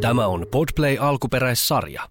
Tämä 0.00 0.26
on 0.26 0.46
Podplay 0.50 0.96
alkuperäissarja. 1.00 2.08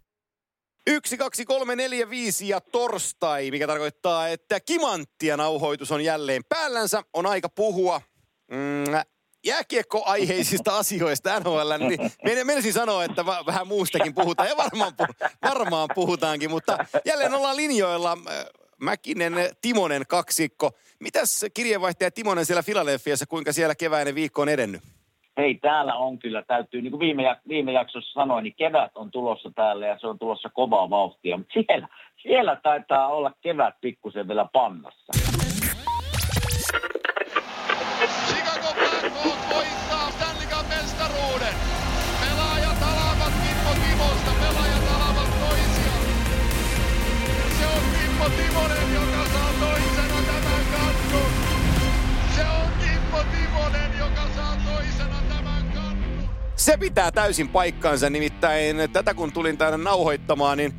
Yksi, 0.87 1.17
kaksi, 1.17 1.45
kolme, 1.45 1.75
neljä, 1.75 2.09
viisi 2.09 2.47
ja 2.47 2.61
torstai, 2.61 3.51
mikä 3.51 3.67
tarkoittaa, 3.67 4.27
että 4.27 4.59
kimanttia 4.59 5.37
nauhoitus 5.37 5.91
on 5.91 6.01
jälleen 6.03 6.41
päällänsä. 6.49 7.03
On 7.13 7.25
aika 7.25 7.49
puhua 7.49 8.01
mm, 8.51 8.83
jääkiekkoaiheisista 9.45 10.77
asioista 10.79 11.39
NHL, 11.39 11.71
niin 12.25 12.47
menisin 12.47 12.73
sanoa, 12.73 13.03
että 13.03 13.25
va- 13.25 13.45
vähän 13.45 13.67
muustakin 13.67 14.15
puhutaan 14.15 14.49
ja 14.49 14.57
varmaan, 14.57 14.93
pu- 15.01 15.29
varmaan 15.43 15.89
puhutaankin, 15.95 16.49
mutta 16.49 16.85
jälleen 17.05 17.33
ollaan 17.33 17.57
linjoilla. 17.57 18.17
Mäkinen, 18.81 19.33
Timonen 19.61 20.05
kaksikko. 20.07 20.71
Mitäs 20.99 21.45
kirjeenvaihtaja 21.53 22.11
Timonen 22.11 22.45
siellä 22.45 22.63
Filadelfiassa, 22.63 23.25
kuinka 23.25 23.53
siellä 23.53 23.75
keväinen 23.75 24.15
viikko 24.15 24.41
on 24.41 24.49
edennyt? 24.49 24.81
Hei, 25.39 25.55
täällä 25.55 25.95
on 25.95 26.19
kyllä, 26.19 26.43
täytyy, 26.47 26.81
niin 26.81 26.91
kuin 26.91 26.99
viime, 26.99 27.35
viime 27.47 27.71
jaksossa 27.71 28.13
sanoin, 28.21 28.43
niin 28.43 28.55
kevät 28.57 28.91
on 28.95 29.11
tulossa 29.11 29.51
täällä 29.55 29.87
ja 29.87 29.99
se 29.99 30.07
on 30.07 30.19
tulossa 30.19 30.49
kovaa 30.49 30.89
vauhtia, 30.89 31.37
mutta 31.37 31.53
siellä, 31.53 31.87
siellä 32.21 32.55
taitaa 32.63 33.07
olla 33.07 33.31
kevät 33.41 33.75
pikkusen 33.81 34.27
vielä 34.27 34.45
pannassa. 34.53 35.13
Chicago 38.27 38.73
Blackhawks 38.79 39.55
voittaa 39.55 40.11
Stanley 40.11 40.47
Cup 40.47 40.67
mestaruuden. 40.69 41.55
Pelaajat 42.21 42.81
alavat 42.91 43.33
Kimmo 43.43 43.71
Timosta, 43.83 44.31
pelaajat 44.41 44.87
alavat 44.95 45.29
toisiaan. 45.39 46.05
Se 47.59 47.65
on 47.75 47.83
Kimmo 47.95 48.25
Timonen, 48.37 48.87
joka 48.93 49.23
saa 49.33 49.51
toisena 49.59 50.19
tämän 50.27 50.63
kannun. 50.73 51.31
Se 52.35 52.43
on 52.61 52.69
Kimmo 52.81 53.19
Timonen, 53.31 53.91
joka 53.99 54.25
saa 54.35 54.55
toisena. 54.65 55.18
Se 56.69 56.77
pitää 56.77 57.11
täysin 57.11 57.49
paikkansa, 57.49 58.09
nimittäin 58.09 58.77
tätä 58.93 59.13
kun 59.13 59.31
tulin 59.31 59.57
tänne 59.57 59.77
nauhoittamaan, 59.77 60.57
niin, 60.57 60.73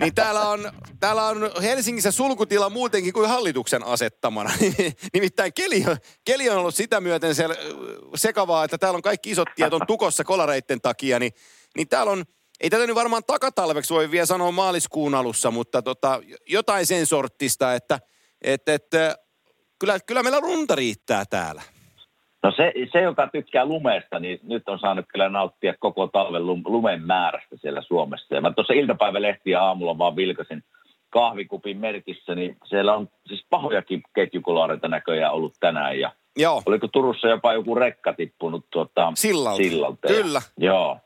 niin 0.00 0.14
täällä, 0.14 0.48
on, 0.48 0.72
täällä 1.00 1.26
on 1.26 1.50
Helsingissä 1.62 2.10
sulkutila 2.10 2.70
muutenkin 2.70 3.12
kuin 3.12 3.28
hallituksen 3.28 3.86
asettamana. 3.86 4.50
nimittäin 5.14 5.52
keli, 5.52 5.84
keli 6.24 6.50
on 6.50 6.58
ollut 6.58 6.74
sitä 6.74 7.00
myöten 7.00 7.34
sekavaa, 8.14 8.64
että 8.64 8.78
täällä 8.78 8.96
on 8.96 9.02
kaikki 9.02 9.30
isot 9.30 9.48
tiet 9.56 9.72
on 9.72 9.86
tukossa 9.86 10.24
kolareitten 10.24 10.80
takia, 10.80 11.18
niin, 11.18 11.32
niin 11.76 11.88
täällä 11.88 12.12
on, 12.12 12.24
ei 12.60 12.70
tätä 12.70 12.86
nyt 12.86 12.96
varmaan 12.96 13.24
takatalveksi 13.26 13.94
voi 13.94 14.10
vielä 14.10 14.26
sanoa 14.26 14.52
maaliskuun 14.52 15.14
alussa, 15.14 15.50
mutta 15.50 15.82
tota, 15.82 16.20
jotain 16.46 16.86
sen 16.86 17.06
sorttista, 17.06 17.74
että 17.74 18.00
et, 18.42 18.68
et, 18.68 18.90
kyllä, 19.78 20.00
kyllä 20.00 20.22
meillä 20.22 20.40
runta 20.40 20.74
riittää 20.74 21.24
täällä. 21.30 21.62
No 22.42 22.52
se, 22.56 22.72
se, 22.92 23.00
joka 23.00 23.26
tykkää 23.26 23.66
lumesta, 23.66 24.18
niin 24.18 24.40
nyt 24.42 24.68
on 24.68 24.78
saanut 24.78 25.04
kyllä 25.08 25.28
nauttia 25.28 25.74
koko 25.80 26.06
talven 26.06 26.46
lum, 26.46 26.62
lumen 26.64 27.02
määrästä 27.02 27.56
siellä 27.56 27.82
Suomessa. 27.82 28.34
Ja 28.34 28.40
mä 28.40 28.52
tuossa 28.52 28.72
iltapäivälehtiä 28.72 29.62
aamulla 29.62 29.98
vaan 29.98 30.16
vilkasin 30.16 30.64
kahvikupin 31.10 31.78
merkissä, 31.78 32.34
niin 32.34 32.56
siellä 32.64 32.94
on 32.94 33.08
siis 33.26 33.46
pahojakin 33.50 34.02
ketjukolareita 34.14 34.88
näköjään 34.88 35.32
ollut 35.32 35.54
tänään. 35.60 36.00
Ja 36.00 36.12
Joo, 36.36 36.62
oliko 36.66 36.88
Turussa 36.88 37.28
jopa 37.28 37.52
joku 37.52 37.74
rekka 37.74 38.12
tippunut 38.12 38.66
tuota, 38.70 39.12
Sillalta. 39.14 39.56
sillalta. 39.56 40.08
Kyllä. 40.08 40.42
Ja, 40.58 40.66
joo. 40.66 40.98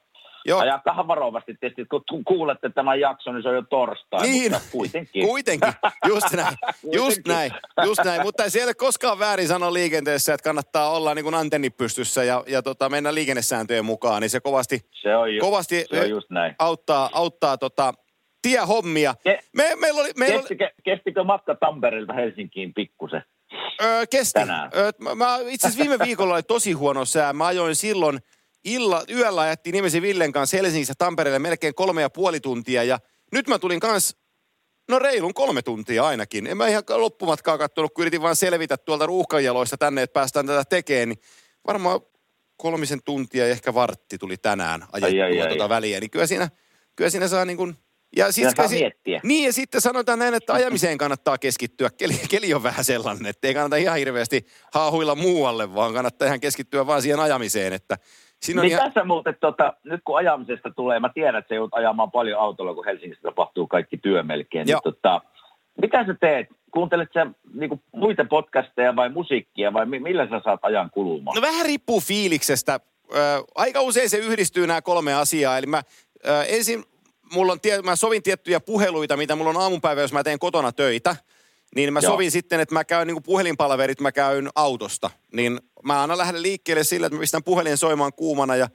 Joo. 0.47 0.61
Ajakaa 0.61 1.09
varovasti 1.09 1.55
tietysti, 1.61 1.87
kun 2.09 2.25
kuulette 2.25 2.69
tämän 2.71 3.01
jakson, 3.01 3.35
niin 3.35 3.43
se 3.43 3.49
on 3.49 3.55
jo 3.55 3.63
torstai, 3.63 4.23
Niin, 4.23 4.53
mutta 4.53 4.69
kuitenkin. 4.73 5.27
kuitenkin, 5.27 5.73
just 6.09 6.33
näin, 6.33 6.57
just 6.83 7.23
Kuitenkin. 7.23 7.33
näin, 7.33 7.53
just 7.85 8.01
näin. 8.05 8.23
Mutta 8.23 8.45
ei 8.45 8.51
siellä 8.51 8.69
ole 8.69 8.75
koskaan 8.75 9.19
väärin 9.19 9.49
sanoa 9.49 9.73
liikenteessä, 9.73 10.35
että 10.35 10.45
kannattaa 10.45 10.91
olla 10.91 11.15
niin 11.15 11.23
kuin 11.25 11.35
antenni 11.35 11.71
pystyssä 11.71 12.25
ja, 12.25 12.45
ja 12.47 12.63
tota, 12.63 12.89
mennä 12.89 13.15
liikennesääntöjen 13.15 13.85
mukaan, 13.85 14.23
niin 14.23 14.31
se 14.31 14.41
kovasti, 14.41 14.81
Se 15.03 15.17
on, 15.17 15.35
ju- 15.35 15.41
kovasti 15.41 15.85
se 15.91 16.01
on 16.01 16.11
just 16.11 16.31
näin. 16.31 16.55
auttaa, 16.59 17.11
auttaa 17.13 17.59
tota, 17.59 17.95
tiehommia. 18.43 19.15
Ke- 19.29 19.41
Me, 19.57 19.73
meillä 19.81 20.01
oli, 20.01 20.11
meillä 20.17 20.35
oli, 20.35 20.43
Kestikö, 20.43 20.71
kestikö 20.85 21.25
matka 21.25 21.55
Tampereelta 21.55 22.13
Helsinkiin 22.13 22.75
pikkusen? 22.75 23.23
Öö, 23.83 24.05
kesti. 24.11 24.33
Tänään. 24.41 24.71
Öö, 24.77 24.91
mä, 24.99 25.15
mä, 25.15 25.39
itse 25.47 25.67
asiassa 25.69 25.85
viime 25.91 26.05
viikolla 26.07 26.35
oli 26.35 26.43
tosi 26.43 26.73
huono 26.73 27.05
sää. 27.05 27.33
Mä 27.33 27.47
ajoin 27.47 27.77
silloin 27.77 28.19
illa, 28.67 29.05
yöllä 29.11 29.41
ajettiin 29.41 29.73
nimesi 29.73 30.03
Villen 30.03 30.33
kanssa 30.33 30.57
Helsingissä 30.57 30.95
Tampereelle 30.99 31.39
melkein 31.39 31.75
kolme 31.75 32.03
ja 32.03 32.11
puoli 32.11 32.41
tuntia. 32.41 32.83
Ja 32.85 32.99
nyt 33.33 33.49
mä 33.49 33.59
tulin 33.59 33.81
kans, 33.81 34.17
no 34.89 34.99
reilun 34.99 35.35
kolme 35.35 35.63
tuntia 35.63 36.07
ainakin. 36.07 36.47
En 36.47 36.57
mä 36.57 36.69
ihan 36.69 36.83
loppumatkaa 36.97 37.59
kattonut, 37.59 37.95
kun 37.95 38.03
yritin 38.03 38.23
vaan 38.23 38.37
selvitä 38.37 38.77
tuolta 38.77 39.07
ruuhkajaloista 39.07 39.77
tänne, 39.77 40.03
että 40.03 40.15
päästään 40.15 40.47
tätä 40.47 40.65
tekemään. 40.65 41.09
Niin 41.09 41.19
varmaan 41.67 42.01
kolmisen 42.57 43.03
tuntia 43.05 43.47
ja 43.47 43.53
ehkä 43.53 43.75
vartti 43.75 44.19
tuli 44.19 44.37
tänään 44.37 44.85
ajettua 44.93 45.25
Ai, 45.25 45.33
ai, 45.33 45.41
ai. 45.41 45.49
tuota 45.49 45.69
väliä. 45.69 46.01
Niin 46.01 46.11
kyllä 46.11 46.27
siinä, 46.27 46.49
kyllä 46.97 47.11
siinä 47.11 47.29
saa 47.29 47.45
niin 47.45 47.57
kuin, 47.57 47.75
ja 48.17 48.33
Siinä 48.33 48.53
saa 48.57 48.69
si- 48.69 48.75
miettiä. 48.79 49.21
niin 49.25 49.45
ja 49.45 49.53
sitten 49.53 49.81
sanotaan 49.81 50.19
näin, 50.19 50.35
että 50.35 50.53
ajamiseen 50.53 50.99
kannattaa 50.99 51.39
keskittyä. 51.39 51.91
Keli, 51.91 52.21
keli 52.31 52.55
on 52.55 52.63
vähän 52.63 52.85
sellainen, 52.85 53.27
että 53.27 53.49
ei 53.49 53.55
kannata 53.55 53.77
ihan 53.77 53.99
hirveästi 53.99 54.47
haahuilla 54.73 55.15
muualle, 55.15 55.75
vaan 55.75 55.95
kannattaa 55.95 56.27
ihan 56.27 56.41
keskittyä 56.41 56.87
vaan 56.87 57.03
siihen 57.03 57.21
ajamiseen. 57.21 57.73
Että 57.73 57.99
siinä 58.47 58.61
on 58.61 58.67
Niin 58.67 58.73
ihan, 58.73 58.85
tässä 58.93 59.05
muuten, 59.05 59.37
tota, 59.41 59.73
nyt 59.85 60.01
kun 60.05 60.19
ajamisesta 60.19 60.71
tulee, 60.77 61.01
mä 61.01 61.09
tiedän, 61.15 61.37
että 61.37 61.49
se 61.49 61.55
joudut 61.55 61.75
ajamaan 61.75 62.11
paljon 62.11 62.41
autolla, 62.41 62.75
kun 62.75 62.85
Helsingissä 62.85 63.23
tapahtuu 63.23 63.67
kaikki 63.67 63.97
työ 63.97 64.23
melkein. 64.23 64.69
Joo. 64.69 64.81
Niin, 64.85 64.95
tota, 64.95 65.21
mitä 65.81 66.07
sä 66.07 66.15
teet? 66.21 66.47
Kuuntelet 66.71 67.09
sä 67.15 67.27
niinku, 67.55 67.81
muita 67.93 68.25
podcasteja 68.25 68.97
vai 68.97 69.09
musiikkia 69.09 69.73
vai 69.73 69.87
mi- 69.87 70.01
millä 70.01 70.27
sä 70.31 70.41
saat 70.45 70.61
ajan 70.63 70.91
kulumaan? 70.91 71.35
no 71.35 71.43
vähän 71.43 71.67
riippuu 71.67 72.01
fiiliksestä. 72.01 72.81
Ö, 73.15 73.17
aika 73.55 73.81
usein 73.81 74.11
se 74.11 74.17
yhdistyy 74.19 74.67
nämä 74.67 74.83
kolme 74.83 75.15
asiaa. 75.15 75.59
Eli 75.59 75.67
mä 75.67 75.83
ö, 76.27 76.43
ensin, 76.43 76.85
mulla 77.35 77.53
on, 77.53 77.61
tie, 77.61 77.83
mä 77.83 77.97
sovin 77.97 78.23
tiettyjä 78.23 78.61
puheluita, 78.61 79.17
mitä 79.17 79.37
mulla 79.37 79.51
on 79.51 79.57
aamupäivä, 79.57 80.01
jos 80.01 80.13
mä 80.13 80.25
teen 80.25 80.39
kotona 80.39 80.73
töitä. 80.73 81.17
Niin 81.77 81.93
mä 81.93 82.01
Joo. 82.03 82.13
sovin 82.13 82.31
sitten, 82.31 82.61
että 82.61 82.75
mä 82.75 82.85
käyn 82.85 83.07
niin 83.07 83.23
puhelinpalverit, 83.23 84.01
mä 84.01 84.13
käyn 84.13 84.49
autosta. 84.55 85.11
Niin 85.33 85.61
mä 85.85 86.01
aina 86.01 86.19
lähden 86.19 86.43
liikkeelle 86.43 86.85
sillä, 86.85 87.07
että 87.07 87.17
mä 87.17 87.21
pistän 87.21 87.45
puhelin 87.45 87.77
soimaan 87.77 88.13
kuumana 88.13 88.57
ja 88.57 88.69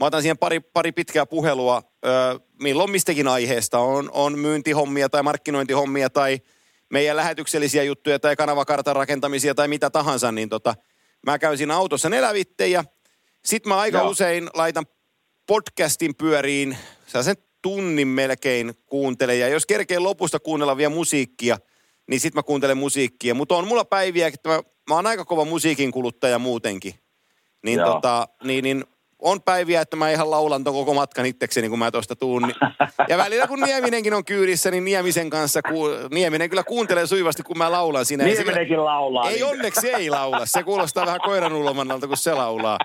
mä 0.00 0.06
otan 0.06 0.22
siihen 0.22 0.38
pari, 0.38 0.60
pari 0.60 0.92
pitkää 0.92 1.26
puhelua, 1.26 1.82
ö, 2.04 2.40
milloin 2.62 2.90
mistäkin 2.90 3.28
aiheesta. 3.28 3.78
On, 3.78 4.10
on 4.12 4.38
myyntihommia 4.38 5.08
tai 5.08 5.22
markkinointihommia 5.22 6.10
tai 6.10 6.40
meidän 6.90 7.16
lähetyksellisiä 7.16 7.82
juttuja 7.82 8.18
tai 8.18 8.36
kanavakartan 8.36 8.96
rakentamisia 8.96 9.54
tai 9.54 9.68
mitä 9.68 9.90
tahansa, 9.90 10.32
niin 10.32 10.48
tota, 10.48 10.74
mä 11.26 11.38
käyn 11.38 11.58
siinä 11.58 11.76
autossa 11.76 12.08
nelävitte 12.08 12.66
ja 12.66 12.84
sit 13.44 13.66
mä 13.66 13.78
aika 13.78 13.98
Joo. 13.98 14.08
usein 14.08 14.50
laitan 14.54 14.86
podcastin 15.46 16.14
pyöriin, 16.14 16.78
sen 17.06 17.36
tunnin 17.62 18.08
melkein 18.08 18.74
kuuntelen 18.86 19.40
ja 19.40 19.48
jos 19.48 19.66
kerkee 19.66 19.98
lopusta 19.98 20.38
kuunnella 20.40 20.76
vielä 20.76 20.94
musiikkia, 20.94 21.58
niin 22.08 22.20
sit 22.20 22.34
mä 22.34 22.42
kuuntelen 22.42 22.76
musiikkia. 22.76 23.34
Mutta 23.34 23.56
on 23.56 23.68
mulla 23.68 23.84
päiviä, 23.84 24.26
että 24.26 24.48
mä, 24.48 24.62
mä 24.88 24.94
oon 24.94 25.06
aika 25.06 25.24
kova 25.24 25.44
musiikin 25.44 25.92
kuluttaja 25.92 26.38
muutenkin. 26.38 26.94
Niin, 27.64 27.78
Joo. 27.78 27.92
tota, 27.94 28.28
niin, 28.44 28.64
niin 28.64 28.84
on 29.22 29.42
päiviä, 29.42 29.80
että 29.80 29.96
mä 29.96 30.10
ihan 30.10 30.30
laulan 30.30 30.64
ton 30.64 30.74
koko 30.74 30.94
matkan 30.94 31.26
itsekseni, 31.26 31.68
kun 31.68 31.78
mä 31.78 31.90
tuosta 31.90 32.16
tuun. 32.16 32.42
Niin- 32.42 32.56
Ja 33.08 33.18
välillä 33.18 33.46
kun 33.46 33.60
Nieminenkin 33.60 34.14
on 34.14 34.24
kyydissä, 34.24 34.70
niin 34.70 34.84
Niemisen 34.84 35.30
kanssa, 35.30 35.62
ku, 35.62 35.84
Nieminen 36.10 36.50
kyllä 36.50 36.62
kuuntelee 36.64 37.06
sujuvasti, 37.06 37.42
kun 37.42 37.58
mä 37.58 37.72
laulan 37.72 38.04
siinä. 38.04 38.24
Se- 38.24 38.30
Nieminenkin 38.30 38.84
laulaa. 38.84 39.28
Ei 39.28 39.34
niin. 39.34 39.44
onneksi 39.44 39.90
ei 39.90 40.10
laula. 40.10 40.46
Se 40.46 40.62
kuulostaa 40.62 41.06
vähän 41.06 41.20
koiran 41.20 41.52
ulomannalta, 41.52 42.06
kun 42.08 42.16
se 42.16 42.34
laulaa. 42.34 42.78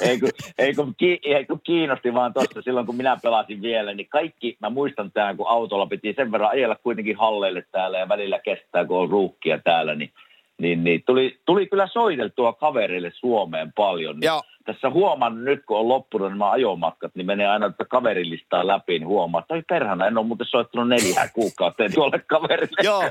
ei, 0.00 0.20
kun, 0.20 0.30
ei, 0.58 0.74
kun, 0.74 0.94
ki, 0.98 1.20
ei 1.24 1.44
kun 1.44 1.60
kiinnosti 1.64 2.14
vaan 2.14 2.32
tuossa 2.34 2.62
silloin, 2.62 2.86
kun 2.86 2.96
minä 2.96 3.16
pelasin 3.22 3.62
vielä, 3.62 3.94
niin 3.94 4.08
kaikki, 4.08 4.56
mä 4.60 4.70
muistan 4.70 5.12
tämän, 5.12 5.36
kun 5.36 5.48
autolla 5.48 5.86
piti 5.86 6.12
sen 6.16 6.32
verran 6.32 6.50
ajella 6.50 6.76
kuitenkin 6.82 7.16
halleille 7.16 7.64
täällä 7.72 7.98
ja 7.98 8.08
välillä 8.08 8.38
kestää, 8.38 8.84
kun 8.84 8.98
on 8.98 9.10
ruuhkia 9.10 9.58
täällä, 9.64 9.94
niin, 9.94 10.12
niin, 10.58 10.84
niin 10.84 11.02
tuli, 11.06 11.40
tuli 11.46 11.66
kyllä 11.66 11.88
soiteltua 11.92 12.52
kavereille 12.52 13.12
Suomeen 13.14 13.72
paljon. 13.72 14.14
Niin 14.20 14.26
Joo. 14.26 14.42
Tässä 14.64 14.90
huomaan 14.90 15.44
nyt, 15.44 15.64
kun 15.66 15.78
on 15.78 15.88
loppunut 15.88 16.28
nämä 16.28 16.50
ajomatkat, 16.50 17.14
niin 17.14 17.26
menee 17.26 17.46
aina 17.46 17.70
tätä 17.70 17.84
kaverilistaa 17.84 18.66
läpi, 18.66 18.92
niin 18.92 19.06
huomaa, 19.06 19.40
että 19.40 19.74
perhana, 19.74 20.06
en 20.06 20.18
ole 20.18 20.26
muuten 20.26 20.46
soittanut 20.46 20.88
neljää 20.88 21.28
kuukautta 21.34 21.82
tuolle 21.94 22.18
kaverille. 22.18 22.82
joo, 22.82 23.02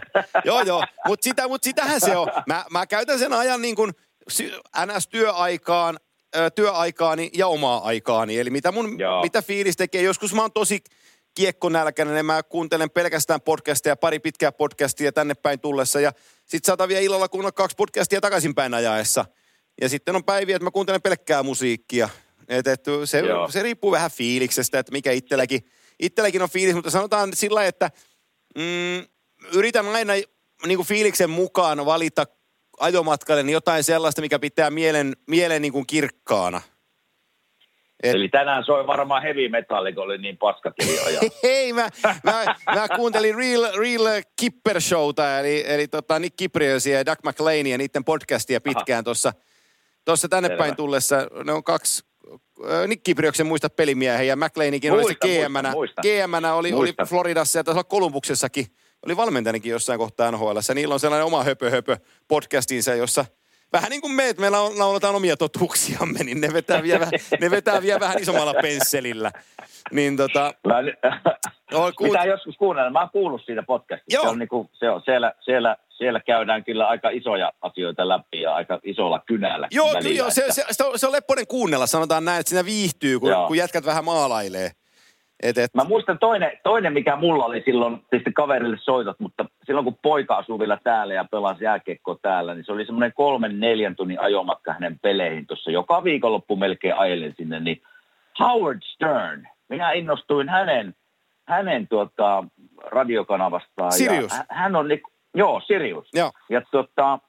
joo, 0.46 0.62
joo. 0.62 0.84
Mutta 1.08 1.24
sitä, 1.24 1.48
mut 1.48 1.64
sitähän 1.64 2.02
se 2.02 2.18
on. 2.18 2.28
Mä, 2.48 2.66
mä 2.72 2.86
käytän 2.86 3.20
sen 3.20 3.34
ajan 3.34 3.62
niin 3.62 3.76
kuin 3.76 3.92
NS-työaikaan, 4.86 5.98
työaikaani 6.56 7.30
ja 7.34 7.48
omaa 7.48 7.84
aikaani. 7.84 8.40
Eli 8.40 8.50
mitä, 8.50 8.72
mun, 8.72 9.00
Joo. 9.00 9.22
mitä 9.22 9.42
fiilis 9.42 9.78
tekee. 9.78 10.02
Joskus 10.02 10.34
mä 10.34 10.42
oon 10.42 10.52
tosi 10.52 10.84
kiekkonälkäinen, 11.36 12.26
mä 12.26 12.44
kuuntelen 12.44 12.90
pelkästään 12.90 13.42
podcasteja, 13.42 13.96
pari 13.96 14.20
pitkää 14.20 14.52
podcastia 14.52 15.12
tänne 15.12 15.34
päin 15.34 15.60
tullessa. 15.60 16.00
Ja 16.00 16.12
sit 16.46 16.66
saatan 16.66 16.90
vielä 16.90 17.02
illalla 17.02 17.30
kuunnella 17.30 17.52
kaksi 17.52 17.76
podcastia 17.76 18.22
takaisinpäin 18.22 18.74
ajaessa. 18.74 19.26
Ja 19.82 19.90
sitten 19.90 20.16
on 20.16 20.24
päiviä, 20.24 20.56
että 20.56 20.64
mä 20.64 20.72
kuuntelen 20.72 21.02
pelkkää 21.02 21.44
musiikkia. 21.44 22.10
Et, 22.48 22.68
et 22.68 22.86
se, 23.06 23.20
Joo. 23.20 23.52
se 23.52 23.64
riippuu 23.64 23.92
vähän 23.92 24.12
fiiliksestä, 24.12 24.80
että 24.80 24.92
mikä 24.92 25.12
itselläkin, 25.12 25.62
itselläkin 26.00 26.42
on 26.42 26.50
fiilis. 26.50 26.76
Mutta 26.76 26.90
sanotaan 26.90 27.34
sillä 27.34 27.66
että 27.66 27.92
mm, 28.56 29.06
yritän 29.54 29.88
aina 29.88 30.14
niin 30.66 30.78
kuin 30.78 30.88
fiiliksen 30.88 31.30
mukaan 31.30 31.86
valita 31.86 32.26
ajomatkalle 32.80 33.44
niin 33.44 33.54
jotain 33.54 33.84
sellaista, 33.84 34.22
mikä 34.22 34.40
pitää 34.40 34.70
mielen, 34.70 35.14
mielen 35.28 35.62
niin 35.62 35.74
kuin 35.74 35.88
kirkkaana. 35.88 36.62
Et- 38.10 38.16
Eli 38.16 38.30
tänään 38.30 38.64
soi 38.64 38.88
varmaan 38.88 39.22
heavy 39.24 39.50
metalli, 39.50 39.94
kun 39.94 40.04
oli 40.04 40.18
niin 40.18 40.38
paskakeli 40.38 41.00
ajaa. 41.00 41.22
Hei, 41.44 41.74
mä, 41.74 41.90
mä, 42.24 42.56
mä 42.76 42.88
kuuntelin 42.96 43.36
Real, 43.36 43.64
Real 43.78 44.22
Kipper 44.40 44.82
Showta, 44.82 45.40
eli, 45.40 45.64
eli 45.68 45.88
tota 45.88 46.20
Nick 46.20 46.36
Kipriösiä 46.36 46.98
ja 46.98 47.06
Doug 47.06 47.20
McLeania 47.26 47.72
ja 47.74 47.78
niiden 47.78 48.04
podcastia 48.04 48.62
pitkään 48.62 49.04
tuossa 49.04 49.34
tuossa 50.06 50.30
tänne 50.30 50.50
Selvä. 50.50 50.64
päin 50.64 50.76
tullessa. 50.76 51.28
Ne 51.44 51.52
on 51.52 51.64
kaksi, 51.64 52.04
äh, 52.72 52.88
Nick 52.88 53.04
Kipriöksen 53.04 53.48
muista 53.48 53.70
pelimiehen 53.70 54.28
ja 54.28 54.36
McLeanikin 54.36 54.92
oli 54.92 55.04
se 55.04 55.16
GM-nä. 55.16 55.72
muistan, 55.72 56.04
GM-nä 56.04 56.54
oli, 56.54 56.68
oli 56.68 56.72
Muistan. 56.72 57.08
Floridassa 57.08 57.60
ja 57.60 57.64
taisi 57.64 57.76
olla 57.76 57.84
Kolumbuksessakin. 57.84 58.66
Oli 59.06 59.18
valmentajanakin 59.18 59.70
jossain 59.72 60.00
kohtaa 60.00 60.32
NHL. 60.32 60.58
Niillä 60.76 60.94
on 60.94 61.00
sellainen 61.00 61.26
oma 61.26 61.44
höpö 61.44 61.70
höpö 61.70 61.98
podcastinsa, 62.28 62.94
jossa 62.96 63.26
vähän 63.76 63.90
niin 63.90 64.02
kuin 64.02 64.12
me, 64.14 64.30
että 64.30 64.42
me 64.42 64.50
lau- 64.50 64.80
lauletaan 64.80 65.16
omia 65.16 65.38
totuuksiamme, 65.38 66.24
niin 66.24 66.42
ne 66.42 66.54
vetää 66.54 66.84
vielä, 66.84 67.08
ne 67.42 67.52
vetää 67.52 67.82
vielä 67.82 68.00
vähän 68.00 68.20
isommalla 68.22 68.54
pensselillä. 68.62 69.32
Niin 69.92 70.18
tota, 70.18 70.54
Mä, 70.68 70.74
Joo, 71.72 71.92
kuunt- 71.92 72.12
Pitää 72.12 72.26
joskus 72.26 72.56
kuunnella. 72.58 72.90
Mä 72.90 73.00
oon 73.00 73.10
kuullut 73.10 73.42
siitä 73.46 73.64
podcastista. 73.64 74.14
Joo. 74.14 74.24
Se 74.24 74.30
on 74.30 74.40
niinku, 74.40 74.70
se 74.74 74.90
on, 74.90 75.02
siellä, 75.06 75.34
siellä, 75.42 75.76
siellä 75.90 76.20
käydään 76.20 76.64
kyllä 76.64 76.88
aika 76.88 77.10
isoja 77.10 77.52
asioita 77.62 78.08
läpi 78.08 78.42
ja 78.42 78.56
aika 78.56 78.80
isolla 78.84 79.20
kynällä. 79.20 79.68
Joo, 79.72 79.94
välillä, 79.94 80.18
joo, 80.18 80.32
se, 80.32 80.42
että- 80.42 80.54
se, 80.54 80.64
se, 80.72 80.84
on, 80.84 81.00
se 81.00 81.06
on 81.08 81.12
leppoinen 81.12 81.48
kuunnella, 81.48 81.88
sanotaan 81.88 82.26
näin, 82.26 82.40
että 82.40 82.50
siinä 82.50 82.66
viihtyy, 82.66 83.20
kun, 83.20 83.30
Joo. 83.30 83.48
kun 83.48 83.58
jätkät 83.58 83.86
vähän 83.86 84.06
maalailee. 84.06 84.72
Et, 85.44 85.58
et, 85.58 85.74
Mä 85.74 85.84
muistan 85.84 86.20
toinen, 86.20 86.52
toinen, 86.64 86.94
mikä 86.94 87.16
mulla 87.16 87.46
oli 87.46 87.62
silloin, 87.66 88.06
tietysti 88.10 88.32
kaverille 88.32 88.78
soitot, 88.80 89.20
mutta 89.20 89.46
silloin 89.66 89.84
kun 89.84 89.98
poika 90.02 90.36
asui 90.36 90.60
vielä 90.60 90.78
täällä 90.84 91.14
ja 91.14 91.26
pelasi 91.32 91.64
jääkiekkoa 91.64 92.18
täällä, 92.22 92.54
niin 92.54 92.66
se 92.66 92.72
oli 92.72 92.86
semmoinen 92.86 93.14
kolmen, 93.14 93.60
neljän 93.60 93.96
tunnin 93.96 94.20
ajomatka 94.20 94.74
hänen 94.74 95.00
peleihin 95.00 95.48
tuossa. 95.48 95.72
Joka 95.72 96.04
viikonloppu 96.04 96.56
melkein 96.56 96.96
ajelin 96.96 97.34
sinne, 97.38 97.60
niin 97.60 97.82
Howard 98.40 98.82
Stern, 98.84 99.48
minä 99.70 99.92
innostuin 99.92 100.50
hänen, 100.50 100.96
hänen 101.48 101.88
tuota, 101.88 102.44
radiokanavastaan. 102.86 103.92
Sirius. 103.92 104.32
Ja 104.32 104.38
hä- 104.38 104.46
hän 104.50 104.76
on, 104.76 104.88
niinku- 104.88 105.12
joo, 105.36 105.62
Sirius. 105.68 106.10
Joo. 106.14 106.32
Ja 106.50 106.62
tota, 106.72 107.20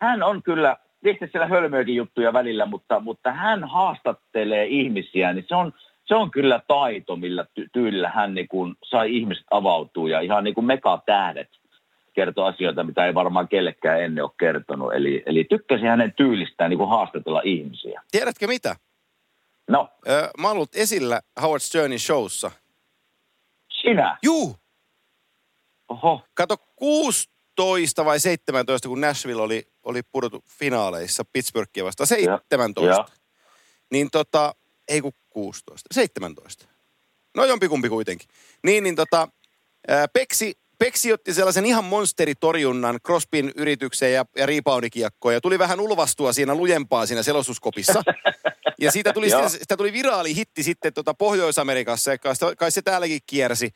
hän 0.00 0.22
on 0.22 0.42
kyllä, 0.42 0.76
tietysti 1.02 1.28
siellä 1.32 1.46
hölmöäkin 1.46 1.96
juttuja 1.96 2.32
välillä, 2.32 2.66
mutta, 2.66 3.00
mutta 3.00 3.32
hän 3.32 3.64
haastattelee 3.64 4.66
ihmisiä, 4.66 5.32
niin 5.32 5.44
se 5.48 5.54
on, 5.54 5.72
se 6.04 6.14
on 6.14 6.30
kyllä 6.30 6.60
taito, 6.68 7.16
millä 7.16 7.46
ty- 7.60 7.68
tyylillä 7.72 8.08
hän 8.10 8.34
niin 8.34 8.48
kuin 8.48 8.74
sai 8.84 9.16
ihmiset 9.16 9.44
avautua 9.50 10.08
ja 10.08 10.20
ihan 10.20 10.44
niin 10.44 10.54
kuin 10.54 10.64
megatähdet 10.64 11.48
kertoo 12.12 12.44
asioita, 12.44 12.84
mitä 12.84 13.06
ei 13.06 13.14
varmaan 13.14 13.48
kellekään 13.48 14.02
ennen 14.02 14.24
ole 14.24 14.30
kertonut. 14.38 14.94
Eli, 14.94 15.22
eli 15.26 15.44
tykkäsin 15.44 15.88
hänen 15.88 16.12
tyylistään 16.12 16.70
niin 16.70 16.78
kuin 16.78 16.90
haastatella 16.90 17.40
ihmisiä. 17.44 18.02
tiedätkö 18.10 18.46
mitä? 18.46 18.76
No, 19.68 19.88
Ö, 20.08 20.30
mä 20.38 20.48
oon 20.48 20.56
ollut 20.56 20.76
esillä 20.76 21.20
Howard 21.42 21.60
Sternin 21.60 22.00
showssa. 22.00 22.50
sinä, 23.82 24.18
Juu! 24.22 24.56
oho, 25.88 26.22
Kato, 26.34 26.56
16 26.76 28.04
vai 28.04 28.20
17, 28.20 28.88
kun 28.88 29.00
Nashville 29.00 29.42
oli, 29.42 29.62
oli 29.82 30.00
pudottu 30.12 30.44
finaaleissa 30.58 31.24
Pittsburghia 31.32 31.84
vastaan. 31.84 32.06
17. 32.06 32.84
Ja. 32.90 33.04
Niin 33.92 34.08
tota, 34.12 34.54
ei 34.88 35.00
kun 35.00 35.12
16. 35.34 35.88
17. 35.92 36.66
No 37.36 37.44
jompikumpi 37.44 37.88
kuitenkin. 37.88 38.28
Niin, 38.62 38.84
niin 38.84 38.96
tota, 38.96 39.28
Peksi, 40.12 40.58
Peksi 40.78 41.12
otti 41.12 41.34
sellaisen 41.34 41.66
ihan 41.66 41.84
monsteritorjunnan 41.84 43.00
Crospin 43.06 43.52
yritykseen 43.56 44.12
ja, 44.12 44.24
ja 44.36 44.46
reboundikiekkoon 44.46 45.34
ja 45.34 45.40
tuli 45.40 45.58
vähän 45.58 45.80
ulvastua 45.80 46.32
siinä 46.32 46.54
lujempaa 46.54 47.06
siinä 47.06 47.22
selostuskopissa. 47.22 48.02
Ja 48.80 48.90
siitä 48.90 49.12
tuli, 49.12 49.30
sitä, 49.30 49.48
sitä 49.48 49.76
tuli 49.76 49.92
viraali 49.92 50.34
hitti 50.34 50.62
sitten 50.62 50.94
tota 50.94 51.14
Pohjois-Amerikassa, 51.14 52.10
ja 52.10 52.18
kai, 52.18 52.34
sitä- 52.34 52.56
kai 52.56 52.70
se 52.70 52.82
täälläkin 52.82 53.20
kiersi 53.26 53.70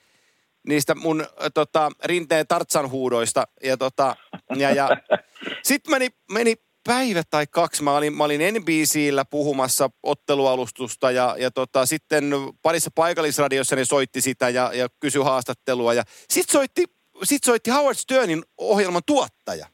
niistä 0.68 0.94
mun 0.94 1.26
tota, 1.54 1.90
rinteen 2.04 2.46
tartsan 2.46 2.90
huudoista. 2.90 3.44
Ja, 3.62 3.76
tota, 3.76 4.16
ja, 4.56 4.70
ja. 4.70 4.88
sitten 5.68 5.90
meni, 5.90 6.08
meni 6.32 6.54
päivä 6.88 7.22
tai 7.30 7.46
kaksi. 7.46 7.82
Mä 7.82 7.96
olin, 7.96 8.16
mä 8.16 8.24
olin 8.24 8.40
NBCllä 8.54 9.24
puhumassa 9.24 9.90
ottelualustusta 10.02 11.10
ja, 11.10 11.36
ja 11.38 11.50
tota, 11.50 11.86
sitten 11.86 12.30
parissa 12.62 12.90
paikallisradiossa 12.94 13.76
ne 13.76 13.84
soitti 13.84 14.20
sitä 14.20 14.48
ja, 14.48 14.70
ja 14.74 14.88
kysyi 15.00 15.22
haastattelua. 15.22 15.94
Ja 15.94 16.02
sitten 16.30 16.52
soitti, 16.52 16.84
sit 17.24 17.44
soitti 17.44 17.70
Howard 17.70 17.96
Sternin 17.96 18.42
ohjelman 18.58 19.02
tuottaja. 19.06 19.66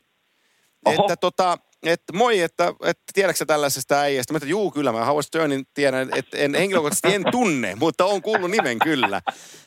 Oho. 0.85 1.03
Että 1.03 1.17
tota, 1.17 1.59
että 1.85 2.13
moi, 2.13 2.41
että, 2.41 2.73
että 2.85 3.03
tiedätkö 3.15 3.45
tällaisesta 3.45 4.01
äijästä? 4.01 4.33
Mä 4.33 4.37
että 4.37 4.49
juu, 4.49 4.71
kyllä 4.71 4.93
mä 4.93 5.05
Howard 5.05 5.23
Sternin 5.23 5.67
tiedän, 5.75 6.11
että 6.15 6.37
en 6.37 6.55
henkilökohtaisesti 6.55 7.15
en 7.15 7.25
tunne, 7.31 7.75
mutta 7.75 8.05
on 8.05 8.23
kuullut 8.23 8.51
nimen 8.51 8.79
kyllä. 8.79 9.23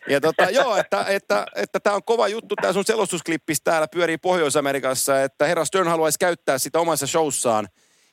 Ja 0.10 0.22
tota, 0.22 0.50
joo, 0.50 0.76
että 0.76 1.06
että, 1.08 1.46
että 1.56 1.80
tämä 1.80 1.96
on 1.96 2.04
kova 2.04 2.28
juttu, 2.28 2.56
tämä 2.56 2.74
sun 2.74 2.86
selostusklippis 2.86 3.62
täällä 3.62 3.88
pyörii 3.88 4.18
Pohjois-Amerikassa, 4.18 5.24
että 5.24 5.46
herra 5.46 5.66
Stern 5.66 5.88
haluaisi 5.88 6.20
käyttää 6.20 6.58
sitä 6.58 6.80
omassa 6.80 7.08
showssaan, 7.08 7.68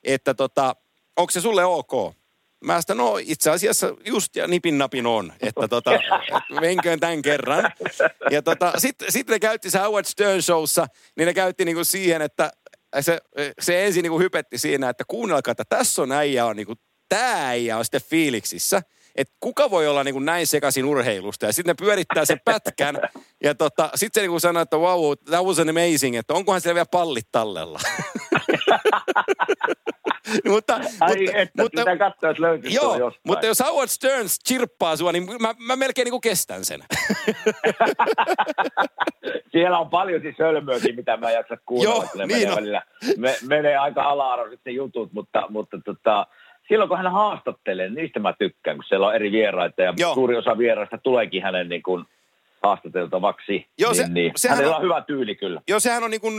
että 0.04 0.34
tota, 0.34 0.76
onko 1.16 1.30
se 1.30 1.40
sulle 1.40 1.64
ok? 1.64 2.14
Mä 2.64 2.80
sitä, 2.80 2.94
no 2.94 3.18
itse 3.20 3.50
asiassa 3.50 3.94
just 4.04 4.36
ja 4.36 4.46
nipin 4.46 4.78
napin 4.78 5.06
on, 5.06 5.32
että 5.40 5.68
tota, 5.68 5.94
et 5.94 6.02
venköön 6.60 7.00
tämän 7.00 7.22
kerran. 7.22 7.72
Ja 8.30 8.42
tota, 8.42 8.72
sitten 8.78 9.12
sit 9.12 9.28
ne 9.28 9.38
käytti 9.38 9.70
se 9.70 9.78
Howard 9.78 10.06
Stern 10.06 10.42
showssa, 10.42 10.86
niin 11.16 11.26
ne 11.26 11.34
käytti 11.34 11.64
niinku 11.64 11.84
siihen, 11.84 12.22
että 12.22 12.50
se, 13.02 13.18
se 13.60 13.86
ensin 13.86 14.02
niinku 14.02 14.18
hypetti 14.18 14.58
siinä, 14.58 14.88
että 14.88 15.04
kuunnelkaa, 15.08 15.52
että 15.52 15.64
tässä 15.68 16.02
on 16.02 16.12
äijä 16.12 16.46
on 16.46 16.56
niinku, 16.56 16.74
tää 17.08 17.48
äijä 17.48 17.78
on 17.78 17.84
sitten 17.84 18.02
fiiliksissä. 18.02 18.82
Että 19.16 19.34
kuka 19.40 19.70
voi 19.70 19.88
olla 19.88 20.04
niinku 20.04 20.20
näin 20.20 20.46
sekaisin 20.46 20.84
urheilusta. 20.84 21.46
Ja 21.46 21.52
sitten 21.52 21.76
ne 21.80 21.84
pyörittää 21.86 22.24
sen 22.24 22.40
pätkän. 22.44 22.98
Ja 23.42 23.54
tota, 23.54 23.90
sitten 23.94 24.20
se 24.20 24.24
niinku 24.24 24.40
sanoo, 24.40 24.62
että 24.62 24.76
wow, 24.76 25.12
that 25.24 25.44
was 25.44 25.58
amazing. 25.58 26.16
Että 26.16 26.34
onkohan 26.34 26.60
siellä 26.60 26.74
vielä 26.74 26.86
pallit 26.90 27.28
tallella. 27.32 27.80
mutta, 30.48 30.74
ai 31.00 31.16
mutta, 31.16 31.38
että, 31.38 31.62
mutta, 31.62 31.80
pitää 31.80 31.96
katsoa, 31.96 32.30
että 32.30 32.42
löytyy 32.42 32.70
Joo, 32.70 32.96
jostain. 32.98 33.20
mutta 33.26 33.46
jos 33.46 33.60
Howard 33.60 33.88
Stearns 33.88 34.38
chirppaa 34.48 34.96
sua, 34.96 35.12
niin 35.12 35.26
mä, 35.40 35.54
mä 35.58 35.76
melkein 35.76 36.04
niin 36.10 36.20
kestän 36.20 36.64
sen. 36.64 36.80
Siellä 39.52 39.78
on 39.78 39.90
paljon 39.90 40.20
siis 40.22 40.38
hölmöäkin, 40.38 40.96
mitä 40.96 41.16
mä 41.16 41.28
en 41.28 41.34
jaksa 41.34 41.56
kuunnella, 41.66 41.94
Joo, 42.04 42.08
ne 42.14 42.26
niin 42.26 42.38
menee, 42.38 42.50
on. 42.50 42.56
välillä, 42.56 42.82
me, 43.16 43.36
menee 43.48 43.76
aika 43.76 44.02
ala-arvoiset 44.02 44.60
ne 44.64 44.72
jutut, 44.72 45.12
mutta, 45.12 45.46
mutta 45.48 45.78
tota, 45.84 46.26
silloin 46.68 46.88
kun 46.88 46.98
hän 46.98 47.12
haastattelee, 47.12 47.86
niin 47.88 47.94
niistä 47.94 48.20
mä 48.20 48.34
tykkään, 48.38 48.76
kun 48.76 48.84
siellä 48.88 49.06
on 49.06 49.14
eri 49.14 49.32
vieraita 49.32 49.82
ja 49.82 49.94
Joo. 49.96 50.14
suuri 50.14 50.36
osa 50.36 50.58
vieraista 50.58 50.98
tuleekin 50.98 51.42
hänen 51.42 51.68
niin 51.68 51.82
kuin 51.82 52.04
haastateltavaksi, 52.62 53.66
Joo, 53.78 53.92
niin, 53.92 54.06
se- 54.06 54.12
niin 54.12 54.32
sehän 54.36 54.56
hänellä 54.56 54.76
on- 54.76 54.82
on 54.82 54.84
hyvä 54.84 55.00
tyyli 55.06 55.34
kyllä. 55.34 55.60
Joo, 55.68 55.80
sehän 55.80 56.04
on 56.04 56.10
niin 56.10 56.20
kuin 56.20 56.34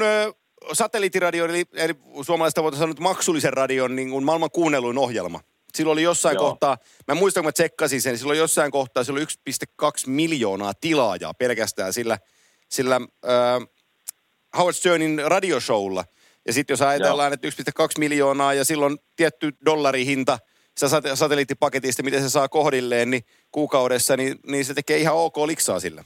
satelliittiradio, 0.74 1.45
eli, 1.45 1.65
eli 1.74 1.93
suomalaista 2.22 2.63
voitaisiin 2.63 2.79
sanoa 2.79 2.91
nyt 2.91 3.00
maksullisen 3.00 3.53
radion 3.53 3.95
niin 3.95 4.10
kuin 4.10 4.25
maailman 4.25 4.51
kuunnelluin 4.51 4.98
ohjelma. 4.98 5.39
Silloin 5.74 5.93
oli 5.95 6.03
jossain 6.03 6.36
Joo. 6.36 6.50
kohtaa, 6.50 6.77
mä 7.07 7.15
muistan 7.15 7.43
kun 7.43 7.48
mä 7.48 7.51
tsekkasin 7.51 8.01
sen, 8.01 8.12
niin 8.12 8.19
silloin 8.19 8.39
jossain 8.39 8.72
kohtaa 8.72 9.03
sillä 9.03 9.17
oli 9.17 9.25
1,2 9.25 9.89
miljoonaa 10.07 10.74
tilaajaa 10.81 11.34
pelkästään 11.34 11.93
sillä, 11.93 12.17
sillä 12.69 12.95
äh, 12.95 13.67
Howard 14.57 14.74
Sternin 14.75 15.22
radioshowlla. 15.25 16.03
Ja 16.48 16.53
sitten 16.53 16.74
jos 16.74 16.81
ajatellaan, 16.81 17.34
että 17.34 17.48
1,2 17.48 17.53
miljoonaa 17.98 18.53
ja 18.53 18.65
silloin 18.65 18.98
tietty 19.15 19.51
dollarihinta 19.65 20.38
sitä 20.77 20.98
sate- 20.98 21.15
satelliittipaketista, 21.15 22.03
miten 22.03 22.22
se 22.22 22.29
saa 22.29 22.50
kohdilleen, 22.50 23.10
niin 23.10 23.24
kuukaudessa, 23.51 24.17
niin, 24.17 24.36
niin 24.48 24.65
se 24.65 24.74
tekee 24.74 24.98
ihan 24.98 25.15
ok 25.15 25.38
liksaa 25.38 25.79
sillä. 25.79 26.03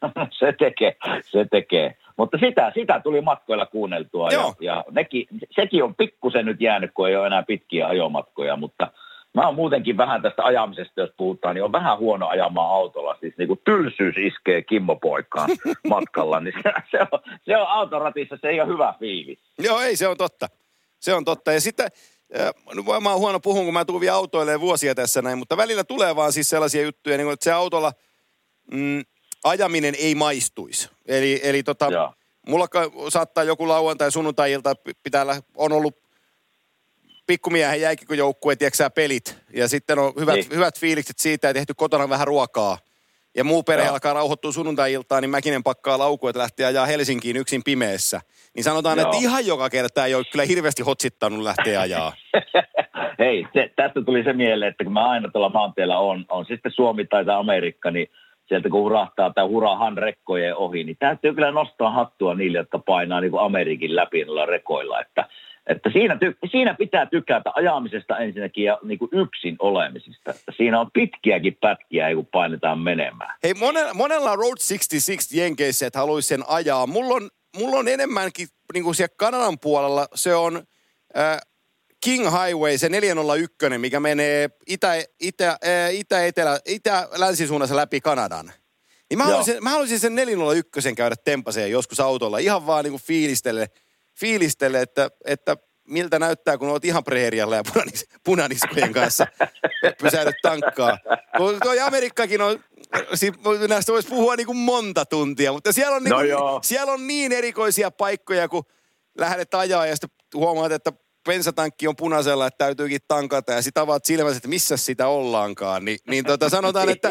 se 0.38 0.52
tekee, 0.58 0.96
se 1.30 1.46
tekee. 1.50 1.96
Mutta 2.20 2.38
sitä, 2.38 2.72
sitä 2.74 3.00
tuli 3.00 3.20
matkoilla 3.20 3.66
kuunneltua 3.66 4.28
ja, 4.28 4.32
Joo. 4.32 4.54
ja 4.60 4.84
nekin, 4.90 5.26
sekin 5.50 5.84
on 5.84 5.94
pikkusen 5.94 6.46
nyt 6.46 6.60
jäänyt, 6.60 6.90
kun 6.94 7.08
ei 7.08 7.16
ole 7.16 7.26
enää 7.26 7.42
pitkiä 7.42 7.86
ajomatkoja, 7.86 8.56
mutta 8.56 8.90
mä 9.34 9.46
oon 9.46 9.54
muutenkin 9.54 9.96
vähän 9.96 10.22
tästä 10.22 10.44
ajamisesta, 10.44 11.00
jos 11.00 11.10
puhutaan, 11.16 11.54
niin 11.54 11.64
on 11.64 11.72
vähän 11.72 11.98
huono 11.98 12.28
ajamaan 12.28 12.70
autolla. 12.70 13.16
Siis 13.20 13.34
niin 13.38 13.48
kuin 13.48 13.60
tylsyys 13.64 14.14
iskee 14.18 14.62
Kimmo 14.62 14.96
poikaan 14.96 15.50
matkalla, 15.88 16.40
niin 16.40 16.54
se, 16.62 16.72
se, 16.90 16.98
on, 17.12 17.20
se 17.44 17.56
on 17.56 17.66
autoratissa, 17.68 18.38
se 18.40 18.48
ei 18.48 18.60
ole 18.60 18.68
hyvä 18.68 18.94
fiilis. 18.98 19.38
Joo, 19.58 19.80
ei, 19.80 19.96
se 19.96 20.08
on 20.08 20.16
totta. 20.16 20.48
Se 20.98 21.14
on 21.14 21.24
totta. 21.24 21.52
Ja 21.52 21.60
sitten, 21.60 21.88
äh, 22.40 22.50
no 22.74 23.00
mä 23.00 23.10
oon 23.10 23.20
huono 23.20 23.40
puhun, 23.40 23.64
kun 23.64 23.74
mä 23.74 23.84
tuun 23.84 24.00
vielä 24.00 24.16
autoilemaan 24.16 24.60
vuosia 24.60 24.94
tässä 24.94 25.22
näin, 25.22 25.38
mutta 25.38 25.56
välillä 25.56 25.84
tulee 25.84 26.16
vaan 26.16 26.32
siis 26.32 26.50
sellaisia 26.50 26.82
juttuja, 26.82 27.16
niin 27.16 27.24
kuin, 27.26 27.34
että 27.34 27.44
se 27.44 27.52
autolla 27.52 27.92
mm, 28.72 29.02
ajaminen 29.44 29.94
ei 29.98 30.14
maistuisi. 30.14 30.90
Eli, 31.06 31.40
eli 31.42 31.62
tota, 31.62 32.12
mulla 32.48 32.66
saattaa 33.08 33.44
joku 33.44 33.68
lauantai 33.68 34.12
sunnuntai-ilta 34.12 34.74
pitää, 35.02 35.26
on 35.56 35.72
ollut 35.72 35.96
pikkumiehen 37.26 37.80
jäikikojoukkue, 37.80 38.56
tiedätkö 38.56 38.90
pelit. 38.90 39.36
Ja 39.52 39.68
sitten 39.68 39.98
on 39.98 40.12
hyvät, 40.20 40.34
Niin. 40.34 40.46
hyvät 40.54 40.78
fiilikset 40.78 41.18
siitä, 41.18 41.48
että 41.48 41.58
tehty 41.60 41.74
kotona 41.74 42.08
vähän 42.08 42.26
ruokaa. 42.26 42.78
ja 43.34 43.44
muu 43.44 43.62
perhe 43.62 43.84
Joo. 43.84 43.92
alkaa 43.92 44.12
rauhoittua 44.12 44.52
sunnuntai-iltaan, 44.52 45.22
niin 45.22 45.30
Mäkinen 45.30 45.62
pakkaa 45.62 45.98
laukua, 45.98 46.30
että 46.30 46.38
lähtee 46.40 46.66
ajaa 46.66 46.86
Helsinkiin 46.86 47.36
yksin 47.36 47.62
pimeässä. 47.64 48.20
Niin 48.54 48.64
sanotaan, 48.64 48.98
Joo. 48.98 49.06
että 49.08 49.22
ihan 49.24 49.46
joka 49.46 49.70
kerta 49.70 50.06
ei 50.06 50.14
ole 50.14 50.24
kyllä 50.32 50.44
hirveästi 50.44 50.82
hotsittanut 50.82 51.42
lähteä 51.42 51.80
ajaa. 51.80 52.12
Hei, 53.18 53.46
se, 53.54 53.70
tästä 53.76 54.02
tuli 54.02 54.24
se 54.24 54.32
mieleen, 54.32 54.70
että 54.70 54.84
kun 54.84 54.92
mä 54.92 55.10
aina 55.10 55.28
tuolla 55.30 55.48
maanteella 55.48 55.98
on, 55.98 56.24
on 56.28 56.46
sitten 56.46 56.72
Suomi 56.72 57.06
tai 57.06 57.24
Amerikka, 57.38 57.90
niin 57.90 58.10
sieltä 58.50 58.68
kun 58.68 58.80
hurahtaa 58.80 59.32
tai 59.32 59.46
hurahan 59.46 59.98
rekkojen 59.98 60.56
ohi, 60.56 60.84
niin 60.84 60.96
täytyy 60.98 61.34
kyllä 61.34 61.50
nostaa 61.50 61.90
hattua 61.90 62.34
niille, 62.34 62.58
jotka 62.58 62.78
painaa 62.78 63.20
niin 63.20 63.30
kuin 63.30 63.42
Amerikin 63.42 63.96
läpi 63.96 64.24
noilla 64.24 64.46
rekoilla. 64.46 65.00
Että, 65.00 65.28
että 65.66 65.90
siinä, 65.92 66.16
ty, 66.16 66.36
siinä 66.50 66.74
pitää 66.74 67.06
tykätä 67.06 67.50
ajamisesta 67.54 68.18
ensinnäkin 68.18 68.64
ja 68.64 68.78
niin 68.82 68.98
kuin 68.98 69.08
yksin 69.12 69.56
olemisesta. 69.58 70.30
Että 70.30 70.52
siinä 70.56 70.80
on 70.80 70.90
pitkiäkin 70.92 71.56
pätkiä, 71.60 72.14
kun 72.14 72.26
painetaan 72.26 72.78
menemään. 72.78 73.34
Hei, 73.42 73.54
monella, 73.54 73.94
monella 73.94 74.36
Road 74.36 74.58
66 74.68 75.40
jenkeissä, 75.40 75.86
että 75.86 75.98
haluaisi 75.98 76.28
sen 76.28 76.44
ajaa. 76.48 76.86
Mulla 76.86 77.14
on, 77.14 77.28
mulla 77.58 77.76
on 77.76 77.88
enemmänkin 77.88 78.48
niin 78.74 78.84
kuin 78.84 78.94
siellä 78.94 79.14
Kanadan 79.16 79.58
puolella, 79.58 80.06
se 80.14 80.34
on 80.34 80.62
äh, 81.18 81.38
King 82.00 82.24
Highway, 82.24 82.78
se 82.78 82.88
401, 82.88 83.56
mikä 83.78 84.00
menee 84.00 84.50
itä, 84.66 84.94
itä, 85.20 85.58
itä, 85.90 86.24
etelä, 86.24 86.60
itä 86.64 87.08
länsisuunnassa 87.16 87.76
läpi 87.76 88.00
Kanadan. 88.00 88.52
Niin 89.10 89.18
mä 89.18 89.24
Joo. 89.24 89.30
haluaisin, 89.30 89.64
mä 89.64 89.70
haluaisin 89.70 90.00
sen 90.00 90.14
401 90.14 90.94
käydä 90.96 91.16
tempaseen 91.24 91.70
joskus 91.70 92.00
autolla, 92.00 92.38
ihan 92.38 92.66
vaan 92.66 92.84
niin 92.84 92.92
kuin 92.92 93.02
fiilistelle, 93.02 93.66
fiilistelle 94.14 94.82
että, 94.82 95.10
että 95.24 95.56
miltä 95.88 96.18
näyttää, 96.18 96.58
kun 96.58 96.68
oot 96.68 96.84
ihan 96.84 97.04
preerialla 97.04 97.56
ja 97.56 97.64
punanis, 97.72 98.06
punaniskojen 98.24 98.92
kanssa 98.92 99.26
pysähdyt 100.02 100.36
tankkaa. 100.42 100.98
Toi 101.64 101.80
Amerikkakin 101.80 102.40
on, 102.40 102.64
näistä 103.68 103.92
voisi 103.92 104.08
puhua 104.08 104.36
niin 104.36 104.46
kuin 104.46 104.58
monta 104.58 105.06
tuntia, 105.06 105.52
mutta 105.52 105.72
siellä 105.72 105.96
on, 105.96 106.04
niin 106.04 106.10
No 106.10 106.16
kuin, 106.16 106.28
joo. 106.28 106.60
siellä 106.62 106.92
on 106.92 107.06
niin 107.06 107.32
erikoisia 107.32 107.90
paikkoja, 107.90 108.48
kun 108.48 108.64
lähdet 109.18 109.54
ajaa 109.54 109.86
ja 109.86 109.96
sitten 109.96 110.10
huomaat, 110.34 110.72
että 110.72 110.92
bensatankki 111.28 111.88
on 111.88 111.96
punaisella, 111.96 112.46
että 112.46 112.64
täytyykin 112.64 113.00
tankata 113.08 113.52
ja 113.52 113.62
sitten 113.62 113.82
avaat 113.82 114.04
silmäsi, 114.04 114.36
että 114.36 114.48
missä 114.48 114.76
sitä 114.76 115.08
ollaankaan. 115.08 115.84
Ni, 115.84 115.96
niin 116.06 116.24
tota, 116.24 116.48
sanotaan, 116.48 116.88
että 116.88 117.10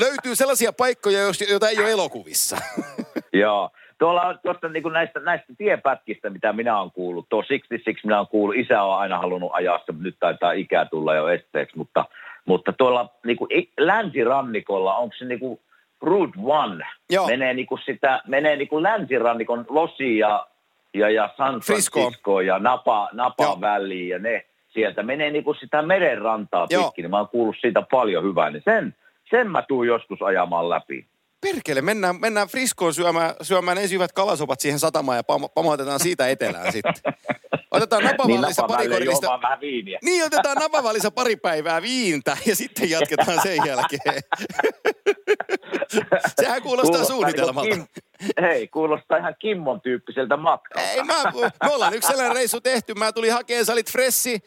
löytyy 0.00 0.36
sellaisia 0.36 0.72
paikkoja, 0.72 1.18
joita 1.50 1.68
ei 1.68 1.78
ole 1.78 1.90
elokuvissa. 1.90 2.56
Joo. 3.32 3.70
Tuolla 3.98 4.22
on 4.22 4.38
tuosta 4.42 4.68
niin 4.68 4.82
kuin 4.82 4.92
näistä, 4.92 5.20
näistä 5.20 5.52
tiepätkistä, 5.58 6.30
mitä 6.30 6.52
minä 6.52 6.80
olen 6.80 6.90
kuullut. 6.90 7.28
Tuo 7.28 7.42
66 7.42 8.00
minä 8.04 8.16
olen 8.16 8.28
kuullut. 8.28 8.56
Isä 8.56 8.82
on 8.82 8.98
aina 8.98 9.18
halunnut 9.18 9.50
ajaa 9.52 9.78
se, 9.86 9.92
nyt 9.98 10.16
taitaa 10.20 10.52
ikää 10.52 10.84
tulla 10.84 11.14
jo 11.14 11.28
esteeksi. 11.28 11.78
Mutta, 11.78 12.04
mutta 12.44 12.72
tuolla 12.72 13.14
niin 13.24 13.36
kuin 13.36 13.48
länsirannikolla, 13.78 14.96
onko 14.96 15.14
se 15.18 15.24
niin 15.24 15.40
kuin 15.40 15.60
Route 16.02 16.38
One? 16.42 16.86
Joo. 17.10 17.26
Menee, 17.26 17.54
niin 17.54 17.66
kuin 17.66 17.80
sitä, 17.86 18.22
menee 18.26 18.56
niin 18.56 18.68
kuin 18.68 18.82
länsirannikon 18.82 19.66
Losi 19.68 20.18
ja, 20.18 20.46
ja, 20.94 21.10
ja 21.10 21.30
San 21.36 21.60
Frisco. 21.60 22.00
Francisco 22.00 22.40
ja 22.40 22.58
Napa, 22.58 23.08
Napa 23.12 23.44
Joo. 23.44 23.60
väliin 23.60 24.08
ja 24.08 24.18
ne 24.18 24.46
sieltä. 24.68 25.02
Menee 25.02 25.30
niin 25.30 25.44
kuin 25.44 25.56
sitä 25.60 25.82
merenrantaa 25.82 26.66
Joo. 26.70 26.84
pitkin. 26.84 27.02
Niin 27.02 27.10
mä 27.10 27.18
oon 27.18 27.28
kuullut 27.28 27.56
siitä 27.60 27.82
paljon 27.90 28.24
hyvää. 28.24 28.50
Niin 28.50 28.62
sen, 28.64 28.94
sen 29.30 29.50
mä 29.50 29.62
tuun 29.62 29.86
joskus 29.86 30.22
ajamaan 30.22 30.68
läpi. 30.70 31.06
Perkele, 31.40 31.80
mennään, 31.82 32.20
mennään 32.20 32.48
Friskoon 32.48 32.94
syömään, 32.94 33.34
syömään 33.42 33.78
ensin 33.78 33.94
hyvät 33.94 34.12
kalasopat 34.12 34.60
siihen 34.60 34.78
satamaan 34.78 35.16
ja 35.16 35.22
pam- 35.22 35.48
pamautetaan 35.54 36.00
siitä 36.00 36.28
etelään 36.28 36.72
sitten. 36.72 36.94
Otetaan 37.70 38.02
Niin 38.02 38.10
napavallissa 38.10 38.62
napa 38.62 38.74
pari 38.74 38.88
korillista. 38.88 39.26
juomaan 39.26 39.42
vähän 39.42 39.60
viiniä. 39.60 39.98
Niin, 40.04 40.24
otetaan 40.24 40.56
napavallissa 40.56 41.10
pari 41.10 41.36
päivää 41.36 41.82
viintä 41.82 42.36
ja 42.46 42.56
sitten 42.56 42.90
jatketaan 42.90 43.42
sen 43.42 43.58
jälkeen. 43.66 44.20
Sehän 46.40 46.62
kuulostaa 46.62 47.04
suunnitelmalta. 47.04 47.68
Niin 47.76 47.86
hei, 48.40 48.68
kuulostaa 48.68 49.18
ihan 49.18 49.34
Kimmon 49.38 49.80
tyyppiseltä 49.80 50.36
matkalta. 50.36 50.90
Ei, 50.90 51.02
mä, 51.04 51.22
me 51.64 51.74
ollaan 51.74 51.94
yksi 51.94 52.08
sellainen 52.08 52.36
reissu 52.36 52.60
tehty. 52.60 52.94
Mä 52.94 53.12
tulin 53.12 53.32
hakemaan, 53.32 53.64
sä 53.64 53.72
olit 53.72 53.92
fressi, 53.92 54.42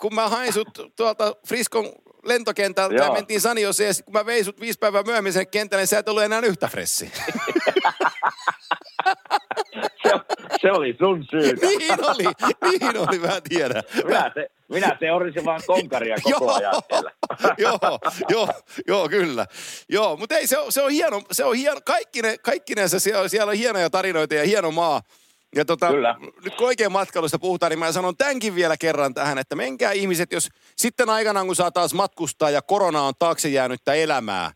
kun 0.00 0.14
mä 0.14 0.28
hain 0.28 0.52
sut 0.52 0.68
tuolta 0.96 1.36
Friskon 1.48 1.92
lentokentältä 2.24 2.94
ja 2.94 3.04
Joo. 3.04 3.14
mentiin 3.14 3.40
San 3.40 3.58
Jose, 3.58 3.84
ja 3.84 3.94
sit 3.94 4.04
kun 4.04 4.12
mä 4.12 4.26
vein 4.26 4.44
sut 4.44 4.60
viisi 4.60 4.78
päivää 4.78 5.02
myöhemmin 5.02 5.32
sen 5.32 5.46
kentälle, 5.46 5.80
niin 5.80 5.88
sä 5.88 5.98
et 5.98 6.08
ollut 6.08 6.22
enää 6.22 6.40
yhtä 6.40 6.68
fressi. 6.68 7.12
Se, 10.02 10.10
se 10.60 10.72
oli 10.72 10.96
sun 10.98 11.24
syytä. 11.30 11.66
niin 11.66 12.04
oli, 12.04 12.24
niin 12.78 12.98
oli, 12.98 13.18
mä 13.18 13.40
tiedän. 13.48 13.82
Minä, 14.04 14.30
se, 14.34 14.50
minä 14.72 14.96
seurasin 15.00 15.44
vaan 15.44 15.60
konkaria 15.66 16.16
koko 16.22 16.52
ajan 16.52 16.74
joo, 17.58 17.78
joo, 18.28 18.48
joo, 18.86 19.08
kyllä. 19.08 19.46
Joo, 19.88 20.16
mutta 20.16 20.36
ei, 20.36 20.46
se 20.46 20.58
on, 20.58 20.72
se 20.72 20.82
on 20.82 20.90
hieno, 20.90 21.22
se 21.32 21.44
on 21.44 21.56
hieno, 21.56 21.80
kaikkine, 21.84 22.38
kaikkinensa 22.38 23.00
siellä, 23.00 23.28
siellä 23.28 23.50
on 23.50 23.56
hienoja 23.56 23.90
tarinoita 23.90 24.34
ja 24.34 24.44
hieno 24.44 24.70
maa. 24.70 25.02
Ja 25.56 25.64
tota, 25.64 25.88
Kyllä. 25.88 26.16
nyt 26.44 26.54
kun 26.54 26.66
oikein 26.66 26.92
matkailusta 26.92 27.38
puhutaan, 27.38 27.70
niin 27.70 27.78
mä 27.78 27.92
sanon 27.92 28.16
tämänkin 28.16 28.54
vielä 28.54 28.76
kerran 28.76 29.14
tähän, 29.14 29.38
että 29.38 29.56
menkää 29.56 29.92
ihmiset, 29.92 30.32
jos 30.32 30.48
sitten 30.76 31.10
aikanaan 31.10 31.46
kun 31.46 31.56
saa 31.56 31.70
taas 31.70 31.94
matkustaa 31.94 32.50
ja 32.50 32.62
korona 32.62 33.02
on 33.02 33.14
taakse 33.18 33.48
jäänyttä 33.48 33.94
elämää, 33.94 34.50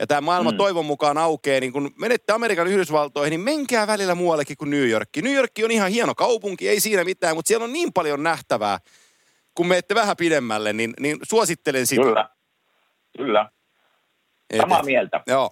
ja 0.00 0.06
tämä 0.06 0.20
maailma 0.20 0.50
mm. 0.50 0.56
toivon 0.56 0.86
mukaan 0.86 1.18
aukeaa, 1.18 1.60
niin 1.60 1.72
kun 1.72 1.90
menette 1.98 2.32
Amerikan 2.32 2.66
Yhdysvaltoihin, 2.66 3.30
niin 3.30 3.40
menkää 3.40 3.86
välillä 3.86 4.14
muuallekin 4.14 4.56
kuin 4.56 4.70
New 4.70 4.88
York. 4.88 5.08
New 5.22 5.34
York 5.34 5.50
on 5.64 5.70
ihan 5.70 5.90
hieno 5.90 6.14
kaupunki, 6.14 6.68
ei 6.68 6.80
siinä 6.80 7.04
mitään, 7.04 7.36
mutta 7.36 7.48
siellä 7.48 7.64
on 7.64 7.72
niin 7.72 7.92
paljon 7.92 8.22
nähtävää. 8.22 8.78
Kun 9.60 9.66
menette 9.68 9.94
vähän 9.94 10.16
pidemmälle, 10.16 10.72
niin, 10.72 10.92
niin 11.00 11.16
suosittelen 11.22 11.86
sitä. 11.86 12.02
Kyllä. 12.02 12.28
Kyllä. 13.16 13.50
Et- 14.50 14.60
Samaa 14.60 14.78
et- 14.78 14.84
mieltä. 14.84 15.20
Joo. 15.26 15.50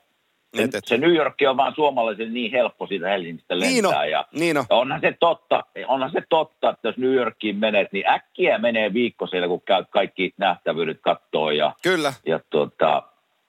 Se, 0.56 0.62
Et, 0.62 0.74
et. 0.74 0.84
se 0.86 0.98
New 0.98 1.14
York 1.14 1.34
on 1.48 1.56
vaan 1.56 1.74
suomalaisen 1.74 2.34
niin 2.34 2.52
helppo 2.52 2.86
siitä 2.86 3.08
Helsingistä 3.08 3.58
lentää. 3.58 3.70
Niin 3.70 3.86
on, 3.86 4.10
ja 4.10 4.26
niin 4.32 4.56
on. 4.58 4.64
Onhan 4.70 5.00
se 5.00 5.16
totta, 5.20 5.62
onhan 5.86 6.10
se 6.12 6.22
totta, 6.28 6.70
että 6.70 6.88
jos 6.88 6.96
New 6.96 7.14
Yorkiin 7.14 7.56
menet, 7.56 7.92
niin 7.92 8.08
äkkiä 8.10 8.58
menee 8.58 8.92
viikko 8.94 9.26
siellä, 9.26 9.48
kun 9.48 9.60
käyt 9.62 9.86
kaikki 9.90 10.34
nähtävyydet 10.36 10.98
kattoo 11.00 11.50
ja, 11.50 11.72
Kyllä. 11.82 12.12
ja 12.26 12.40
tuota, 12.50 13.02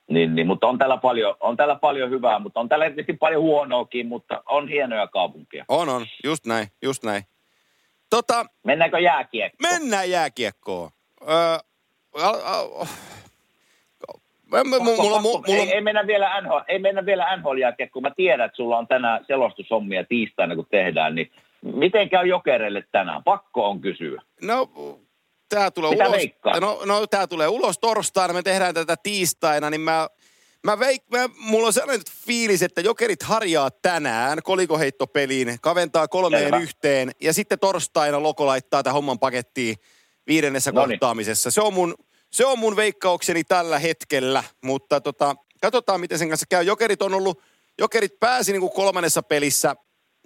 niin, 0.09 0.35
niin, 0.35 0.47
mutta 0.47 0.67
on 0.67 0.77
täällä, 0.77 0.97
paljon, 0.97 1.35
on 1.39 1.57
täällä 1.57 1.75
paljon 1.75 2.09
hyvää, 2.09 2.39
mutta 2.39 2.59
on 2.59 2.69
täällä 2.69 2.85
tietysti 2.85 3.13
paljon 3.13 3.41
huonoakin, 3.41 4.07
mutta 4.07 4.43
on 4.45 4.67
hienoja 4.67 5.07
kaupunkia. 5.07 5.65
On, 5.67 5.89
on. 5.89 6.05
Just 6.23 6.45
näin, 6.45 6.67
just 6.81 7.03
näin. 7.03 7.23
Tota, 8.09 8.45
Mennäänkö 8.63 8.99
jääkiekkoon? 8.99 9.71
mennään 9.71 10.09
jääkiekkoon. 10.09 10.89
Öö, 11.21 11.57
al, 12.13 12.39
al, 12.43 12.85
mulla, 14.51 14.79
mulla, 14.79 15.21
mulla, 15.21 15.43
ei, 15.47 15.73
ei, 15.73 15.81
mennä 15.81 16.07
vielä 16.07 16.41
NHL, 16.41 16.59
ei 16.67 16.79
mennä 16.79 17.05
vielä 17.05 17.37
NHL 17.37 17.57
kun 17.93 18.01
mä 18.01 18.11
tiedän, 18.15 18.45
että 18.45 18.55
sulla 18.55 18.77
on 18.77 18.87
tänään 18.87 19.25
selostushommia 19.27 20.03
tiistaina, 20.03 20.55
kun 20.55 20.67
tehdään, 20.71 21.15
niin 21.15 21.31
miten 21.61 22.09
käy 22.09 22.27
jokereille 22.27 22.83
tänään? 22.91 23.23
Pakko 23.23 23.69
on 23.69 23.81
kysyä. 23.81 24.21
no, 24.41 24.69
tää 25.49 25.71
tulee 25.71 25.91
Mitä 25.91 26.07
ulos. 26.07 26.21
No, 26.61 26.81
no, 26.85 27.07
tää 27.07 27.27
tulee 27.27 27.47
ulos 27.47 27.79
torstaina, 27.79 28.33
me 28.33 28.43
tehdään 28.43 28.73
tätä 28.73 28.95
tiistaina, 29.03 29.69
niin 29.69 29.81
mä, 29.81 30.07
mä, 30.65 30.79
veik, 30.79 31.03
mä 31.11 31.29
mulla 31.37 31.67
on 31.67 31.73
sellainen 31.73 32.05
fiilis, 32.25 32.61
että 32.61 32.81
jokerit 32.81 33.23
harjaa 33.23 33.71
tänään 33.71 34.43
kolikoheittopeliin, 34.43 35.57
kaventaa 35.61 36.07
kolmeen 36.07 36.43
Selvä. 36.43 36.57
yhteen, 36.57 37.11
ja 37.21 37.33
sitten 37.33 37.59
torstaina 37.59 38.23
Loko 38.23 38.45
laittaa 38.45 38.83
tämän 38.83 38.93
homman 38.93 39.19
pakettiin 39.19 39.75
viidennessä 40.27 40.71
Noniin. 40.71 40.99
kohtaamisessa. 40.99 41.51
Se 41.51 41.61
on 41.61 41.73
mun, 41.73 41.95
se 42.31 42.45
on 42.45 42.59
mun 42.59 42.75
veikkaukseni 42.75 43.43
tällä 43.43 43.79
hetkellä, 43.79 44.43
mutta 44.63 45.01
tota, 45.01 45.35
katsotaan 45.61 45.99
miten 46.01 46.19
sen 46.19 46.29
kanssa 46.29 46.45
käy. 46.49 46.63
Jokerit 46.63 47.01
on 47.01 47.13
ollut, 47.13 47.41
Jokerit 47.79 48.19
pääsi 48.19 48.51
niin 48.51 48.61
kuin 48.61 48.73
kolmannessa 48.73 49.23
pelissä 49.23 49.75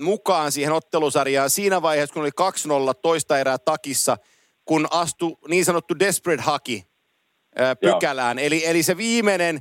mukaan 0.02 0.52
siihen 0.52 0.74
ottelusarjaan 0.74 1.50
siinä 1.50 1.82
vaiheessa, 1.82 2.14
kun 2.14 2.22
oli 2.22 2.92
2-0 2.92 3.00
toista 3.02 3.40
erää 3.40 3.58
takissa, 3.58 4.18
kun 4.66 4.88
astui 4.92 5.36
niin 5.48 5.66
sanottu 5.66 6.00
desperate 6.00 6.42
haki 6.44 6.84
Joo. 7.60 7.76
pykälään. 7.76 8.40
Eli, 8.40 8.66
eli 8.66 8.84
se 8.84 8.98
viimeinen, 8.98 9.60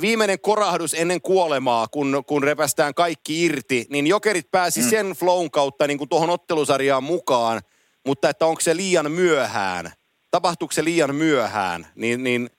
viimeinen 0.00 0.40
korahdus 0.40 0.94
ennen 0.94 1.20
kuolemaa, 1.20 1.88
kun, 1.88 2.22
kun 2.26 2.42
repästään 2.42 2.94
kaikki 2.94 3.44
irti, 3.44 3.86
niin 3.90 4.06
jokerit 4.06 4.50
pääsi 4.50 4.80
mm. 4.80 4.88
sen 4.88 5.06
flown 5.06 5.50
kautta 5.50 5.86
niin 5.86 5.98
kuin 5.98 6.08
tuohon 6.08 6.30
ottelusarjaan 6.30 7.04
mukaan, 7.04 7.60
mutta 8.06 8.28
että 8.28 8.46
onko 8.46 8.60
se 8.60 8.76
liian 8.76 9.10
myöhään, 9.10 9.92
tapahtuuko 10.30 10.72
se 10.72 10.84
liian 10.84 11.14
myöhään, 11.14 11.86
niin, 11.94 12.24
niin 12.24 12.50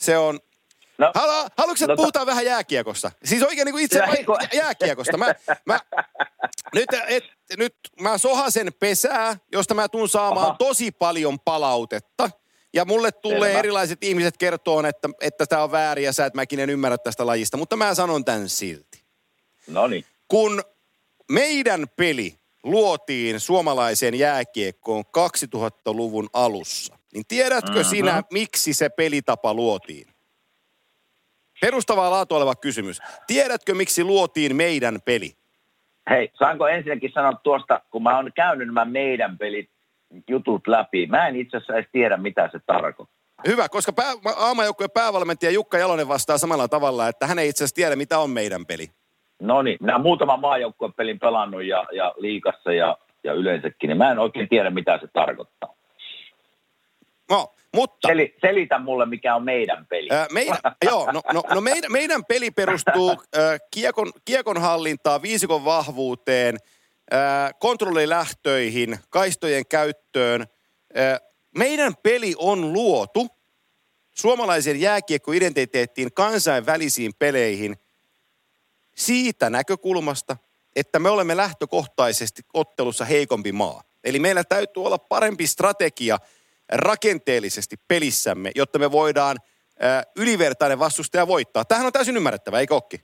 se 0.00 0.18
on, 0.18 0.40
No, 0.98 1.12
Halu, 1.14 1.32
haluatko, 1.32 1.72
että 1.72 1.86
No 1.86 1.86
ta- 1.86 1.96
puhutaan 1.96 2.26
vähän 2.26 2.44
jääkiekosta? 2.44 3.10
Siis 3.24 3.42
oikein 3.42 3.64
niin 3.64 3.72
kuin 3.72 3.84
itse 3.84 3.98
jä- 3.98 4.48
jääkiekosta. 4.62 5.16
Mä, 5.16 5.34
mä, 5.64 5.80
nyt, 6.74 6.88
et, 7.08 7.24
nyt 7.56 7.74
mä 8.00 8.18
sohasen 8.18 8.72
pesää, 8.80 9.36
josta 9.52 9.74
mä 9.74 9.88
tuun 9.88 10.08
saamaan 10.08 10.46
Aha. 10.46 10.56
tosi 10.58 10.90
paljon 10.90 11.40
palautetta. 11.40 12.30
Ja 12.74 12.84
mulle 12.84 13.12
tulee 13.12 13.48
Selvä. 13.48 13.58
erilaiset 13.58 14.04
ihmiset 14.04 14.36
kertoon, 14.36 14.86
että, 14.86 15.08
että 15.20 15.46
tämä 15.46 15.62
on 15.62 15.72
väärin 15.72 16.04
ja 16.04 16.12
sä 16.12 16.26
et 16.26 16.34
mäkinen 16.34 16.70
ymmärrä 16.70 16.98
tästä 16.98 17.26
lajista. 17.26 17.56
Mutta 17.56 17.76
mä 17.76 17.94
sanon 17.94 18.24
tämän 18.24 18.48
silti. 18.48 19.02
no 19.68 19.86
niin. 19.86 20.04
Kun 20.28 20.62
meidän 21.32 21.86
peli 21.96 22.34
luotiin 22.62 23.40
suomalaiseen 23.40 24.14
jääkiekkoon 24.14 25.04
2000-luvun 25.06 26.28
alussa, 26.32 26.98
niin 27.14 27.24
tiedätkö 27.28 27.80
Mhm. 27.80 27.88
sinä, 27.88 28.22
miksi 28.32 28.74
se 28.74 28.88
pelitapa 28.88 29.54
luotiin? 29.54 30.06
Perustavaa 31.60 32.10
laatu 32.10 32.34
oleva 32.34 32.54
kysymys. 32.54 32.98
Tiedätkö, 33.26 33.74
miksi 33.74 34.04
luotiin 34.04 34.56
meidän 34.56 34.98
peli? 35.04 35.36
Hei, 36.10 36.30
saanko 36.38 36.68
ensinnäkin 36.68 37.10
sanoa 37.14 37.32
tuosta, 37.32 37.80
kun 37.90 38.02
mä 38.02 38.16
oon 38.16 38.32
käynyt 38.34 38.66
nämä 38.66 38.84
meidän 38.84 39.38
pelit 39.38 39.70
jutut 40.28 40.66
läpi. 40.66 41.06
Mä 41.06 41.28
en 41.28 41.36
itse 41.36 41.56
asiassa 41.56 41.74
edes 41.74 41.88
tiedä, 41.92 42.16
mitä 42.16 42.48
se 42.52 42.58
tarkoittaa. 42.66 43.18
Hyvä, 43.46 43.68
koska 43.68 43.92
pää, 43.92 44.12
aamajoukkueen 44.36 44.90
päävalmentaja 44.90 45.50
Jukka 45.50 45.78
Jalonen 45.78 46.08
vastaa 46.08 46.38
samalla 46.38 46.68
tavalla, 46.68 47.08
että 47.08 47.26
hän 47.26 47.38
ei 47.38 47.48
itse 47.48 47.64
asiassa 47.64 47.74
tiedä, 47.74 47.96
mitä 47.96 48.18
on 48.18 48.30
meidän 48.30 48.66
peli. 48.66 48.90
No 49.42 49.62
niin, 49.62 49.78
minä 49.80 49.98
muutaman 49.98 50.40
maajoukkueen 50.40 50.92
pelin 50.92 51.18
pelannut 51.18 51.62
ja, 51.62 51.84
ja 51.92 52.14
liikassa 52.16 52.72
ja, 52.72 52.98
ja 53.24 53.32
yleensäkin, 53.32 53.88
niin 53.88 53.98
mä 53.98 54.10
en 54.10 54.18
oikein 54.18 54.48
tiedä, 54.48 54.70
mitä 54.70 54.98
se 54.98 55.06
tarkoittaa. 55.12 55.74
No, 57.30 57.54
mutta... 57.74 58.08
Seli, 58.08 58.34
selitä 58.40 58.78
mulle, 58.78 59.06
mikä 59.06 59.34
on 59.34 59.44
meidän 59.44 59.86
peli. 59.86 60.08
Ää, 60.10 60.26
meidän, 60.32 60.56
joo, 60.84 61.12
no, 61.12 61.20
no, 61.32 61.42
no 61.54 61.60
meidän, 61.60 61.92
meidän 61.92 62.24
peli 62.24 62.50
perustuu 62.50 63.10
äh, 63.10 63.60
kiekon, 63.74 64.12
kiekon 64.24 64.60
hallintaan, 64.60 65.22
viisikon 65.22 65.64
vahvuuteen, 65.64 66.56
kontrollilähtöihin, 67.60 68.98
kaistojen 69.10 69.66
käyttöön. 69.66 70.46
Meidän 71.56 71.96
peli 72.02 72.34
on 72.38 72.72
luotu 72.72 73.28
suomalaisen 74.10 74.80
jääkiekko-identiteettiin 74.80 76.12
kansainvälisiin 76.12 77.14
peleihin 77.18 77.76
siitä 78.96 79.50
näkökulmasta, 79.50 80.36
että 80.76 80.98
me 80.98 81.10
olemme 81.10 81.36
lähtökohtaisesti 81.36 82.42
ottelussa 82.54 83.04
heikompi 83.04 83.52
maa. 83.52 83.82
Eli 84.04 84.18
meillä 84.18 84.44
täytyy 84.44 84.84
olla 84.84 84.98
parempi 84.98 85.46
strategia 85.46 86.18
rakenteellisesti 86.72 87.76
pelissämme, 87.88 88.52
jotta 88.54 88.78
me 88.78 88.92
voidaan 88.92 89.36
ylivertainen 90.16 90.78
vastustaja 90.78 91.26
voittaa. 91.26 91.64
Tämähän 91.64 91.86
on 91.86 91.92
täysin 91.92 92.16
ymmärrettävä, 92.16 92.60
eikö 92.60 92.74
olekin? 92.74 93.00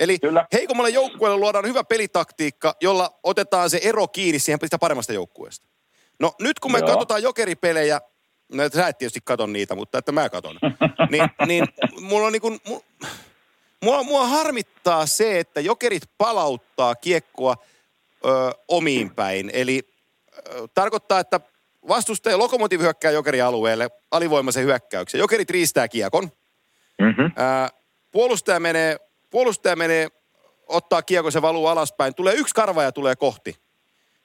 Eli 0.00 0.18
Kyllä. 0.18 0.46
heikommalle 0.52 0.90
joukkueelle 0.90 1.36
luodaan 1.38 1.66
hyvä 1.66 1.84
pelitaktiikka, 1.84 2.76
jolla 2.80 3.18
otetaan 3.22 3.70
se 3.70 3.80
ero 3.82 4.08
kiinni 4.08 4.38
siihen 4.38 4.58
sitä 4.64 4.78
paremmasta 4.78 5.12
joukkueesta. 5.12 5.66
No 6.20 6.34
nyt 6.40 6.60
kun 6.60 6.72
me 6.72 6.78
Joo. 6.78 6.86
katsotaan 6.88 7.22
jokeripelejä, 7.22 8.00
no 8.52 8.62
sä 8.74 8.88
et 8.88 8.98
tietysti 8.98 9.20
kato 9.24 9.46
niitä, 9.46 9.74
mutta 9.74 9.98
että 9.98 10.12
mä 10.12 10.28
katon, 10.28 10.58
niin, 11.10 11.30
niin 11.46 11.64
mulla 12.00 12.26
on 12.26 12.32
niin 12.32 12.42
kuin, 12.42 12.60
mua, 13.82 14.02
mua 14.02 14.26
harmittaa 14.26 15.06
se, 15.06 15.38
että 15.38 15.60
jokerit 15.60 16.02
palauttaa 16.18 16.94
kiekkoa 16.94 17.56
ö, 18.24 18.28
omiin 18.68 19.14
päin. 19.14 19.50
Eli 19.52 19.88
ö, 20.48 20.68
tarkoittaa, 20.74 21.20
että 21.20 21.40
vastustaja 21.88 22.38
lokomotiivi 22.38 22.82
hyökkää 22.82 23.10
jokerin 23.10 23.44
alueelle 23.44 23.90
alivoimaisen 24.10 24.64
hyökkäyksen. 24.64 25.18
Jokerit 25.18 25.50
riistää 25.50 25.88
kiekon. 25.88 26.30
Mm-hmm. 27.00 27.32
Ää, 27.36 27.68
puolustaja 28.10 28.60
menee, 28.60 28.96
puolustaja 29.30 29.76
menee, 29.76 30.08
ottaa 30.66 31.02
kiekko, 31.02 31.30
se 31.30 31.42
valuu 31.42 31.66
alaspäin. 31.66 32.14
Tulee 32.14 32.34
yksi 32.34 32.54
karvaaja 32.54 32.92
tulee 32.92 33.16
kohti. 33.16 33.56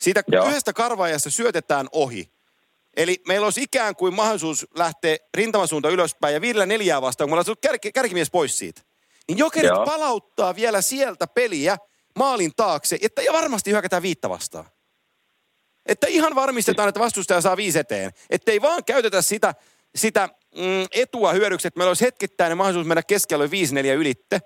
Siitä 0.01 0.23
Joo. 0.27 0.47
yhdestä 0.47 0.73
karvaajasta 0.73 1.29
syötetään 1.29 1.87
ohi. 1.91 2.31
Eli 2.97 3.21
meillä 3.27 3.45
olisi 3.45 3.61
ikään 3.61 3.95
kuin 3.95 4.13
mahdollisuus 4.13 4.67
lähteä 4.75 5.17
rintamasuunta 5.33 5.89
ylöspäin 5.89 6.33
ja 6.33 6.41
viidellä 6.41 6.65
neljää 6.65 7.01
vastaan, 7.01 7.29
kun 7.29 7.37
me 7.37 7.41
ollaan 7.41 7.57
kär, 7.61 7.79
kärkimies 7.93 8.31
pois 8.31 8.57
siitä. 8.57 8.81
Niin 9.27 9.37
jokerit 9.37 9.69
Joo. 9.69 9.85
palauttaa 9.85 10.55
vielä 10.55 10.81
sieltä 10.81 11.27
peliä 11.27 11.77
maalin 12.15 12.51
taakse, 12.55 12.97
että 13.01 13.21
ja 13.21 13.33
varmasti 13.33 13.71
hyökätään 13.71 14.01
viittä 14.01 14.29
vastaan. 14.29 14.65
Että 15.85 16.07
ihan 16.07 16.35
varmistetaan, 16.35 16.89
että 16.89 16.99
vastustaja 16.99 17.41
saa 17.41 17.57
viisi 17.57 17.79
eteen. 17.79 18.11
Että 18.29 18.51
ei 18.51 18.61
vaan 18.61 18.83
käytetä 18.85 19.21
sitä, 19.21 19.55
sitä 19.95 20.29
mm, 20.55 20.87
etua 20.91 21.33
hyödyksi, 21.33 21.67
että 21.67 21.77
meillä 21.77 21.89
olisi 21.89 22.05
hetkittäinen 22.05 22.57
mahdollisuus 22.57 22.87
mennä 22.87 23.03
keskellä 23.03 23.45
5-4 23.45 23.49
ylitte, 23.97 24.41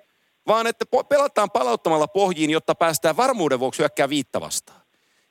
vaan 0.48 0.67
että 0.67 0.86
pelataan 1.10 1.51
palauttamalla 1.51 2.08
pohjiin, 2.08 2.50
jotta 2.50 2.75
päästään 2.75 3.17
varmuuden 3.17 3.60
vuoksi 3.60 3.79
hyökkää 3.79 4.10
viittä 4.10 4.41
vastaan. 4.41 4.81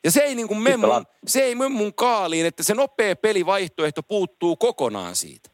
Ja 0.03 0.11
se 0.11 0.21
ei, 0.21 0.35
niin 0.35 0.47
kuin 0.47 0.57
mun, 0.57 1.05
se 1.27 1.41
ei 1.43 1.55
mene 1.55 1.69
mun 1.69 1.93
kaaliin, 1.93 2.45
että 2.45 2.63
se 2.63 2.73
nopea 2.73 3.15
pelivaihtoehto 3.15 4.03
puuttuu 4.03 4.55
kokonaan 4.55 5.15
siitä. 5.15 5.49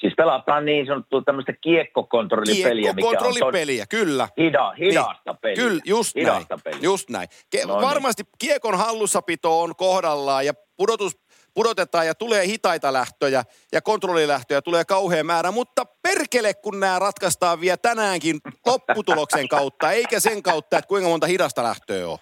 Siis 0.00 0.12
pelataan 0.16 0.64
niin 0.64 0.86
sanottua 0.86 1.22
tämmöistä 1.22 1.52
kiekkokontrollipeliä, 1.60 2.92
mikä 2.92 3.08
on 3.08 3.86
kyllä. 3.88 4.28
hida, 4.38 4.70
hidasta 4.78 5.12
Niin. 5.32 5.36
peliä. 5.40 5.56
Kyllä, 5.56 5.80
just 5.84 6.14
hidasta 6.16 6.54
näin. 6.54 6.62
Peliä. 6.64 6.78
Just 6.82 7.10
näin. 7.10 7.28
Ke- 7.56 7.66
No 7.66 7.74
niin. 7.78 7.88
varmasti 7.88 8.22
kiekon 8.38 8.78
hallussapito 8.78 9.60
on 9.60 9.76
kohdallaan 9.76 10.46
ja 10.46 10.52
pudotus, 10.76 11.16
pudotetaan 11.58 12.06
ja 12.06 12.14
tulee 12.14 12.46
hitaita 12.46 12.92
lähtöjä 12.92 13.44
ja 13.72 13.82
kontrollilähtöjä 13.82 14.62
tulee 14.62 14.84
kauhean 14.84 15.26
määrä, 15.26 15.50
mutta 15.50 15.84
perkele 16.02 16.54
kun 16.54 16.80
nämä 16.80 16.98
ratkaistaan 16.98 17.60
vielä 17.60 17.76
tänäänkin 17.76 18.40
lopputuloksen 18.66 19.48
kautta, 19.48 19.92
eikä 19.92 20.20
sen 20.20 20.42
kautta, 20.42 20.78
että 20.78 20.88
kuinka 20.88 21.08
monta 21.08 21.26
hidasta 21.26 21.62
lähtöä 21.62 22.08
on. 22.08 22.18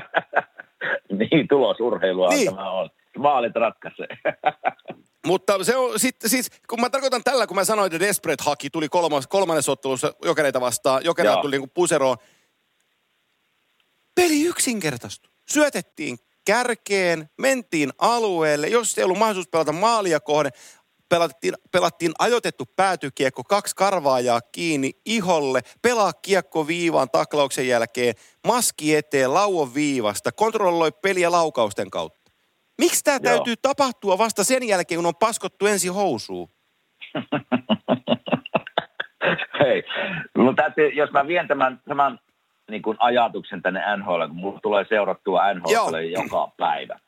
niin, 1.18 1.48
tulosurheilua 1.48 2.28
Niin. 2.28 2.54
tämä 2.54 2.70
on. 2.70 2.90
Maalit 3.18 3.54
ratkaisee. 3.54 4.08
Mutta 5.26 5.64
se 5.64 5.76
on 5.76 6.00
sitten 6.00 6.30
siis, 6.30 6.50
kun 6.68 6.80
mä 6.80 6.90
tarkoitan 6.90 7.24
tällä, 7.24 7.46
kun 7.46 7.56
mä 7.56 7.64
sanoin, 7.64 7.92
että 7.92 8.06
Desperate 8.06 8.44
Haki 8.46 8.70
tuli 8.70 8.88
kolmas, 8.88 9.26
kolmannessa 9.26 9.72
ottelussa 9.72 10.14
jokereita 10.24 10.60
vastaan, 10.60 11.04
jokereita 11.04 11.40
tuli 11.42 11.50
niin 11.50 11.60
kuin 11.60 11.70
puseroon. 11.74 12.16
Peli 14.14 14.42
yksinkertaistui. 14.42 15.32
Syötettiin 15.48 16.18
kärkeen, 16.46 17.30
mentiin 17.38 17.90
alueelle, 17.98 18.68
jos 18.68 18.98
ei 18.98 19.04
ollut 19.04 19.18
mahdollisuus 19.18 19.48
pelata 19.48 19.72
maalia 19.72 20.20
kohden, 20.20 20.52
pelattiin, 21.08 21.54
pelattiin 21.72 22.12
ajoitettu 22.18 22.64
päätykiekko, 22.76 23.44
kaksi 23.44 23.76
karvaajaa 23.76 24.40
kiinni 24.40 24.90
iholle, 25.06 25.60
pelaa 25.82 26.12
kiekko 26.12 26.66
viivaan 26.66 27.10
taklauksen 27.10 27.68
jälkeen, 27.68 28.14
maski 28.46 28.96
eteen, 28.96 29.34
lauon 29.34 29.74
viivasta, 29.74 30.32
kontrolloi 30.32 30.92
peliä 31.02 31.30
laukausten 31.30 31.90
kautta. 31.90 32.30
Miksi 32.78 33.04
tämä 33.04 33.20
täytyy 33.20 33.54
tapahtua 33.56 34.18
vasta 34.18 34.44
sen 34.44 34.68
jälkeen, 34.68 34.98
kun 34.98 35.06
on 35.06 35.16
paskottu 35.20 35.66
ensin 35.66 35.94
housuun? 35.94 36.48
Hei, 39.60 39.82
mun 40.38 40.56
täytyy, 40.56 40.88
jos 40.88 41.10
mä 41.10 41.26
vien 41.26 41.48
tämän, 41.48 41.80
tämän 41.88 42.18
niin 42.70 42.82
kuin 42.82 42.96
ajatuksen 43.00 43.62
tänne 43.62 43.82
NHL, 43.96 44.26
kun 44.26 44.36
mulla 44.36 44.60
tulee 44.62 44.84
seurattua 44.88 45.54
NHL 45.54 45.96
joka 45.96 46.52
päivä. 46.56 46.98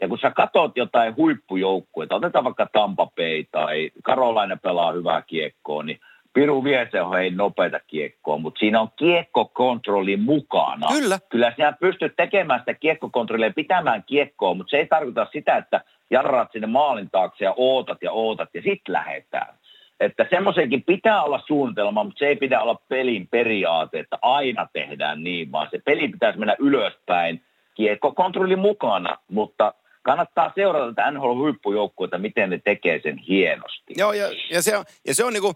Ja 0.00 0.08
kun 0.08 0.18
sä 0.18 0.30
katot 0.30 0.76
jotain 0.76 1.16
huippujoukkueita, 1.16 2.14
otetaan 2.14 2.44
vaikka 2.44 2.66
Tampa 2.72 3.06
Bay 3.16 3.44
tai 3.50 3.90
Karolaina 4.04 4.56
pelaa 4.56 4.92
hyvää 4.92 5.22
kiekkoa, 5.22 5.82
niin 5.82 6.00
Piru 6.32 6.64
vie 6.64 6.88
se 6.92 7.02
on 7.02 7.14
hei 7.14 7.30
nopeita 7.30 7.80
kiekkoa, 7.86 8.38
mutta 8.38 8.58
siinä 8.58 8.80
on 8.80 8.88
kiekkokontrolli 8.96 10.16
mukana. 10.16 10.88
Kyllä. 10.88 11.18
Kyllä 11.28 11.52
sinä 11.56 11.72
pystyt 11.72 12.16
tekemään 12.16 12.60
sitä 12.60 12.74
kiekkokontrollia, 12.74 13.52
pitämään 13.56 14.04
kiekkoa, 14.04 14.54
mutta 14.54 14.70
se 14.70 14.76
ei 14.76 14.86
tarkoita 14.86 15.26
sitä, 15.32 15.56
että 15.56 15.80
jarraat 16.10 16.52
sinne 16.52 16.66
maalin 16.66 17.10
taakse 17.10 17.44
ja 17.44 17.54
ootat 17.56 17.98
ja 18.02 18.12
ootat 18.12 18.48
ja 18.54 18.62
sitten 18.62 18.92
lähetään. 18.92 19.54
Että 20.00 20.26
semmoisenkin 20.30 20.82
pitää 20.82 21.22
olla 21.22 21.42
suunnitelma, 21.46 22.04
mutta 22.04 22.18
se 22.18 22.26
ei 22.26 22.36
pidä 22.36 22.60
olla 22.60 22.80
pelin 22.88 23.28
periaate, 23.28 23.98
että 23.98 24.18
aina 24.22 24.68
tehdään 24.72 25.24
niin, 25.24 25.52
vaan 25.52 25.68
se 25.70 25.78
peli 25.84 26.08
pitäisi 26.08 26.38
mennä 26.38 26.56
ylöspäin, 26.58 27.42
kiekkokontrolli 27.74 28.56
mukana, 28.56 29.18
mutta 29.28 29.74
kannattaa 30.02 30.52
seurata 30.54 30.86
tätä 30.86 31.10
NHL-huippujoukkuetta, 31.10 32.18
miten 32.18 32.50
ne 32.50 32.60
tekee 32.64 33.00
sen 33.02 33.18
hienosti. 33.18 33.94
Joo, 33.96 34.12
ja, 34.12 34.26
ja 34.50 34.62
se 34.62 34.76
on, 34.76 34.84
ja 35.06 35.14
se 35.14 35.24
on 35.24 35.32
niinku, 35.32 35.52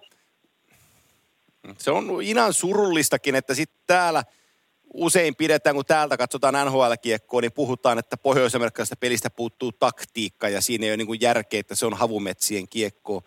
se 1.79 1.91
on 1.91 2.23
ihan 2.23 2.53
surullistakin, 2.53 3.35
että 3.35 3.55
sitten 3.55 3.81
täällä 3.87 4.23
usein 4.95 5.35
pidetään, 5.35 5.77
kun 5.77 5.85
täältä 5.85 6.17
katsotaan 6.17 6.67
NHL-kiekkoa, 6.67 7.41
niin 7.41 7.53
puhutaan, 7.53 7.99
että 7.99 8.17
pohjois-amerikkalaisesta 8.17 8.97
pelistä 9.01 9.31
puuttuu 9.31 9.73
taktiikka 9.73 10.49
ja 10.49 10.61
siinä 10.61 10.87
ei 10.87 10.91
ole 10.91 10.97
niinku 10.97 11.15
järkeä, 11.15 11.61
että 11.61 11.75
se 11.75 11.87
on 11.87 11.95
havumetsien 11.95 12.69
kiekkoa. 12.69 13.23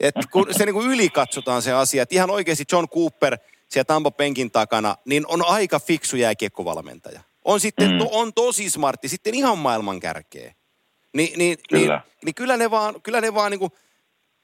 Et 0.00 0.14
kun 0.32 0.46
se 0.50 0.66
niinku 0.66 0.82
ylikatsotaan 0.82 1.62
se 1.62 1.72
asia, 1.72 2.02
että 2.02 2.14
ihan 2.14 2.30
oikeasti 2.30 2.64
John 2.72 2.88
Cooper 2.88 3.38
siellä 3.68 3.84
Tampa 3.84 4.10
penkin 4.10 4.50
takana, 4.50 4.96
niin 5.04 5.26
on 5.26 5.46
aika 5.46 5.80
fiksu 5.80 6.16
jääkiekkovalmentaja. 6.16 7.20
On 7.44 7.60
sitten, 7.60 7.90
Mm. 7.92 7.98
to, 7.98 8.08
on 8.10 8.32
tosi 8.34 8.70
smartti, 8.70 9.08
sitten 9.08 9.34
ihan 9.34 9.58
maailman 9.58 10.00
kärkeä. 10.00 10.54
Ni, 11.12 11.22
niin, 11.22 11.36
niin, 11.36 11.58
Kyllä. 11.68 12.00
niin 12.24 12.34
kyllä 12.34 12.56
ne 12.56 12.70
vaan, 12.70 13.02
kyllä 13.02 13.20
ne 13.20 13.34
vaan 13.34 13.50
niinku, 13.50 13.72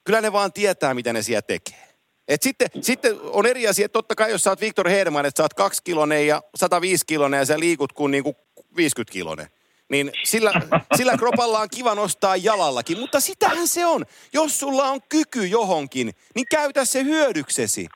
kyllä 0.04 0.20
ne 0.20 0.32
vaan 0.32 0.52
tietää, 0.52 0.94
mitä 0.94 1.12
ne 1.12 1.22
siellä 1.22 1.42
tekee. 1.42 1.86
Et 2.28 2.42
sitten, 2.42 2.68
sitten 2.80 3.20
on 3.22 3.46
eri 3.46 3.68
asia, 3.68 3.84
että 3.84 3.92
totta 3.92 4.14
kai 4.14 4.30
jos 4.30 4.44
sä 4.44 4.50
oot 4.50 4.60
Viktor 4.60 4.88
Hedman, 4.88 5.26
että 5.26 5.38
sä 5.38 5.44
oot 5.44 5.54
2 5.54 5.82
kilonen 5.84 6.26
ja 6.26 6.42
105 6.54 7.06
kilonen 7.06 7.38
ja 7.38 7.44
sä 7.44 7.58
liikut 7.60 7.92
kuin 7.92 8.10
niinku 8.10 8.36
50 8.76 9.12
kilonen. 9.12 9.46
Niin 9.90 10.12
sillä, 10.24 10.52
sillä 10.94 11.16
kropalla 11.16 11.58
on 11.58 11.68
kiva 11.76 11.94
nostaa 11.94 12.36
jalallakin, 12.36 12.98
mutta 12.98 13.20
sitähän 13.20 13.68
se 13.68 13.86
on. 13.86 14.04
Jos 14.32 14.60
sulla 14.60 14.84
on 14.84 15.00
kyky 15.08 15.46
johonkin, 15.46 16.10
niin 16.34 16.46
käytä 16.50 16.84
se 16.84 17.04
hyödyksesi. 17.04 17.86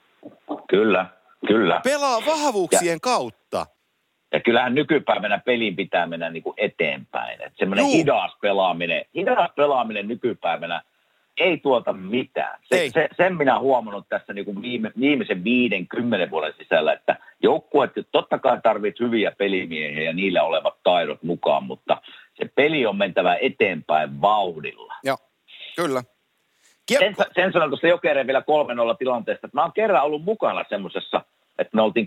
Kyllä, 0.68 1.06
kyllä. 1.46 1.80
Pelaa 1.84 2.18
vahvuuksien 2.26 3.00
kautta. 3.00 3.66
Ja 4.32 4.40
kyllähän 4.40 4.74
nykypäivänä 4.74 5.38
pelin 5.38 5.76
pitää 5.76 6.06
mennä 6.06 6.30
niin 6.30 6.42
kuin 6.42 6.54
eteenpäin. 6.56 7.40
Että 7.42 7.58
semmoinen 7.58 7.86
hidas 7.86 8.32
pelaaminen, 8.40 9.04
hidas 9.14 9.50
pelaaminen 9.56 10.08
nykypäivänä 10.08 10.82
ei 11.40 11.58
tuota 11.58 11.92
mitään. 11.92 12.58
Se, 12.62 12.80
Ei. 12.80 12.90
se, 12.90 13.08
sen 13.16 13.36
minä 13.36 13.58
huomannut 13.58 14.06
tässä 14.08 14.32
niin 14.32 14.44
kuin 14.44 14.62
viime, 14.62 14.92
viimeisen 15.00 15.44
viiden, 15.44 15.88
kymmenen 15.88 16.30
vuoden 16.30 16.54
sisällä, 16.58 16.92
että 16.92 17.16
joukkueet 17.42 17.92
totta 18.12 18.38
kai 18.38 18.60
tarvitset 18.62 19.06
hyviä 19.06 19.32
pelimiehiä 19.38 20.02
ja 20.02 20.12
niillä 20.12 20.42
olevat 20.42 20.74
taidot 20.82 21.22
mukaan, 21.22 21.64
mutta 21.64 22.02
se 22.34 22.50
peli 22.54 22.86
on 22.86 22.96
mentävä 22.96 23.34
eteenpäin 23.34 24.20
vauhdilla. 24.20 24.94
Joo, 25.04 25.16
kyllä. 25.76 26.02
Sen, 26.88 26.98
Kiekko, 26.98 27.24
sen 27.34 27.52
sanon 27.52 27.70
tuosta 27.70 27.86
Jokereen 27.86 28.26
vielä 28.26 28.40
3-0 28.40 28.96
tilanteesta, 28.98 29.46
että 29.46 29.56
mä 29.56 29.62
oon 29.62 29.72
kerran 29.72 30.02
ollut 30.02 30.24
mukana 30.24 30.64
semmoisessa, 30.68 31.24
että 31.58 31.76
me 31.76 31.82
oltiin 31.82 32.06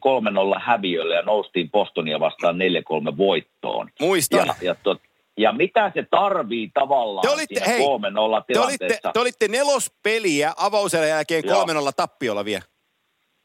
3-0 0.56 0.60
häviöllä 0.64 1.16
ja 1.16 1.22
noustiin 1.22 1.72
Bostonia 1.72 2.20
vastaan 2.20 2.56
4-3 3.14 3.18
voittoon. 3.18 3.90
muistan. 4.00 4.48
Ja, 4.48 4.56
ja, 4.62 4.76
tot, 4.84 5.02
ja 5.38 5.54
mitä 5.54 5.92
se 5.94 6.06
tarvii 6.12 6.72
tavallaan 6.74 7.22
Te 7.22 7.30
olitte- 7.30 7.56
siinä 7.56 7.68
hei, 7.68 7.80
3-0 7.80 7.84
Te 7.84 8.20
olitte, 8.20 8.44
tilanteessa? 8.54 9.12
te 9.14 9.20
olitte 9.20 9.48
nelospeliä 9.48 10.54
avauserän 10.58 11.10
jälkeen 11.10 11.44
Joo. 11.46 11.66
3-0 11.66 11.92
tappiolla 11.96 12.46
vielä. 12.46 12.64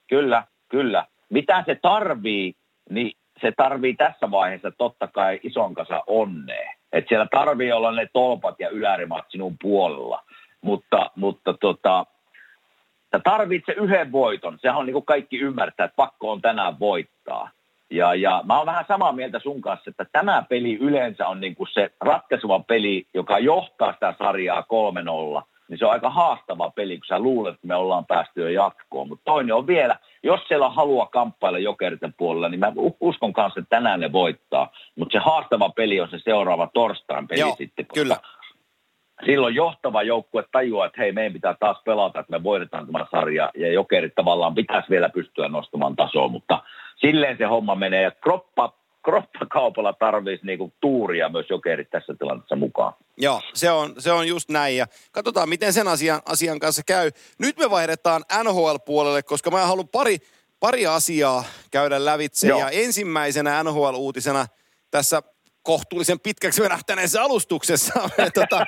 Kyllä, 0.08 0.42
kyllä. 0.68 1.06
Mitä 1.30 1.62
se 1.66 1.74
tarvii, 1.82 2.54
niin 2.90 3.12
se 3.40 3.52
tarvii 3.56 3.94
tässä 3.94 4.30
vaiheessa 4.30 4.70
totta 4.78 5.08
kai 5.08 5.40
ison 5.42 5.74
kanssa 5.74 6.02
onnea. 6.06 6.74
Et 6.92 7.04
siellä 7.08 7.26
tarvii 7.30 7.72
olla 7.72 7.92
ne 7.92 8.08
tolpat 8.12 8.54
ja 8.58 8.68
ylärimat 8.68 9.24
sinun 9.28 9.56
puolella. 9.62 10.24
Mutta, 10.60 11.10
mutta 11.16 11.54
tota, 11.60 12.06
sä 13.10 13.20
tarvitset 13.24 13.76
yhden 13.76 14.12
voiton. 14.12 14.58
Sehän 14.62 14.76
on 14.76 14.86
niin 14.86 14.92
kuin 14.92 15.04
kaikki 15.06 15.38
ymmärtää, 15.38 15.84
että 15.84 15.96
pakko 15.96 16.32
on 16.32 16.40
tänään 16.40 16.78
voittaa. 16.80 17.50
Ja, 17.90 18.14
ja 18.14 18.42
mä 18.46 18.56
oon 18.56 18.66
vähän 18.66 18.84
samaa 18.88 19.12
mieltä 19.12 19.38
sun 19.38 19.60
kanssa, 19.60 19.90
että 19.90 20.06
tämä 20.12 20.44
peli 20.48 20.76
yleensä 20.76 21.28
on 21.28 21.40
niin 21.40 21.54
kuin 21.54 21.68
se 21.72 21.90
ratkaisuva 22.00 22.60
peli, 22.60 23.06
joka 23.14 23.38
johtaa 23.38 23.92
sitä 23.92 24.14
sarjaa 24.18 24.64
3-0. 25.40 25.42
Niin 25.68 25.78
se 25.78 25.86
on 25.86 25.92
aika 25.92 26.10
haastava 26.10 26.70
peli, 26.70 26.98
kun 26.98 27.06
sä 27.06 27.18
luulet, 27.18 27.54
että 27.54 27.66
me 27.66 27.74
ollaan 27.74 28.06
päästy 28.06 28.40
jo 28.40 28.48
jatkoon. 28.48 29.08
Mutta 29.08 29.24
toinen 29.24 29.54
on 29.54 29.66
vielä, 29.66 29.98
jos 30.22 30.40
siellä 30.48 30.66
on 30.66 30.74
halua 30.74 31.06
kamppailla 31.06 31.58
jokerten 31.58 32.14
puolella, 32.18 32.48
niin 32.48 32.60
mä 32.60 32.72
uskon 33.00 33.32
kanssa, 33.32 33.60
että 33.60 33.76
tänään 33.76 34.00
ne 34.00 34.12
voittaa. 34.12 34.72
Mutta 34.96 35.12
se 35.12 35.18
haastava 35.18 35.70
peli 35.70 36.00
on 36.00 36.10
se 36.10 36.18
seuraava 36.18 36.68
torstain 36.74 37.28
peli 37.28 37.40
Joo, 37.40 37.54
sitten. 37.58 37.86
kyllä. 37.94 38.16
Silloin 39.24 39.54
johtava 39.54 40.02
joukkue 40.02 40.44
tajuaa, 40.52 40.86
että 40.86 41.00
hei, 41.00 41.12
meidän 41.12 41.32
pitää 41.32 41.56
taas 41.60 41.76
pelata, 41.84 42.20
että 42.20 42.32
me 42.32 42.42
voitetaan 42.42 42.86
tämä 42.86 43.06
sarja. 43.10 43.50
Ja 43.56 43.72
jokerit 43.72 44.14
tavallaan 44.14 44.54
pitäisi 44.54 44.90
vielä 44.90 45.08
pystyä 45.08 45.48
nostamaan 45.48 45.96
tasoa, 45.96 46.28
mutta 46.28 46.62
silleen 46.96 47.38
se 47.38 47.44
homma 47.44 47.74
menee. 47.74 48.02
Ja 48.02 48.10
kroppa, 48.10 48.72
kroppakaupalla 49.04 49.92
tarvitsisi 49.92 50.46
niinku 50.46 50.72
tuuria 50.80 51.28
myös 51.28 51.46
jokerit 51.50 51.90
tässä 51.90 52.14
tilanteessa 52.18 52.56
mukaan. 52.56 52.92
Joo, 53.16 53.40
se 53.54 53.70
on, 53.70 53.94
se 53.98 54.12
on 54.12 54.28
just 54.28 54.48
näin. 54.48 54.76
Ja 54.76 54.86
katsotaan, 55.12 55.48
miten 55.48 55.72
sen 55.72 55.88
asian, 55.88 56.20
asian 56.26 56.58
kanssa 56.58 56.82
käy. 56.86 57.10
Nyt 57.38 57.56
me 57.56 57.70
vaihdetaan 57.70 58.24
NHL-puolelle, 58.42 59.22
koska 59.22 59.50
mä 59.50 59.66
haluan 59.66 59.88
pari, 59.88 60.16
pari 60.60 60.86
asiaa 60.86 61.44
käydä 61.70 62.04
lävitse. 62.04 62.48
Joo. 62.48 62.58
Ja 62.58 62.70
ensimmäisenä 62.70 63.62
NHL-uutisena 63.62 64.46
tässä 64.90 65.22
kohtuullisen 65.62 66.20
pitkäksi 66.20 66.62
venähtäneessä 66.62 67.22
alustuksessa. 67.22 67.92
Tota, 68.34 68.66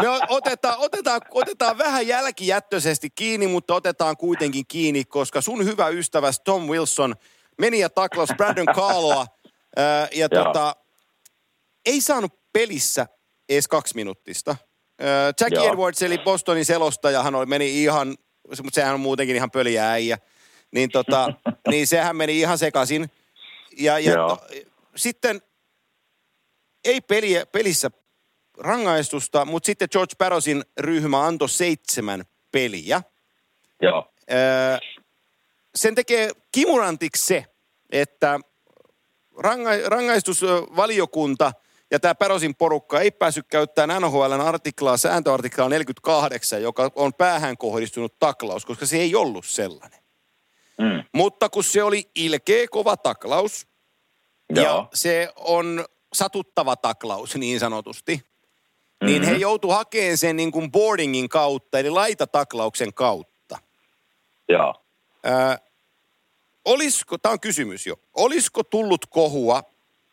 me 0.00 0.08
otetaan, 0.28 0.74
otetaan, 0.78 1.20
otetaan 1.30 1.78
vähän 1.78 2.06
jälkijättöisesti 2.06 3.10
kiinni, 3.10 3.46
mutta 3.46 3.74
otetaan 3.74 4.16
kuitenkin 4.16 4.64
kiinni, 4.68 5.04
koska 5.04 5.40
sun 5.40 5.64
hyvä 5.64 5.88
ystäväs 5.88 6.40
Tom 6.40 6.62
Wilson 6.62 7.14
meni 7.58 7.78
ja 7.78 7.90
taklasi 7.90 8.34
Brandon 8.34 8.66
Carloa. 8.66 9.26
ää, 9.76 10.08
ja 10.12 10.28
tota, 10.28 10.76
ei 11.86 12.00
saanut 12.00 12.32
pelissä 12.52 13.06
edes 13.48 13.68
kaksi 13.68 13.94
minuuttista. 13.94 14.56
Öö, 15.02 15.32
Jackie 15.40 15.58
Joo. 15.58 15.72
Edwards, 15.72 16.02
eli 16.02 16.18
Bostonin 16.18 16.64
selostaja, 16.64 17.22
hän 17.22 17.34
oli, 17.34 17.46
meni 17.46 17.82
ihan, 17.82 18.14
mutta 18.48 18.74
sehän 18.74 18.94
on 18.94 19.00
muutenkin 19.00 19.36
ihan 19.36 19.50
pöliä 19.50 19.90
äijä. 19.90 20.18
Niin, 20.72 20.90
tota, 20.90 21.32
niin 21.70 21.86
sehän 21.86 22.16
meni 22.16 22.40
ihan 22.40 22.58
sekaisin. 22.58 23.10
Ja, 23.78 23.98
ja 23.98 24.12
to, 24.12 24.38
sitten 24.96 25.42
ei 26.84 27.00
peliä, 27.00 27.46
pelissä 27.46 27.90
rangaistusta, 28.58 29.44
mutta 29.44 29.66
sitten 29.66 29.88
George 29.92 30.14
Barrosin 30.18 30.64
ryhmä 30.80 31.26
antoi 31.26 31.48
seitsemän 31.48 32.24
peliä. 32.52 33.02
Joo, 33.82 34.10
Öö, 34.32 34.78
sen 35.74 35.94
tekee 35.94 36.30
kimurantiksi 36.52 37.26
se, 37.26 37.44
että 37.92 38.40
ranga, 39.38 39.70
rangaistusvaliokunta 39.86 41.52
ja 41.90 42.00
tämä 42.00 42.14
Pärosin 42.14 42.54
porukka 42.54 43.00
ei 43.00 43.10
päässyt 43.10 43.46
käyttämään 43.48 44.02
NHLn 44.02 44.40
artiklaa, 44.40 44.96
sääntöartiklaa 44.96 45.68
48, 45.68 46.62
joka 46.62 46.90
on 46.94 47.14
päähän 47.14 47.56
kohdistunut 47.56 48.18
taklaus, 48.18 48.66
koska 48.66 48.86
se 48.86 48.96
ei 48.96 49.14
ollut 49.14 49.46
sellainen. 49.46 50.00
mm. 50.78 51.04
Mutta 51.14 51.48
kun 51.48 51.64
se 51.64 51.82
oli 51.82 52.10
ilkeä 52.14 52.66
kova 52.70 52.96
taklaus, 52.96 53.66
ja 54.54 54.62
Joo. 54.62 54.88
se 54.94 55.32
on 55.36 55.84
satuttava 56.14 56.76
taklaus 56.76 57.36
niin 57.36 57.60
sanotusti, 57.60 58.22
niin 59.04 59.22
Mhm. 59.22 59.30
he 59.30 59.36
joutu 59.36 59.70
hakemaan 59.70 60.16
sen 60.16 60.36
niin 60.36 60.52
kuin 60.52 60.72
boardingin 60.72 61.28
kautta, 61.28 61.78
eli 61.78 61.90
laitataklauksen 61.90 62.94
kautta. 62.94 63.58
Joo. 64.48 64.74
Ää, 65.24 65.58
olisiko, 66.64 67.18
tämä 67.18 67.32
on 67.32 67.40
kysymys 67.40 67.86
jo, 67.86 67.96
olisiko 68.16 68.62
tullut 68.64 69.06
kohua, 69.10 69.62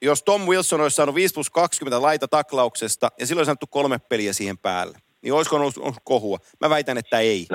jos 0.01 0.23
Tom 0.23 0.41
Wilson 0.41 0.81
olisi 0.81 0.95
saanut 0.95 1.15
5 1.15 1.33
plus 1.33 1.49
20 1.49 2.01
laitataklauksesta 2.01 3.09
ja 3.19 3.25
silloin 3.25 3.39
olisi 3.39 3.47
sanottu 3.47 3.67
kolme 3.67 3.99
peliä 3.99 4.33
siihen 4.33 4.57
päälle? 4.57 4.97
Niin 5.21 5.33
olisiko 5.33 5.55
ollut, 5.55 5.77
ollut 5.77 5.95
kohua? 6.03 6.37
Mä 6.61 6.69
väitän, 6.69 6.97
että 6.97 7.19
ei. 7.19 7.47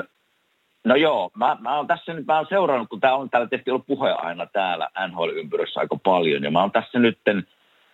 No 0.85 0.95
joo, 0.95 1.31
mä, 1.35 1.57
mä 1.59 1.77
oon 1.77 1.87
tässä 1.87 2.13
nyt, 2.13 2.25
mä 2.25 2.37
oon 2.37 2.45
seurannut, 2.49 2.89
kun 2.89 2.99
tämä 2.99 3.15
on 3.15 3.29
täällä 3.29 3.47
tietysti 3.49 3.71
ollut 3.71 3.87
puhe 3.87 4.11
aina 4.11 4.45
täällä 4.45 4.89
NHL-ympyrössä 5.07 5.79
aika 5.79 5.95
paljon, 6.03 6.43
ja 6.43 6.51
mä 6.51 6.61
oon 6.61 6.71
tässä 6.71 6.99
nytten, 6.99 7.47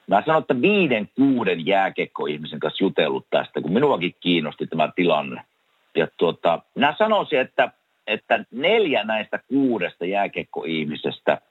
mä 0.07 0.23
sanon, 0.25 0.41
että 0.41 0.61
viiden, 0.61 1.09
kuuden 1.15 1.65
jääkekko-ihmisen 1.65 2.59
kanssa 2.59 2.83
jutellut 2.83 3.25
tästä, 3.29 3.61
kun 3.61 3.73
minuakin 3.73 4.15
kiinnosti 4.19 4.67
tämä 4.67 4.89
tilanne. 4.95 5.41
Ja 5.95 6.07
tuota, 6.17 6.59
minä 6.75 6.95
sanoisin, 6.97 7.39
että, 7.39 7.71
että 8.07 8.45
neljä 8.51 9.03
näistä 9.03 9.39
kuudesta 9.47 10.05
jääkekko-ihmisestä, 10.05 11.41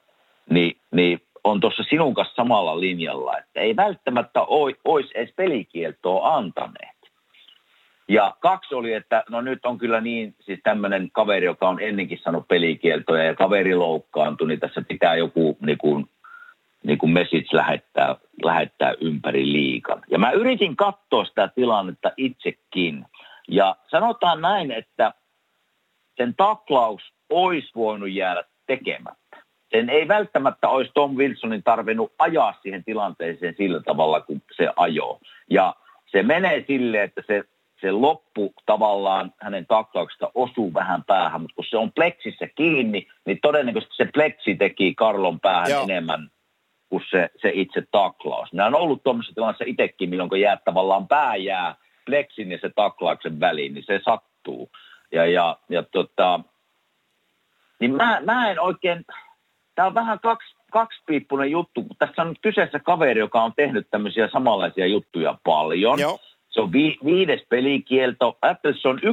niin, 0.50 0.76
niin 0.90 1.22
on 1.44 1.60
tuossa 1.60 1.82
sinun 1.82 2.14
kanssa 2.14 2.34
samalla 2.34 2.80
linjalla, 2.80 3.38
että 3.38 3.60
ei 3.60 3.76
välttämättä 3.76 4.40
olisi 4.84 5.10
edes 5.14 5.34
pelikieltoa 5.36 6.34
antaneet. 6.34 6.96
Ja 8.08 8.36
kaksi 8.40 8.74
oli, 8.74 8.92
että 8.92 9.24
no 9.30 9.40
nyt 9.40 9.64
on 9.64 9.78
kyllä 9.78 10.00
niin, 10.00 10.34
siis 10.40 10.60
tämmöinen 10.62 11.10
kaveri, 11.12 11.46
joka 11.46 11.68
on 11.68 11.80
ennenkin 11.80 12.18
saanut 12.18 12.48
pelikieltoja 12.48 13.24
ja 13.24 13.34
kaveri 13.34 13.74
loukkaantui, 13.74 14.48
niin 14.48 14.60
tässä 14.60 14.82
pitää 14.88 15.16
joku 15.16 15.58
niin 15.66 15.78
kuin, 15.78 16.08
niin 16.82 16.98
kuin 16.98 17.12
message 17.12 17.48
lähettää, 17.52 18.16
lähettää 18.44 18.94
ympäri 19.00 19.52
liikan. 19.52 20.02
Ja 20.10 20.18
mä 20.18 20.30
yritin 20.30 20.76
katsoa 20.76 21.24
sitä 21.24 21.48
tilannetta 21.48 22.12
itsekin. 22.16 23.04
Ja 23.48 23.76
sanotaan 23.90 24.40
näin, 24.40 24.70
että 24.70 25.12
sen 26.16 26.34
taklaus 26.36 27.02
olisi 27.30 27.70
voinut 27.74 28.10
jäädä 28.10 28.44
tekemättä. 28.66 29.42
Sen 29.70 29.90
ei 29.90 30.08
välttämättä 30.08 30.68
olisi 30.68 30.90
Tom 30.94 31.16
Wilsonin 31.16 31.62
tarvinnut 31.62 32.12
ajaa 32.18 32.54
siihen 32.62 32.84
tilanteeseen 32.84 33.54
sillä 33.56 33.80
tavalla, 33.80 34.20
kun 34.20 34.42
se 34.56 34.68
ajoo. 34.76 35.20
Ja 35.50 35.74
se 36.06 36.22
menee 36.22 36.64
silleen, 36.66 37.04
että 37.04 37.22
se, 37.26 37.44
se 37.80 37.92
loppu 37.92 38.52
tavallaan 38.66 39.32
hänen 39.40 39.66
taklauksesta 39.66 40.30
osuu 40.34 40.74
vähän 40.74 41.04
päähän, 41.04 41.40
mutta 41.40 41.54
kun 41.54 41.64
se 41.68 41.76
on 41.76 41.92
pleksissä 41.92 42.46
kiinni, 42.54 43.06
niin 43.26 43.38
todennäköisesti 43.42 43.96
se 43.96 44.08
pleksi 44.14 44.54
teki 44.54 44.94
Karlon 44.94 45.40
päähän 45.40 45.70
Joo. 45.70 45.84
Enemmän 45.84 46.30
kuin 46.92 47.02
se, 47.10 47.30
se 47.42 47.50
itse 47.54 47.82
taklaus. 47.90 48.52
Nämä 48.52 48.66
on 48.66 48.74
ollut 48.74 49.02
tuommoisessa 49.02 49.34
tilanteessa 49.34 49.70
itsekin, 49.70 50.10
milloin 50.10 50.28
kun 50.28 50.40
jää 50.40 50.56
tavallaan 50.64 51.08
pää 51.08 51.36
jää 51.36 51.74
pleksin 52.06 52.52
ja 52.52 52.58
se 52.60 52.70
taklauksen 52.76 53.40
väliin, 53.40 53.74
niin 53.74 53.84
se 53.84 54.00
sattuu. 54.04 54.70
Ja, 55.12 55.26
ja, 55.26 55.56
ja 55.68 55.82
tota, 55.82 56.40
niin 57.80 57.94
mä, 57.94 58.20
mä 58.24 58.50
en 58.50 58.60
oikein, 58.60 59.04
tämä 59.74 59.88
on 59.88 59.94
vähän 59.94 60.20
kaksi, 60.20 60.56
kaksipiippunen 60.72 61.50
juttu, 61.50 61.82
kun 61.82 61.96
tässä 61.98 62.22
on 62.22 62.28
nyt 62.28 62.38
kyseessä 62.42 62.78
kaveri, 62.78 63.20
joka 63.20 63.42
on 63.42 63.52
tehnyt 63.56 63.86
tämmöisiä 63.90 64.28
samanlaisia 64.32 64.86
juttuja 64.86 65.38
paljon. 65.44 65.98
Joo. 65.98 66.18
Se 66.48 66.60
on 66.60 66.72
vi, 66.72 66.98
viides 67.04 67.40
pelikielto. 67.48 68.38
Apple 68.42 68.74
se 68.82 68.88
on 68.88 68.98
1,2 68.98 69.04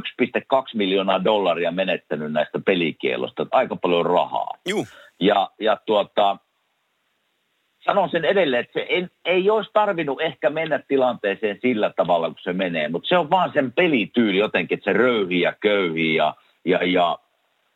miljoonaa 0.73 1.23
dollaria 1.23 1.71
menettänyt 1.71 2.31
näistä 2.31 2.59
pelikielosta. 2.65 3.47
Aika 3.51 3.75
paljon 3.75 4.05
rahaa. 4.05 4.51
Juu. 4.67 4.87
Ja, 5.19 5.49
ja 5.59 5.77
tuota, 5.85 6.37
sanon 7.79 8.09
sen 8.09 8.25
edelleen, 8.25 8.61
että 8.61 8.73
se 8.73 8.79
ei, 8.79 9.07
ei 9.25 9.49
olisi 9.49 9.69
tarvinnut 9.73 10.21
ehkä 10.21 10.49
mennä 10.49 10.79
tilanteeseen 10.87 11.59
sillä 11.61 11.93
tavalla, 11.95 12.27
kun 12.27 12.37
se 12.41 12.53
menee, 12.53 12.89
mutta 12.89 13.07
se 13.07 13.17
on 13.17 13.29
vaan 13.29 13.51
sen 13.53 13.71
pelityyli 13.71 14.37
jotenkin, 14.37 14.77
että 14.77 14.91
se 14.91 14.97
röyhii 14.97 15.41
ja 15.41 15.53
köyhii 15.59 16.15
ja, 16.15 16.35
ja, 16.65 16.83
ja 16.83 17.17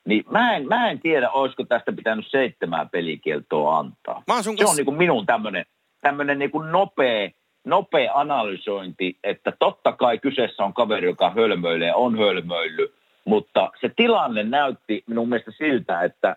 niin 0.06 0.24
mä 0.30 0.56
en, 0.56 0.68
mä 0.68 0.90
en 0.90 1.00
tiedä, 1.00 1.30
olisiko 1.30 1.64
tästä 1.64 1.92
pitänyt 1.92 2.28
seitsemää 2.28 2.86
pelikieltoa 2.92 3.78
antaa. 3.78 4.24
Mä 4.28 4.34
sun 4.34 4.44
Se 4.44 4.50
on 4.50 4.58
kanssa- 4.58 4.76
niin 4.76 4.86
kuin 4.86 4.98
minun 4.98 5.26
tämmöinen 5.26 5.66
tämmönen 6.02 6.40
niin 6.40 6.52
kuin 6.52 6.72
nopea, 6.72 7.30
nopea 7.66 8.12
analysointi, 8.14 9.18
että 9.24 9.54
totta 9.60 9.92
kai 9.92 10.18
kyseessä 10.18 10.64
on 10.64 10.74
kaveri, 10.74 11.08
joka 11.08 11.30
hölmöilee, 11.30 11.94
on 11.94 12.18
hölmöillyt, 12.18 12.94
mutta 13.26 13.72
se 13.82 13.92
tilanne 13.96 14.44
näytti 14.44 15.04
minun 15.08 15.30
mielestä 15.30 15.52
siltä, 15.52 16.02
että 16.02 16.36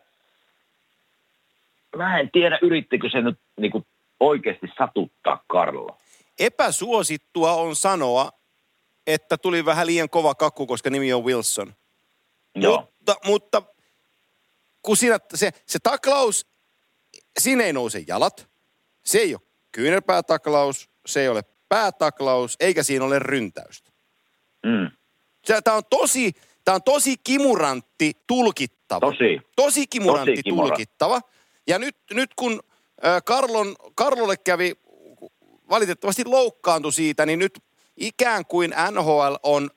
mä 1.96 2.20
en 2.20 2.30
tiedä, 2.32 2.58
yrittikö 2.62 3.10
se 3.10 3.20
nyt 3.20 3.38
niin 3.60 3.72
kuin 3.72 3.86
oikeasti 4.20 4.66
satuttaa 4.78 5.44
Karlo. 5.46 5.98
Epäsuosittua 6.38 7.52
on 7.52 7.76
sanoa, 7.76 8.30
että 9.06 9.38
tuli 9.38 9.64
vähän 9.64 9.86
liian 9.86 10.10
kova 10.10 10.34
kakku, 10.34 10.66
koska 10.66 10.90
nimi 10.90 11.12
on 11.12 11.24
Wilson. 11.24 11.74
Joo. 12.54 12.76
Mutta, 12.76 13.16
mutta 13.26 13.62
kun 14.82 14.96
siinä, 14.96 15.18
se, 15.34 15.50
se 15.66 15.78
taklaus, 15.82 16.46
siinä 17.38 17.64
ei 17.64 17.72
nouse 17.72 18.04
jalat. 18.06 18.48
Se 19.04 19.18
ei 19.18 19.34
ole 19.34 19.42
kyynärpäätaklaus, 19.72 20.90
se 21.06 21.20
ei 21.20 21.28
ole 21.28 21.42
päätaklaus, 21.68 22.56
eikä 22.60 22.82
siinä 22.82 23.04
ole 23.04 23.18
ryntäystä. 23.18 23.90
Mm. 24.66 24.90
Tämä 25.64 25.76
on 25.76 25.82
tosi, 25.90 26.32
tämä 26.64 26.74
on 26.74 26.82
tosi 26.82 27.14
kimurantti 27.24 28.12
tulkittava. 28.26 29.00
Tosi. 29.00 29.40
Tosi 29.56 29.86
kimurantti 29.86 30.32
Tosi 30.32 30.42
kimura- 30.42 30.68
tulkittava. 30.68 31.20
Ja 31.68 31.78
nyt, 31.78 31.96
nyt 32.12 32.30
kun 32.36 32.60
Karlon, 33.24 33.76
Karlolle 33.94 34.36
kävi 34.36 34.74
valitettavasti 35.70 36.24
loukkaantui 36.24 36.92
siitä, 36.92 37.26
niin 37.26 37.38
nyt 37.38 37.62
ikään 37.96 38.46
kuin 38.46 38.74
NHL 38.90 39.34
on 39.42 39.70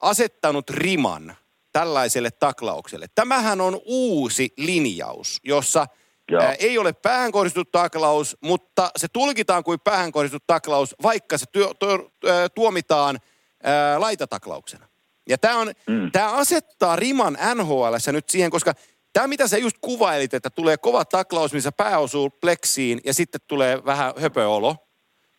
asettanut 0.00 0.70
riman 0.70 1.36
tällaiselle 1.72 2.30
taklaukselle. 2.30 3.06
Tämähän 3.14 3.60
on 3.60 3.80
uusi 3.84 4.52
linjaus, 4.56 5.40
jossa 5.44 5.86
Joo. 6.30 6.42
ei 6.58 6.78
ole 6.78 6.92
päähän 6.92 7.32
kohdistettu 7.32 7.70
taklaus, 7.72 8.36
mutta 8.40 8.90
se 8.96 9.08
tulkitaan 9.12 9.64
kuin 9.64 9.80
päähän 9.80 10.12
kohdistettu 10.12 10.44
taklaus, 10.46 10.94
vaikka 11.02 11.38
se 11.38 11.46
työ, 11.52 11.66
ää, 11.66 12.48
tuomitaan 12.48 13.18
ää, 13.62 14.00
laitataklauksena. 14.00 14.88
Ja 15.28 15.38
tämä 15.38 15.64
Mm. 15.64 16.12
tää 16.12 16.30
asettaa 16.32 16.96
riman 16.96 17.38
NHLssä 17.54 18.12
nyt 18.12 18.28
siihen, 18.28 18.50
koska 18.50 18.74
tämä 19.12 19.26
mitä 19.26 19.48
sä 19.48 19.58
just 19.58 19.76
kuvailit, 19.80 20.34
että 20.34 20.50
tulee 20.50 20.76
kova 20.76 21.04
taklaus, 21.04 21.52
missä 21.52 21.72
pää 21.72 21.98
osuu 21.98 22.30
pleksiin 22.30 23.00
ja 23.04 23.14
sitten 23.14 23.40
tulee 23.46 23.84
vähän 23.84 24.12
höpöolo, 24.20 24.76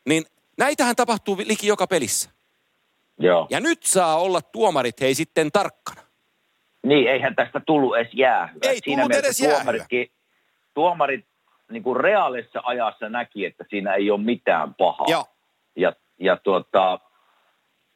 niin 0.05 0.23
näitähän 0.58 0.95
tapahtuu 0.95 1.38
liki 1.38 1.67
joka 1.67 1.88
pelissä. 1.88 2.29
Joo. 3.19 3.47
Ja 3.49 3.60
nyt 3.60 3.84
saa 3.84 4.19
olla 4.19 4.41
tuomarit 4.41 5.01
hei 5.01 5.15
sitten 5.15 5.51
tarkkana. 5.51 6.01
Niin, 6.84 7.08
eihän 7.08 7.36
tästä 7.36 7.60
tullut 7.60 7.97
edes 7.97 8.13
jäähyä. 8.13 8.60
Ei 8.62 8.82
tullut 8.82 9.08
mielessä 9.08 9.45
edes. 9.45 9.55
Tuomaritkin, 9.55 10.12
tuomarit 10.73 11.25
niin 11.71 11.84
kuin 11.84 11.97
reaalissa 11.97 12.62
ajassa 12.63 13.10
näki, 13.10 13.45
että 13.45 13.65
siinä 13.69 13.93
ei 13.93 14.12
ole 14.12 14.21
mitään 14.21 14.75
pahaa. 14.75 15.05
Joo. 15.10 15.25
Ja, 15.75 15.93
ja, 16.19 16.38
tuota, 16.38 16.99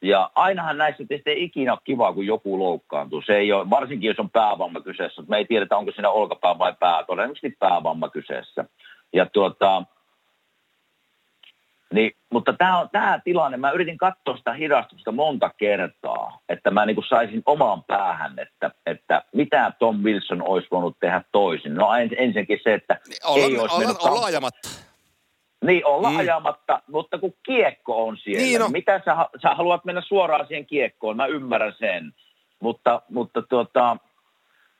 ja 0.04 0.30
ainahan 0.34 0.78
näissä 0.78 1.04
tietysti 1.08 1.30
ei 1.30 1.44
ikinä 1.44 1.72
ole 1.72 1.80
kiva, 1.84 2.12
kun 2.12 2.26
joku 2.26 2.58
loukkaantuu. 2.58 3.22
Se 3.26 3.36
ei 3.36 3.52
ole, 3.52 3.70
varsinkin 3.70 4.08
jos 4.08 4.18
on 4.18 4.30
päävamma 4.30 4.80
kyseessä. 4.80 5.22
Me 5.28 5.36
ei 5.36 5.44
tiedetä, 5.44 5.76
onko 5.76 5.92
siinä 5.92 6.10
olkapää 6.10 6.58
vai 6.58 6.74
pää. 6.80 7.04
Todennäköisesti 7.04 7.56
päävamma 7.58 8.08
kyseessä. 8.08 8.64
Ja 9.12 9.26
tuota, 9.26 9.82
niin, 11.92 12.12
mutta 12.32 12.52
tämä 12.52 12.78
on 12.78 12.88
tämä 12.92 13.20
tilanne. 13.24 13.56
Mä 13.56 13.70
yritin 13.70 13.98
katsoa 13.98 14.36
sitä 14.36 14.52
hidastusta 14.52 15.12
monta 15.12 15.50
kertaa, 15.56 16.38
että 16.48 16.70
mä 16.70 16.86
niin 16.86 16.96
saisin 17.08 17.42
omaan 17.46 17.84
päähän, 17.84 18.38
että, 18.38 18.70
että 18.86 19.22
mitä 19.34 19.72
Tom 19.78 19.96
Wilson 19.96 20.48
olisi 20.48 20.68
voinut 20.70 20.96
tehdä 21.00 21.22
toisin. 21.32 21.74
No 21.74 21.94
ens, 21.94 22.12
ensinnäkin 22.16 22.60
se, 22.62 22.74
että 22.74 22.98
Olla, 23.24 23.44
ei 23.44 23.58
olisi 23.58 23.74
olla, 23.74 23.78
mennyt 23.78 24.02
olla 24.02 24.26
ajamatta. 24.26 24.83
Niin, 25.66 25.86
olla 25.86 26.10
Mm. 26.10 26.16
ajamatta, 26.16 26.82
mutta 26.88 27.18
kun 27.18 27.34
kiekko 27.42 28.06
on 28.06 28.16
siellä, 28.16 28.42
Niin 28.42 28.62
on. 28.62 28.72
mitä 28.72 29.00
sä, 29.04 29.16
sä 29.42 29.54
haluat 29.54 29.84
mennä 29.84 30.00
suoraan 30.00 30.46
siihen 30.46 30.66
kiekkoon, 30.66 31.16
mä 31.16 31.26
ymmärrän 31.26 31.74
sen. 31.78 32.14
Mutta, 32.60 33.02
mutta 33.10 33.42
tuota, 33.42 33.96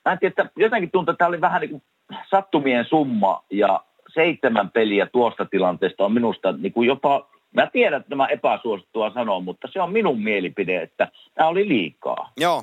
mä 0.04 0.12
en 0.12 0.18
tiedä, 0.18 0.30
että 0.38 0.50
jotenkin 0.56 0.90
tuntuu, 0.90 1.12
että 1.12 1.18
tämä 1.18 1.28
oli 1.28 1.40
vähän 1.40 1.60
niin 1.60 1.70
kuin 1.70 1.82
sattumien 2.30 2.84
summa 2.84 3.44
ja 3.50 3.84
seitsemän 4.14 4.70
peliä 4.70 5.06
tuosta 5.06 5.44
tilanteesta 5.44 6.04
on 6.04 6.12
minusta 6.12 6.52
niin 6.52 6.72
kuin 6.72 6.86
jopa, 6.88 7.28
mä 7.52 7.66
tiedän, 7.66 8.00
että 8.00 8.10
tämä 8.10 8.26
epäsuosittua 8.26 9.10
sanoa, 9.14 9.40
mutta 9.40 9.68
se 9.72 9.80
on 9.82 9.92
minun 9.92 10.22
mielipide, 10.22 10.82
että 10.82 11.08
tämä 11.34 11.48
oli 11.48 11.68
liikaa. 11.68 12.32
Joo. 12.36 12.62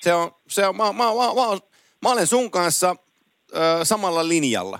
Se 0.00 0.14
on, 0.14 0.30
se 0.48 0.66
on, 0.66 0.76
mä, 0.76 0.84
mä, 0.84 0.92
mä, 0.92 1.04
mä, 1.34 1.58
mä 2.02 2.12
olen 2.12 2.26
sun 2.26 2.50
kanssa 2.50 2.96
ö, 3.56 3.84
samalla 3.84 4.28
linjalla. 4.28 4.78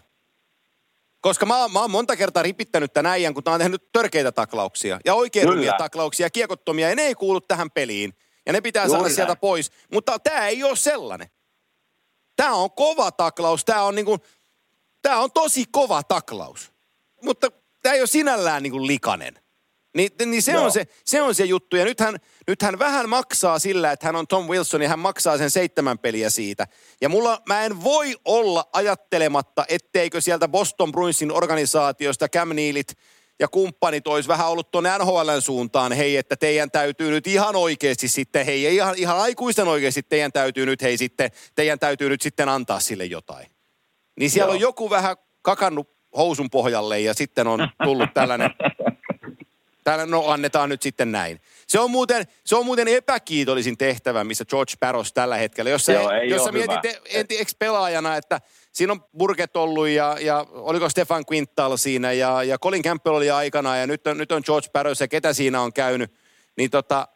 Koska 1.24 1.46
mä, 1.46 1.68
mä 1.68 1.80
oon 1.80 1.90
monta 1.90 2.16
kertaa 2.16 2.42
ripittänyt 2.42 2.92
tämän 2.92 3.12
äijän, 3.12 3.34
kun 3.34 3.44
tää 3.44 3.54
on 3.54 3.60
tehnyt 3.60 3.92
törkeitä 3.92 4.32
taklauksia. 4.32 5.00
Ja 5.04 5.14
oikein 5.14 5.46
Kyllä. 5.46 5.54
rumia 5.54 5.72
taklauksia, 5.78 6.30
kiekottomia, 6.30 6.88
ja 6.88 6.96
ne 6.96 7.02
ei 7.02 7.14
kuulu 7.14 7.40
tähän 7.40 7.70
peliin. 7.70 8.14
Ja 8.46 8.52
ne 8.52 8.60
pitää 8.60 8.84
Juuri 8.84 9.00
saada 9.00 9.14
sieltä 9.14 9.36
pois. 9.36 9.70
Mutta 9.92 10.18
tämä 10.18 10.48
ei 10.48 10.64
ole 10.64 10.76
sellainen. 10.76 11.28
Tämä 12.36 12.54
on 12.54 12.70
kova 12.70 13.12
taklaus. 13.12 13.64
Tämä 13.64 13.82
on 13.82 13.94
niinku, 13.94 14.18
tää 15.02 15.18
on 15.18 15.32
tosi 15.32 15.64
kova 15.72 16.02
taklaus. 16.02 16.72
Mutta 17.22 17.50
tämä 17.82 17.94
ei 17.94 18.00
ole 18.00 18.06
sinällään 18.06 18.62
niinku 18.62 18.86
likainen. 18.86 19.43
Niin, 19.94 20.10
niin 20.26 20.42
se, 20.42 20.58
on 20.58 20.72
se, 20.72 20.86
se 21.04 21.22
on 21.22 21.34
se 21.34 21.44
juttu. 21.44 21.76
Ja 21.76 21.84
nythän, 21.84 22.16
nythän 22.48 22.78
vähän 22.78 23.08
maksaa 23.08 23.58
sillä, 23.58 23.92
että 23.92 24.06
hän 24.06 24.16
on 24.16 24.26
Tom 24.26 24.46
Wilson 24.46 24.82
ja 24.82 24.88
hän 24.88 24.98
maksaa 24.98 25.38
sen 25.38 25.50
seitsemän 25.50 25.98
peliä 25.98 26.30
siitä. 26.30 26.66
Ja 27.00 27.08
mulla, 27.08 27.42
mä 27.48 27.64
en 27.64 27.84
voi 27.84 28.16
olla 28.24 28.68
ajattelematta, 28.72 29.64
etteikö 29.68 30.20
sieltä 30.20 30.48
Boston 30.48 30.92
Bruinsin 30.92 31.32
organisaatiosta 31.32 32.28
Cam 32.28 32.48
Nealit 32.48 32.92
ja 33.40 33.48
kumppanit 33.48 34.06
olisi 34.06 34.28
vähän 34.28 34.48
ollut 34.48 34.70
tuonne 34.70 34.98
NHLn 34.98 35.42
suuntaan, 35.42 35.92
hei, 35.92 36.16
että 36.16 36.36
teidän 36.36 36.70
täytyy 36.70 37.10
nyt 37.10 37.26
ihan 37.26 37.56
oikeasti 37.56 38.08
sitten, 38.08 38.46
hei, 38.46 38.74
ihan, 38.74 38.94
ihan 38.98 39.18
aikuisten 39.18 39.68
oikeasti 39.68 40.02
teidän 40.02 40.32
täytyy 40.32 40.66
nyt, 40.66 40.82
hei 40.82 40.96
sitten, 40.96 41.30
teidän 41.54 41.78
täytyy 41.78 42.08
nyt 42.08 42.22
sitten 42.22 42.48
antaa 42.48 42.80
sille 42.80 43.04
jotain. 43.04 43.46
Niin 44.20 44.30
siellä 44.30 44.48
Joo. 44.48 44.54
on 44.54 44.60
joku 44.60 44.90
vähän 44.90 45.16
kakannut 45.42 45.94
housun 46.16 46.50
pohjalle 46.50 47.00
ja 47.00 47.14
sitten 47.14 47.46
on 47.46 47.68
tullut 47.84 48.08
tällainen 48.14 48.50
Täällä, 49.84 50.06
no 50.06 50.28
annetaan 50.28 50.68
nyt 50.68 50.82
sitten 50.82 51.12
näin. 51.12 51.40
Se 51.66 51.80
on 51.80 51.90
muuten, 51.90 52.24
se 52.44 52.56
on 52.56 52.64
muuten 52.64 52.88
epäkiitollisin 52.88 53.78
tehtävä, 53.78 54.24
missä 54.24 54.44
George 54.44 54.72
Barros 54.80 55.12
tällä 55.12 55.36
hetkellä. 55.36 55.70
Jos 55.70 55.84
sä, 55.84 55.92
Joo, 55.92 56.10
ei 56.10 56.30
jos 56.30 56.44
sä 56.44 56.52
mietit 56.52 56.84
e- 56.84 57.00
enti 57.20 57.40
ex-pelaajana, 57.40 58.16
että 58.16 58.40
siinä 58.72 58.92
on 58.92 59.04
Burket 59.18 59.56
ollut 59.56 59.88
ja, 59.88 60.16
ja 60.20 60.46
oliko 60.50 60.88
Stefan 60.88 61.24
Quintal 61.32 61.76
siinä 61.76 62.12
ja, 62.12 62.42
ja 62.42 62.58
Colin 62.58 62.82
Campbell 62.82 63.16
oli 63.16 63.30
aikana 63.30 63.76
ja 63.76 63.86
nyt 63.86 64.06
on, 64.06 64.18
nyt 64.18 64.32
on 64.32 64.42
George 64.46 64.68
Barros 64.72 65.00
ja 65.00 65.08
ketä 65.08 65.32
siinä 65.32 65.60
on 65.60 65.72
käynyt. 65.72 66.12
Niin 66.56 66.70
tota, 66.70 67.08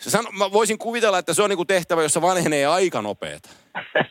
sano, 0.00 0.30
mä 0.30 0.52
voisin 0.52 0.78
kuvitella, 0.78 1.18
että 1.18 1.34
se 1.34 1.42
on 1.42 1.50
niinku 1.50 1.64
tehtävä, 1.64 2.02
jossa 2.02 2.22
vanhenee 2.22 2.66
aika 2.66 3.02
nopeeta. 3.02 3.48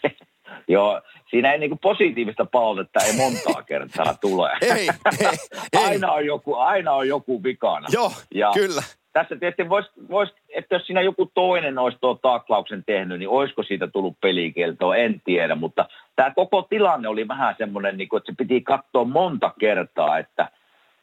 Joo, 0.68 1.02
siinä 1.30 1.52
ei 1.52 1.60
niinku 1.60 1.78
positiivista 1.82 2.46
palautetta 2.46 3.00
ei 3.00 3.14
montaa 3.14 3.64
kertaa 3.64 4.14
tule. 4.22 4.50
Ei, 4.62 4.72
ei, 4.72 4.90
ei. 5.74 5.86
aina, 5.86 6.12
on 6.12 6.26
joku, 6.26 6.56
aina 6.56 6.94
on 6.94 7.08
joku 7.08 7.44
vikana. 7.44 7.88
Joo, 7.92 8.12
ja 8.34 8.52
kyllä. 8.54 8.84
Tässä 9.14 9.36
tietysti 9.36 9.70
voisi, 9.70 9.90
vois, 10.10 10.34
että 10.56 10.76
jos 10.76 10.88
siinä 10.88 11.02
joku 11.02 11.32
toinen 11.34 11.78
olisi 11.78 11.98
tuo 12.02 12.16
taklauksen 12.16 12.84
tehnyt, 12.86 13.20
niin 13.20 13.30
olisiko 13.30 13.64
siitä 13.64 13.88
tullut 13.88 14.18
pelikieltoa, 14.22 14.96
en 14.96 15.22
tiedä. 15.26 15.56
Mutta 15.56 15.86
tämä 16.16 16.32
koko 16.36 16.62
tilanne 16.62 17.08
oli 17.08 17.28
vähän 17.28 17.56
semmoinen, 17.58 17.98
niin 17.98 18.10
kuin, 18.10 18.18
että 18.18 18.32
se 18.32 18.36
piti 18.38 18.62
katsoa 18.62 19.04
monta 19.04 19.52
kertaa, 19.60 20.18
että, 20.18 20.50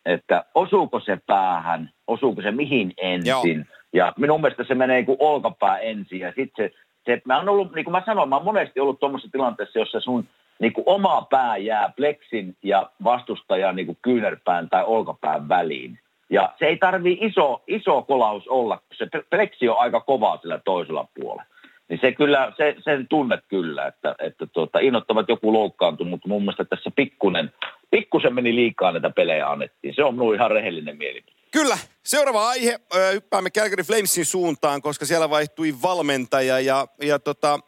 että 0.07 0.45
osuuko 0.55 1.01
se 1.01 1.19
päähän, 1.27 1.91
osuuko 2.07 2.43
se 2.43 2.51
mihin 2.51 2.93
ensin. 2.97 3.57
Joo. 3.57 3.65
Ja 3.93 4.13
minun 4.17 4.41
mielestä 4.41 4.65
se 4.65 4.75
menee 4.75 5.03
kuin 5.03 5.19
olkapää 5.21 5.79
ensin 5.79 6.21
ja 6.21 6.33
sitten 6.37 6.71
se, 6.71 6.75
se 7.07 7.23
mä 7.25 7.37
oon 7.37 7.49
ollut, 7.49 7.75
niin 7.75 7.85
kuin 7.85 7.93
mä 7.93 8.03
sanoin, 8.07 8.29
mä 8.29 8.37
oon 8.37 8.45
monesti 8.45 8.81
ollut 8.81 9.01
tuommoisessa 9.01 9.33
tilanteessa, 9.33 9.79
jossa 9.79 10.01
sun 10.01 10.29
niin 10.59 10.73
kuin 10.73 10.85
oma 10.87 11.27
pää 11.31 11.57
jää 11.57 11.93
pleksin 11.97 12.57
ja 12.63 12.91
vastustajan 13.05 13.77
niin 13.77 13.87
kuin 13.87 13.99
kyynärpään 14.03 14.71
tai 14.71 14.85
olkapään 14.87 15.49
väliin. 15.49 15.99
Ja 16.31 16.53
se 16.59 16.67
ei 16.67 16.77
tarvii 16.77 17.19
iso, 17.21 17.63
iso 17.67 18.03
kolaus 18.03 18.49
olla, 18.49 18.77
kun 18.77 18.97
se 18.97 19.09
pleksi 19.31 19.69
on 19.69 19.79
aika 19.79 20.01
kova 20.01 20.39
sillä 20.43 20.61
toisella 20.65 21.09
puolella. 21.15 21.45
Niin 21.89 22.01
se 22.01 22.13
kyllä, 22.13 22.53
se, 22.57 22.77
sen 22.79 23.09
tunnet 23.09 23.41
kyllä, 23.49 23.87
että, 23.87 24.15
että 24.19 24.47
tuota, 24.47 24.79
innoittavat 24.79 25.29
joku 25.29 25.53
loukkaantunut, 25.53 26.11
mutta 26.11 26.29
mun 26.29 26.43
mielestä 26.43 26.65
tässä 26.65 26.91
pikkunen, 26.97 27.53
pikkusen 27.91 28.35
meni 28.35 28.55
liikaa 28.55 28.93
näitä 28.93 29.11
pelejä 29.11 29.49
annettiin. 29.49 29.95
Se 29.95 30.05
on 30.05 30.15
minun 30.15 30.35
ihan 30.35 30.51
rehellinen 30.51 30.97
mielipide. 30.97 31.37
Kyllä. 31.53 31.77
Seuraava 32.07 32.49
aihe. 32.49 32.81
Hyppäämme 33.13 33.51
Calgary 33.51 33.83
Flamesin 33.83 34.27
suuntaan, 34.27 34.83
koska 34.83 35.07
siellä 35.07 35.31
vaihtui 35.31 35.83
valmentaja 35.83 36.61
ja, 36.61 36.89
ja 37.03 37.19
tota, 37.19 37.61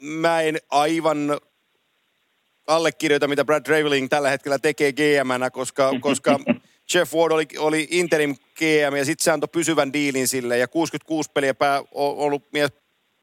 mä 0.00 0.40
en 0.40 0.58
aivan 0.70 1.40
allekirjoita, 2.66 3.28
mitä 3.28 3.44
Brad 3.44 3.66
Raveling 3.66 4.08
tällä 4.08 4.30
hetkellä 4.30 4.58
tekee 4.58 4.92
GM-nä, 4.92 5.50
koska, 5.50 5.90
koska 6.00 6.40
Jeff 6.94 7.14
Ward 7.14 7.32
oli, 7.32 7.46
oli 7.58 7.88
interim 7.90 8.36
GM 8.56 8.96
ja 8.96 9.04
sitten 9.04 9.24
se 9.24 9.30
antoi 9.30 9.48
pysyvän 9.48 9.92
diilin 9.92 10.28
sille 10.28 10.58
ja 10.58 10.68
66 10.68 11.30
peliä 11.34 11.54
pää 11.54 11.80
on 11.80 12.16
ollut 12.16 12.52
mies 12.52 12.70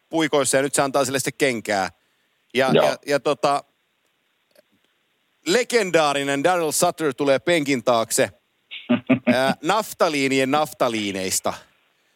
puikoissa 0.10 0.58
ja 0.58 0.64
nyt 0.64 0.76
se 0.76 0.82
antaa 0.82 1.06
sille 1.06 1.20
sitten 1.20 1.34
kenkää. 1.38 1.90
Ja, 2.54 2.72
Joo. 2.74 2.86
ja, 2.86 2.98
ja 3.06 3.20
tota, 3.20 3.64
legendaarinen 5.46 6.44
Daryl 6.44 6.72
Sutter 6.72 7.14
tulee 7.14 7.40
penkin 7.40 7.84
taakse 7.84 8.30
ää, 9.34 9.54
naftaliinien 9.64 10.52
naftaliineista. 10.52 11.54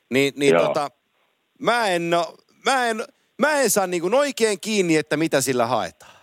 Niin, 0.10 0.34
niin 0.36 0.54
Joo. 0.54 0.68
tota, 0.68 0.90
mä 1.60 1.88
en, 1.88 2.10
no, 2.10 2.34
mä 2.66 2.88
en, 2.88 3.04
mä 3.38 3.52
en 3.52 3.70
saa 3.70 3.88
niinku 3.88 4.10
oikein 4.14 4.60
kiinni, 4.60 4.98
että 4.98 5.18
mitä 5.18 5.42
sillä 5.42 5.66
haetaan. 5.66 6.16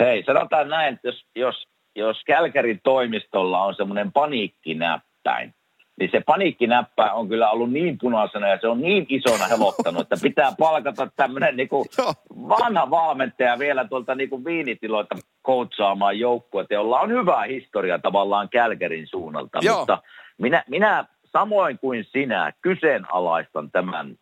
Hei, 0.00 0.24
sanotaan 0.26 0.68
näin, 0.68 0.94
että 0.94 1.08
jos, 1.08 1.24
jos, 1.34 1.68
jos 1.96 2.22
Kälkärin 2.26 2.80
toimistolla 2.84 3.62
on 3.62 3.74
semmoinen 3.74 4.12
paniikkinäppäin, 4.12 5.54
niin 5.98 6.10
se 6.12 6.20
paniikkinäppä 6.26 7.12
on 7.12 7.28
kyllä 7.28 7.50
ollut 7.50 7.72
niin 7.72 7.98
punaisena 8.00 8.48
ja 8.48 8.58
se 8.60 8.68
on 8.68 8.80
niin 8.80 9.06
isona 9.08 9.46
helottanut, 9.46 10.02
että 10.02 10.16
pitää 10.22 10.52
palkata 10.58 11.08
tämmöinen 11.16 11.56
niinku 11.56 11.86
vanha 12.48 12.90
valmentaja 12.90 13.58
vielä 13.58 13.84
tuolta 13.84 14.14
niinku 14.14 14.44
viinitiloilta 14.44 15.14
coachaamaan 15.46 16.18
joukkuetta, 16.18 16.74
jolla 16.74 17.00
on 17.00 17.10
hyvä 17.10 17.42
historia 17.42 17.98
tavallaan 17.98 18.48
Kälkärin 18.48 19.06
suunnalta. 19.06 19.58
Joo. 19.62 19.78
Mutta 19.78 20.02
minä, 20.38 20.64
minä 20.68 21.04
samoin 21.32 21.78
kuin 21.78 22.04
sinä 22.04 22.52
kyseenalaistan 22.62 23.70
tämän 23.70 24.16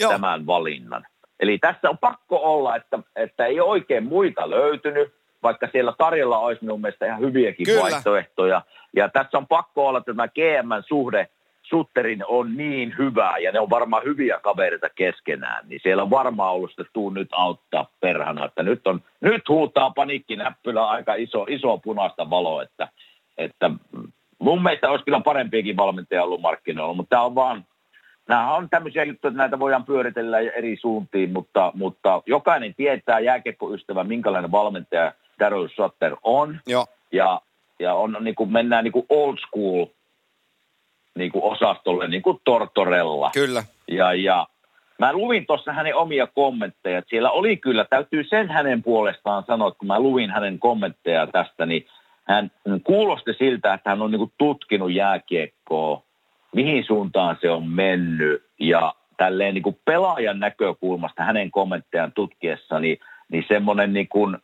Joo. 0.00 0.12
tämän 0.12 0.46
valinnan. 0.46 1.06
Eli 1.40 1.58
tässä 1.58 1.90
on 1.90 1.98
pakko 1.98 2.36
olla, 2.36 2.76
että, 2.76 2.98
että 3.16 3.46
ei 3.46 3.60
oikein 3.60 4.04
muita 4.04 4.50
löytynyt, 4.50 5.14
vaikka 5.42 5.68
siellä 5.72 5.94
tarjolla 5.98 6.38
olisi 6.38 6.64
minun 6.64 6.80
mielestä 6.80 7.06
ihan 7.06 7.20
hyviäkin 7.20 7.66
Kyllä. 7.66 7.82
vaihtoehtoja. 7.82 8.62
Ja 8.96 9.08
tässä 9.08 9.38
on 9.38 9.46
pakko 9.46 9.88
olla, 9.88 10.00
tämä 10.00 10.28
GM-suhde 10.28 11.28
Sutterin 11.70 12.24
on 12.28 12.56
niin 12.56 12.94
hyvä, 12.98 13.38
ja 13.38 13.52
ne 13.52 13.60
on 13.60 13.70
varmaan 13.70 14.04
hyviä 14.04 14.40
kavereita 14.42 14.88
keskenään, 14.94 15.68
niin 15.68 15.80
siellä 15.82 16.02
on 16.02 16.10
varmaan 16.10 16.52
ollut 16.52 16.70
että 16.70 16.92
tuu 16.92 17.10
nyt 17.10 17.28
auttaa 17.32 17.90
perhana, 18.00 18.44
että 18.44 18.62
nyt, 18.62 18.86
on, 18.86 19.00
nyt 19.20 19.48
huutaa 19.48 19.90
paniikkinäppylä 19.90 20.88
aika 20.88 21.14
iso, 21.14 21.46
iso 21.48 21.78
punaista 21.78 22.30
valoa, 22.30 22.62
että, 22.62 22.88
että 23.38 23.70
mun 24.38 24.62
mielestä 24.62 24.90
olisi 24.90 25.04
kyllä 25.04 25.20
parempiakin 25.20 25.76
valmentajia 25.76 26.24
ollut 26.24 26.40
markkinoilla, 26.40 26.94
mutta 26.94 27.10
tämä 27.10 27.22
on 27.22 27.34
vaan, 27.34 27.64
nämä 28.28 28.54
on 28.54 28.70
tämmöisiä 28.70 29.04
juttuja, 29.04 29.30
että 29.30 29.38
näitä 29.38 29.58
voidaan 29.58 29.84
pyöritellä 29.84 30.38
eri 30.38 30.76
suuntiin, 30.80 31.32
mutta, 31.32 31.72
mutta 31.74 32.22
jokainen 32.26 32.74
tietää 32.74 33.20
jääkiekkoystävä, 33.20 34.04
minkälainen 34.04 34.52
valmentaja 34.52 35.12
Daryl 35.38 35.68
Sutter 35.68 36.16
on, 36.22 36.60
Joo. 36.66 36.86
ja, 37.12 37.40
ja 37.78 37.94
on, 37.94 38.16
niin 38.20 38.34
kuin 38.34 38.52
mennään 38.52 38.84
niin 38.84 38.92
kuin 38.92 39.06
old 39.08 39.38
school 39.38 39.86
niin 41.18 41.32
kuin 41.32 41.44
osastolle, 41.44 42.08
niin 42.08 42.22
kuin 42.22 42.40
Tortorella. 42.44 43.30
Kyllä. 43.34 43.64
Ja, 43.88 44.14
ja 44.14 44.46
mä 44.98 45.12
luin 45.12 45.46
tuossa 45.46 45.72
hänen 45.72 45.96
omia 45.96 46.26
kommentteja, 46.26 47.02
siellä 47.06 47.30
oli 47.30 47.56
kyllä, 47.56 47.84
täytyy 47.84 48.24
sen 48.24 48.50
hänen 48.50 48.82
puolestaan 48.82 49.44
sanoa, 49.46 49.68
että 49.68 49.78
kun 49.78 49.88
mä 49.88 50.00
luin 50.00 50.30
hänen 50.30 50.58
kommentteja 50.58 51.26
tästä, 51.26 51.66
niin 51.66 51.86
hän 52.28 52.50
kuulosti 52.84 53.34
siltä, 53.38 53.74
että 53.74 53.90
hän 53.90 54.02
on 54.02 54.10
niin 54.10 54.18
kuin 54.18 54.32
tutkinut 54.38 54.92
jääkiekkoa, 54.92 56.02
mihin 56.54 56.84
suuntaan 56.84 57.38
se 57.40 57.50
on 57.50 57.68
mennyt 57.68 58.42
ja 58.60 58.94
tälleen 59.16 59.54
niin 59.54 59.62
kuin 59.62 59.78
pelaajan 59.84 60.40
näkökulmasta 60.40 61.24
hänen 61.24 61.50
kommenttejaan 61.50 62.12
tutkiessa, 62.12 62.80
niin, 62.80 62.98
niin 63.28 63.44
semmoinen 63.48 63.92
niin 63.92 64.08
kuin, 64.08 64.38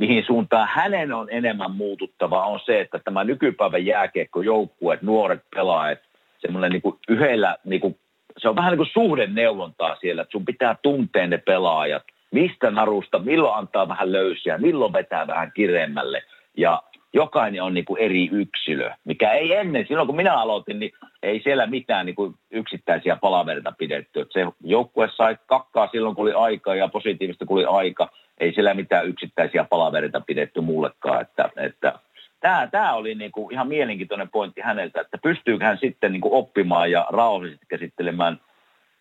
mihin 0.00 0.24
suuntaan 0.26 0.68
hänen 0.72 1.12
on 1.12 1.28
enemmän 1.30 1.70
muututtava 1.70 2.46
on 2.46 2.60
se, 2.66 2.80
että 2.80 2.98
tämä 3.04 3.24
nykypäivän 3.24 3.86
jääkiekkojoukkueet, 3.86 5.02
nuoret 5.02 5.42
pelaajat, 5.54 5.98
semmoinen 6.38 6.70
niin 6.70 6.82
kuin 6.82 6.98
yhdellä, 7.08 7.56
niin 7.64 7.80
kuin, 7.80 7.98
se 8.38 8.48
on 8.48 8.56
vähän 8.56 8.70
niin 8.70 8.78
kuin 8.78 8.90
suhdeneuvontaa 8.92 9.96
siellä, 9.96 10.22
että 10.22 10.32
sun 10.32 10.44
pitää 10.44 10.76
tuntea 10.82 11.26
ne 11.26 11.38
pelaajat, 11.38 12.02
mistä 12.30 12.70
narusta, 12.70 13.18
milloin 13.18 13.58
antaa 13.58 13.88
vähän 13.88 14.12
löysiä, 14.12 14.58
milloin 14.58 14.92
vetää 14.92 15.26
vähän 15.26 15.52
kireemmälle 15.54 16.22
ja 16.56 16.82
jokainen 17.14 17.62
on 17.62 17.74
niin 17.74 17.84
kuin 17.84 18.00
eri 18.00 18.28
yksilö, 18.32 18.90
mikä 19.04 19.32
ei 19.32 19.54
ennen, 19.54 19.86
silloin 19.88 20.06
kun 20.06 20.16
minä 20.16 20.34
aloitin, 20.34 20.78
niin 20.78 20.92
ei 21.22 21.40
siellä 21.44 21.66
mitään 21.66 22.06
niin 22.06 22.16
kuin 22.16 22.34
yksittäisiä 22.50 23.16
palaverita 23.16 23.72
pidetty. 23.78 24.26
Se 24.30 24.46
joukkue 24.64 25.08
sai 25.16 25.36
kakkaa 25.46 25.88
silloin, 25.92 26.14
kun 26.14 26.22
oli 26.22 26.32
aika 26.32 26.74
ja 26.74 26.88
positiivista, 26.88 27.46
kun 27.46 27.56
oli 27.56 27.64
aika. 27.64 28.08
Ei 28.38 28.54
siellä 28.54 28.74
mitään 28.74 29.08
yksittäisiä 29.08 29.64
palaverita 29.64 30.20
pidetty 30.20 30.60
mullekaan. 30.60 31.20
Että, 31.20 31.50
että 31.56 31.98
tämä, 32.40 32.68
tämä 32.70 32.94
oli 32.94 33.14
niin 33.14 33.32
kuin 33.32 33.52
ihan 33.52 33.68
mielenkiintoinen 33.68 34.30
pointti 34.30 34.60
häneltä, 34.60 35.00
että 35.00 35.18
pystyykö 35.18 35.64
hän 35.64 35.78
sitten 35.80 36.12
niin 36.12 36.20
kuin 36.20 36.34
oppimaan 36.34 36.90
ja 36.90 37.06
rauhallisesti 37.10 37.66
käsittelemään 37.66 38.40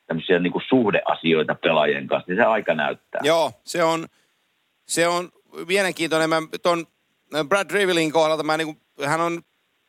tämmöisiä 0.07 0.39
niin 0.39 0.53
kuin 0.53 0.63
suhdeasioita 0.69 1.55
pelaajien 1.55 2.07
kanssa, 2.07 2.31
niin 2.31 2.37
se 2.37 2.43
aika 2.43 2.73
näyttää. 2.73 3.21
Joo, 3.23 3.51
se 3.63 3.83
on, 3.83 4.07
se 4.87 5.07
on 5.07 5.29
mielenkiintoinen. 5.67 6.29
Mä 6.29 6.41
ton 6.63 6.85
Brad 7.47 7.71
Rivelin 7.71 8.11
kohdalta, 8.11 8.43
mä 8.43 8.57
niinku, 8.57 8.81
hän 9.05 9.21
on, 9.21 9.41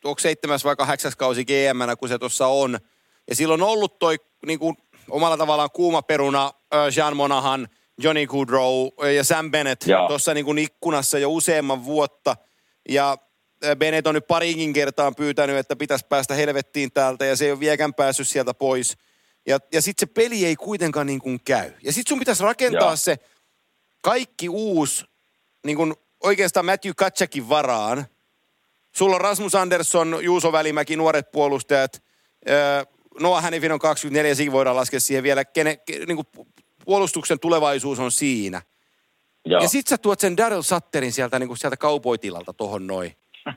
onko 0.04 0.18
seitsemäs 0.18 0.64
vai 0.64 0.76
kahdeksas 0.76 1.16
kausi 1.16 1.44
gm 1.44 1.96
kun 1.98 2.08
se 2.08 2.18
tuossa 2.18 2.46
on. 2.46 2.78
Ja 3.28 3.34
silloin 3.34 3.62
on 3.62 3.68
ollut 3.68 3.98
toi 3.98 4.16
niinku, 4.46 4.74
omalla 5.10 5.36
tavallaan 5.36 5.70
kuuma 5.70 6.02
peruna 6.02 6.44
äh, 6.46 6.86
Jean 6.96 7.16
Monahan, 7.16 7.68
Johnny 7.98 8.26
Goodrow 8.26 8.88
ja 9.16 9.24
Sam 9.24 9.50
Bennett 9.50 9.84
tuossa 10.08 10.34
niinku 10.34 10.54
ikkunassa 10.58 11.18
jo 11.18 11.30
useamman 11.30 11.84
vuotta. 11.84 12.36
Ja 12.88 13.18
äh, 13.64 13.76
Bennett 13.76 14.06
on 14.06 14.14
nyt 14.14 14.26
parinkin 14.26 14.72
kertaan 14.72 15.14
pyytänyt, 15.14 15.56
että 15.56 15.76
pitäisi 15.76 16.06
päästä 16.08 16.34
helvettiin 16.34 16.92
täältä 16.92 17.24
ja 17.24 17.36
se 17.36 17.44
ei 17.44 17.50
ole 17.50 17.60
vieläkään 17.60 17.94
päässyt 17.94 18.28
sieltä 18.28 18.54
pois. 18.54 18.96
Ja, 19.46 19.58
ja 19.72 19.82
sitten 19.82 20.08
se 20.08 20.12
peli 20.14 20.44
ei 20.44 20.56
kuitenkaan 20.56 21.06
niin 21.06 21.20
kuin 21.20 21.40
käy. 21.44 21.72
Ja 21.82 21.92
sitten 21.92 22.08
sun 22.08 22.18
pitäisi 22.18 22.42
rakentaa 22.42 22.88
Joo. 22.88 22.96
se 22.96 23.18
kaikki 24.00 24.48
uusi, 24.48 25.04
niin 25.66 25.76
kuin 25.76 25.94
oikeastaan 26.22 26.66
Matthew 26.66 26.92
Katsakin 26.96 27.48
varaan. 27.48 28.06
Sulla 28.96 29.14
on 29.14 29.20
Rasmus 29.20 29.54
Andersson, 29.54 30.18
Juuso 30.22 30.52
Välimäki, 30.52 30.96
nuoret 30.96 31.32
puolustajat. 31.32 32.02
Noah 33.20 33.42
Hannifin 33.42 33.72
on 33.72 33.78
24, 33.78 34.34
siinä 34.34 34.52
voidaan 34.52 34.76
laskea 34.76 35.00
siihen 35.00 35.22
vielä. 35.22 35.44
Kene, 35.44 35.76
ke, 35.76 35.98
niin 36.06 36.16
kuin 36.16 36.46
puolustuksen 36.84 37.40
tulevaisuus 37.40 37.98
on 37.98 38.10
siinä. 38.12 38.62
Joo. 39.44 39.62
Ja 39.62 39.68
sit 39.68 39.86
sä 39.86 39.98
tuot 39.98 40.20
sen 40.20 40.36
Daryl 40.36 40.62
Sutterin 40.62 41.12
sieltä, 41.12 41.38
niin 41.38 41.46
kuin 41.48 41.58
sieltä 41.58 41.76
kaupoitilalta 41.76 42.52
tohon 42.52 42.86
noin. 42.86 43.12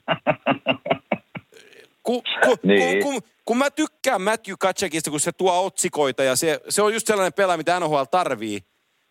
Ku, 2.04 2.22
ku, 2.46 2.56
Niin. 2.64 3.04
ku, 3.04 3.12
ku, 3.22 3.28
kun 3.46 3.58
mä 3.58 3.70
tykkään 3.72 4.22
Matthew 4.22 4.56
Katsakista, 4.60 5.10
kun 5.12 5.20
se 5.20 5.32
tuo 5.32 5.66
otsikoita 5.66 6.24
ja 6.24 6.36
se, 6.36 6.60
se 6.70 6.82
on 6.82 6.94
just 6.94 7.08
sellainen 7.08 7.34
pelaaja, 7.34 7.58
mitä 7.58 7.80
NHL 7.80 8.04
tarvii. 8.12 8.60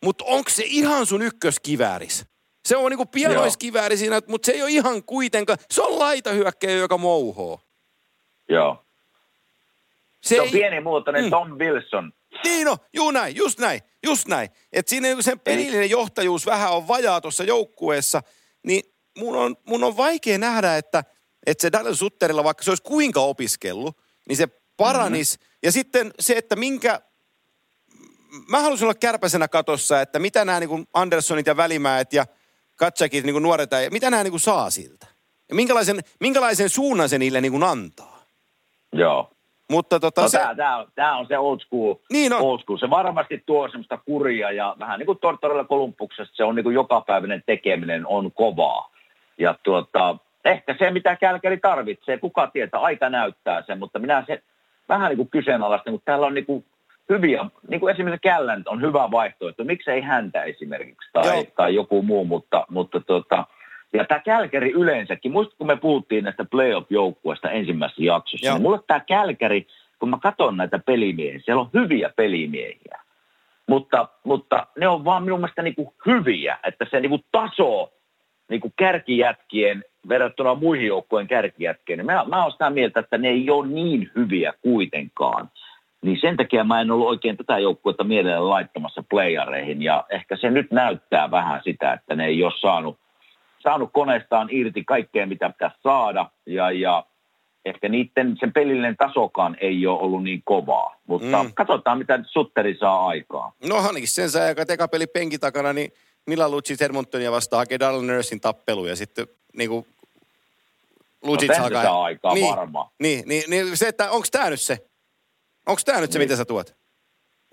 Mutta 0.04 0.24
onko 0.24 0.50
se 0.50 0.62
ihan 0.66 1.06
sun 1.06 1.22
ykköskivääris? 1.22 2.26
Se 2.64 2.76
on 2.76 2.90
niinku 2.90 3.06
pianoiskivääri 3.06 3.96
siinä, 3.96 4.20
mutta 4.28 4.46
se 4.46 4.52
ei 4.52 4.62
ole 4.62 4.70
ihan 4.70 5.02
kuitenkaan. 5.02 5.58
Se 5.70 5.82
on 5.82 5.98
laitahyökkäjä, 5.98 6.76
joka 6.76 6.98
mouhoo. 6.98 7.60
Joo. 8.48 8.82
Se, 10.20 10.34
Se 10.34 10.40
on 10.40 10.46
ei, 10.46 10.52
pieni 10.52 10.80
muotoinen 10.80 11.24
Mm. 11.24 11.30
Tom 11.30 11.50
Wilson. 11.58 12.12
Niin 12.44 12.64
no, 12.64 12.78
juu 12.92 13.10
näin, 13.10 13.36
just 13.36 13.58
näin, 13.58 13.80
just 14.02 14.28
näin. 14.28 14.50
Että 14.72 14.90
siinä 14.90 15.08
niinku 15.08 15.22
sen 15.22 15.40
pelillinen 15.40 15.90
johtajuus 15.90 16.46
vähän 16.46 16.72
on 16.72 16.88
vajaa 16.88 17.20
tuossa 17.20 17.44
joukkueessa, 17.44 18.22
niin 18.62 18.82
mun 19.18 19.36
on, 19.36 19.56
mun 19.66 19.84
on 19.84 19.96
vaikea 19.96 20.38
nähdä, 20.38 20.76
että, 20.76 21.04
että 21.46 21.62
se 21.62 21.72
Daniel 21.72 21.94
Sutterilla, 21.94 22.44
vaikka 22.44 22.64
se 22.64 22.70
olisi 22.70 22.82
kuinka 22.82 23.20
opiskellut, 23.20 23.96
niin 24.28 24.36
se 24.36 24.48
paranis. 24.76 25.38
Mm-hmm. 25.38 25.58
Ja 25.62 25.72
sitten 25.72 26.12
se, 26.20 26.36
että 26.36 26.56
minkä, 26.56 27.00
mä 28.48 28.60
haluaisin 28.60 28.84
olla 28.84 28.94
kärpäsenä 28.94 29.48
katossa, 29.48 30.00
että 30.00 30.18
mitä 30.18 30.44
nämä 30.44 30.60
niin 30.60 30.88
Anderssonit 30.94 31.46
ja 31.46 31.56
Välimäet 31.56 32.12
ja 32.12 32.26
Katsakit 32.76 33.24
niin 33.24 33.42
nuoret, 33.42 33.70
ja 33.70 33.90
mitä 33.90 34.10
nämä 34.10 34.24
niin 34.24 34.40
saa 34.40 34.70
siltä. 34.70 35.06
Ja 35.48 35.54
minkälaisen, 35.54 36.00
minkälaisen 36.20 36.70
suunnan 36.70 37.08
se 37.08 37.18
niille 37.18 37.40
niin 37.40 37.62
antaa. 37.62 38.26
Joo. 38.92 39.35
Mutta 39.70 40.00
tota 40.00 40.22
No 40.22 40.28
se, 40.28 40.38
tämä, 40.38 40.54
tämä, 40.54 40.84
tämä 40.94 41.16
on 41.16 41.26
se 41.26 41.38
old 41.38 41.60
school. 41.60 41.94
Niin 42.10 42.32
on. 42.32 42.40
Old 42.40 42.60
school. 42.60 42.78
Se 42.78 42.90
varmasti 42.90 43.42
tuo 43.46 43.68
semmoista 43.68 43.98
kuria 43.98 44.52
ja 44.52 44.76
vähän 44.78 44.98
niin 44.98 45.06
kuin 45.06 45.18
Tortorella 45.18 45.64
Kolumbuksessa 45.64 46.34
se 46.36 46.44
on 46.44 46.54
niin 46.54 46.64
kuin 46.64 46.74
jokapäiväinen 46.74 47.42
tekeminen 47.46 48.06
on 48.06 48.32
kovaa. 48.32 48.90
Ja 49.38 49.54
tuota, 49.62 50.16
ehkä 50.44 50.76
se, 50.78 50.90
mitä 50.90 51.16
Kälkäri 51.16 51.58
tarvitsee, 51.58 52.18
kuka 52.18 52.46
tietää, 52.46 52.80
aika 52.80 53.10
näyttää 53.10 53.62
sen, 53.62 53.78
mutta 53.78 53.98
minä 53.98 54.24
se 54.26 54.42
vähän 54.88 55.08
niin 55.08 55.16
kuin 55.16 55.30
kyseenalaistan, 55.30 55.92
kun 55.92 56.02
täällä 56.04 56.26
on 56.26 56.34
niin 56.34 56.46
kuin 56.46 56.64
hyviä, 57.08 57.44
niin 57.68 57.80
kuin 57.80 57.94
esimerkiksi 57.94 58.28
Källän 58.28 58.62
on 58.66 58.80
hyvä 58.80 59.10
vaihtoehto, 59.10 59.64
miksei 59.64 60.00
häntä 60.00 60.42
esimerkiksi 60.42 61.10
tai, 61.12 61.26
Joo. 61.26 61.44
tai 61.56 61.74
joku 61.74 62.02
muu, 62.02 62.24
mutta, 62.24 62.66
mutta 62.70 63.00
tuota, 63.00 63.44
ja 63.92 64.04
tämä 64.04 64.20
Kälkäri 64.20 64.70
yleensäkin, 64.70 65.32
muistatko 65.32 65.58
kun 65.58 65.66
me 65.66 65.76
puhuttiin 65.76 66.24
näistä 66.24 66.44
playoff-joukkueista 66.44 67.50
ensimmäisessä 67.50 68.02
jaksossa, 68.04 68.46
Joo. 68.46 68.54
niin 68.54 68.62
mulle 68.62 68.80
tämä 68.86 69.00
Kälkäri, 69.00 69.66
kun 69.98 70.10
mä 70.10 70.18
katson 70.22 70.56
näitä 70.56 70.78
pelimiehiä, 70.78 71.40
siellä 71.44 71.60
on 71.60 71.70
hyviä 71.74 72.10
pelimiehiä, 72.16 73.00
mutta, 73.68 74.08
mutta 74.24 74.66
ne 74.78 74.88
on 74.88 75.04
vaan 75.04 75.22
minun 75.22 75.40
mielestä 75.40 75.62
niinku 75.62 75.94
hyviä, 76.06 76.58
että 76.64 76.86
se 76.90 77.00
niinku 77.00 77.24
taso 77.32 77.92
niinku 78.48 78.72
kärkijätkien 78.76 79.84
verrattuna 80.08 80.54
muihin 80.54 80.86
joukkueen 80.86 81.26
kärkijätkien, 81.26 81.98
niin 81.98 82.06
mä, 82.06 82.24
mä 82.28 82.42
oon 82.42 82.52
sitä 82.52 82.70
mieltä, 82.70 83.00
että 83.00 83.18
ne 83.18 83.28
ei 83.28 83.50
ole 83.50 83.66
niin 83.66 84.10
hyviä 84.16 84.52
kuitenkaan. 84.62 85.50
Niin 86.02 86.18
sen 86.20 86.36
takia 86.36 86.64
mä 86.64 86.80
en 86.80 86.90
ollut 86.90 87.08
oikein 87.08 87.36
tätä 87.36 87.58
joukkuetta 87.58 88.04
mielellä 88.04 88.50
laittamassa 88.50 89.04
playareihin, 89.10 89.82
ja 89.82 90.04
ehkä 90.08 90.36
se 90.36 90.50
nyt 90.50 90.70
näyttää 90.70 91.30
vähän 91.30 91.60
sitä, 91.64 91.92
että 91.92 92.14
ne 92.14 92.26
ei 92.26 92.44
ole 92.44 92.52
saanut, 92.60 92.98
saanut 93.66 93.90
koneestaan 93.92 94.48
irti 94.50 94.84
kaikkea, 94.84 95.26
mitä 95.26 95.48
pitäisi 95.50 95.76
saada, 95.82 96.30
ja, 96.46 96.70
ja 96.70 97.06
ehkä 97.64 97.88
niiden, 97.88 98.36
sen 98.40 98.52
pelillinen 98.52 98.96
tasokaan 98.96 99.56
ei 99.60 99.86
ole 99.86 100.00
ollut 100.00 100.22
niin 100.22 100.42
kovaa. 100.44 100.96
Mutta 101.06 101.42
Mm. 101.42 101.52
katsotaan, 101.54 101.98
mitä 101.98 102.18
Sutteri 102.26 102.76
saa 102.80 103.06
aikaa. 103.06 103.52
No 103.68 103.76
ainakin 103.76 104.08
sen 104.08 104.30
saa, 104.30 104.48
joka 104.48 104.66
tekapeli 104.66 105.06
penkin 105.06 105.40
takana, 105.40 105.72
niin 105.72 105.92
Mila 106.26 106.48
Lucic 106.48 106.82
Edmontonia 106.82 107.32
vastaan 107.32 107.58
hakee 107.60 107.78
Darrell 107.78 108.02
Nursin 108.02 108.40
tappelu 108.40 108.86
ja 108.86 108.96
sitten 108.96 109.26
niin 109.56 109.70
kuin 109.70 109.86
Lucic 111.22 111.58
No, 111.58 111.64
alkaa... 111.64 111.82
saa 111.82 112.02
aikaa 112.04 112.34
niin, 112.34 112.56
varmaan. 112.56 112.90
Niin, 113.02 113.28
niin, 113.28 113.44
niin 113.50 113.76
se, 113.76 113.88
että 113.88 114.10
onko 114.10 114.26
tämä 114.30 114.50
nyt 114.50 114.60
se? 114.60 114.78
Onko 115.66 115.80
tämä 115.84 116.00
nyt 116.00 116.12
se, 116.12 116.18
Niin. 116.18 116.24
mitä 116.28 116.36
sä 116.36 116.44
tuot? 116.44 116.76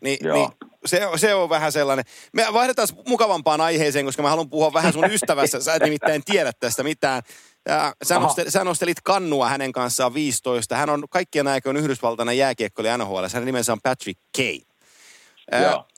Niin, 0.01 0.17
Joo. 0.21 0.35
niin 0.37 0.49
se, 0.85 1.07
on- 1.07 1.19
se 1.19 1.33
on 1.35 1.49
vähän 1.49 1.71
sellainen. 1.71 2.05
Me 2.33 2.45
vaihdetaan 2.53 2.87
mukavampaan 3.07 3.61
aiheeseen, 3.61 4.05
koska 4.05 4.23
mä 4.23 4.29
haluan 4.29 4.49
puhua 4.49 4.73
vähän 4.73 4.93
sun 4.93 5.11
ystävässä. 5.13 5.61
Sä 5.61 5.73
et 5.73 5.83
nimittäin 5.83 6.23
tiedä 6.25 6.51
tästä 6.59 6.83
mitään. 6.83 7.21
Ja 7.67 7.93
sä, 8.03 8.19
nostel, 8.19 8.49
sä 8.49 8.63
nostelit 8.63 9.01
kannua 9.01 9.49
hänen 9.49 9.71
kanssaan 9.71 10.13
15. 10.13 10.75
Hän 10.75 10.89
on 10.89 11.03
kaikkien 11.09 11.47
aikojen 11.47 11.77
Yhdysvaltainen 11.77 12.37
jääkiekkoilija 12.37 12.97
NHL. 12.97 13.23
Hänen 13.33 13.45
nimensä 13.45 13.71
on 13.73 13.81
Patrick 13.83 14.19
Kane. 14.37 14.72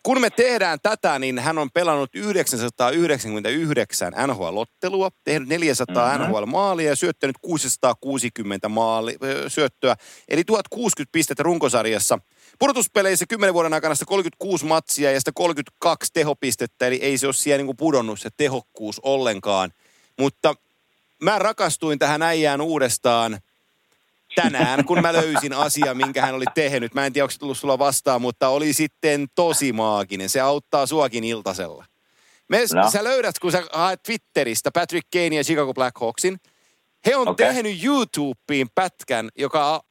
Kun 0.03 0.21
me 0.21 0.29
tehdään 0.29 0.79
tätä, 0.83 1.19
niin 1.19 1.39
hän 1.39 1.57
on 1.57 1.69
pelannut 1.73 2.09
999 2.15 4.13
NHL-ottelua, 4.27 5.09
tehnyt 5.23 5.49
400 5.49 6.11
Mhm. 6.11 6.21
mm-hmm. 6.21 6.31
NHL-maalia 6.33 6.89
ja 6.89 6.95
syöttänyt 6.95 7.35
660 7.41 8.69
maali, 8.69 9.17
syöttöä, 9.47 9.95
eli 10.29 10.43
1060 10.43 11.11
pistettä 11.11 11.43
runkosarjassa. 11.43 12.19
Pudotuspeleissä 12.59 13.25
10 13.29 13.53
vuoden 13.53 13.73
aikana 13.73 13.95
sitä 13.95 14.05
36 14.05 14.65
matsia 14.65 15.11
ja 15.11 15.19
sitä 15.19 15.31
32 15.35 16.09
tehopistettä, 16.13 16.87
eli 16.87 16.95
ei 16.95 17.17
se 17.17 17.27
ole 17.27 17.33
siellä 17.33 17.57
niin 17.57 17.65
kuin 17.65 17.77
pudonnut 17.77 18.19
se 18.19 18.29
tehokkuus 18.37 18.99
ollenkaan. 19.03 19.71
Mutta 20.19 20.55
mä 21.23 21.39
rakastuin 21.39 21.99
tähän 21.99 22.21
äijään 22.21 22.61
uudestaan 22.61 23.39
tänään, 24.35 24.85
kun 24.85 25.01
mä 25.01 25.13
löysin 25.13 25.53
asia, 25.53 25.93
minkä 25.93 26.21
hän 26.21 26.35
oli 26.35 26.45
tehnyt. 26.55 26.93
Mä 26.93 27.05
en 27.05 27.13
tiedä, 27.13 27.23
onko 27.23 27.31
se 27.31 27.39
tullut 27.39 27.57
sulla 27.57 27.79
vastaan, 27.79 28.21
mutta 28.21 28.49
oli 28.49 28.73
sitten 28.73 29.27
tosi 29.35 29.73
maaginen. 29.73 30.29
Se 30.29 30.41
auttaa 30.41 30.85
suakin 30.85 31.23
iltasella. 31.23 31.85
Me, 32.49 32.59
No. 32.73 32.91
Sä 32.91 33.03
löydät, 33.03 33.39
kun 33.39 33.51
sä 33.51 33.63
haet 33.73 34.03
Twitteristä 34.03 34.71
Patrick 34.71 35.07
Kane 35.13 35.35
ja 35.35 35.43
Chicago 35.43 35.73
Blackhawksin. 35.73 36.37
He 37.05 37.15
on 37.15 37.27
okay. 37.27 37.47
Tehnyt 37.47 37.83
YouTubeen 37.83 38.67
pätkän, 38.75 39.29
joka 39.37 39.81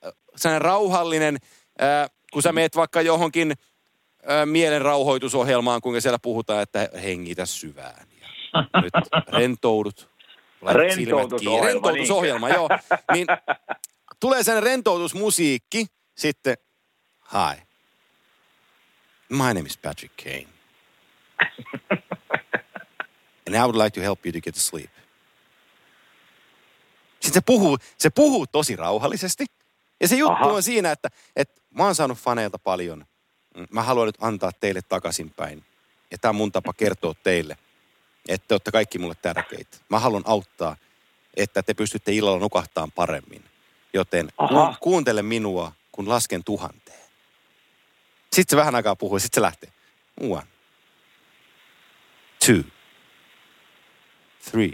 on 0.45 0.63
rauhallinen, 0.63 1.37
äh, 1.83 2.11
kun 2.33 2.43
sä 2.43 2.53
meet 2.53 2.77
vaikka 2.77 3.03
johonkin 3.03 3.53
äh, 4.31 4.47
mielenrauhoitusohjelmaan, 4.47 5.81
kuinka 5.81 6.01
siellä 6.01 6.19
puhutaan, 6.23 6.63
että 6.63 6.89
hengitä 7.03 7.47
syvään. 7.47 8.07
Ja 8.21 8.29
nyt 8.83 8.93
rentoudut. 9.29 10.09
Rentoutusohjelma, 10.73 11.67
Rentoutusohjelma, 11.67 12.49
joo. 12.49 12.69
Niin 13.13 13.27
tulee 14.21 14.43
sen 14.43 14.63
rentoutusmusiikki, 14.63 15.87
sitten, 16.17 16.57
hi, 17.33 17.63
my 19.29 19.55
name 19.55 19.61
is 19.61 19.79
Patrick 19.79 20.17
Kane. 20.17 20.49
And 23.47 23.55
I 23.55 23.61
would 23.61 23.77
like 23.77 23.91
to 23.91 24.01
help 24.01 24.27
you 24.27 24.33
to 24.33 24.41
get 24.41 24.55
to 24.55 24.61
sleep. 24.61 24.91
Sitten 27.21 27.35
se 27.35 27.41
puhuu, 27.47 27.79
se 27.99 28.11
puhuu 28.11 28.47
tosi 28.47 28.77
rauhallisesti. 28.77 29.47
Ja 30.01 30.09
se 30.09 30.17
juttu 30.17 30.45
Aha. 30.45 30.53
on 30.53 30.63
siinä, 30.63 30.91
että, 30.91 31.09
että 31.37 31.61
mä 31.71 31.85
oon 31.85 31.95
saanut 31.95 32.19
faneilta 32.19 32.59
paljon. 32.59 33.07
Mä 33.71 33.83
haluan 33.83 34.07
nyt 34.07 34.17
antaa 34.21 34.53
teille 34.53 34.83
takaisinpäin. 34.83 35.65
Ja 36.11 36.19
tämä 36.19 36.31
on 36.31 36.37
mun 36.37 36.53
tapa 36.53 36.73
kertoa 36.73 37.15
teille, 37.23 37.57
että 38.29 38.49
te 38.49 38.55
olette 38.55 38.71
kaikki 38.71 38.99
mulle 38.99 39.15
tärkeitä. 39.23 39.77
Mä 39.89 39.99
haluan 39.99 40.23
auttaa, 40.27 40.77
että 41.37 41.63
te 41.63 41.75
pystytte 41.75 42.13
illalla 42.13 42.39
nukahtaan 42.39 42.93
paremmin. 42.93 43.45
Joten 43.95 44.29
Aha. 44.39 44.75
kuuntele 44.81 45.23
minua, 45.23 45.73
kun 45.93 46.09
lasken 46.09 46.45
tuhanteen. 46.45 47.01
Sitten 48.33 48.51
se 48.51 48.57
vähän 48.57 48.75
aikaa 48.75 48.97
puhuu, 48.97 49.19
sitten 49.19 49.37
se 49.37 49.43
lähtee. 49.43 49.71
One, 50.21 50.47
two, 52.47 52.63
three. 54.51 54.71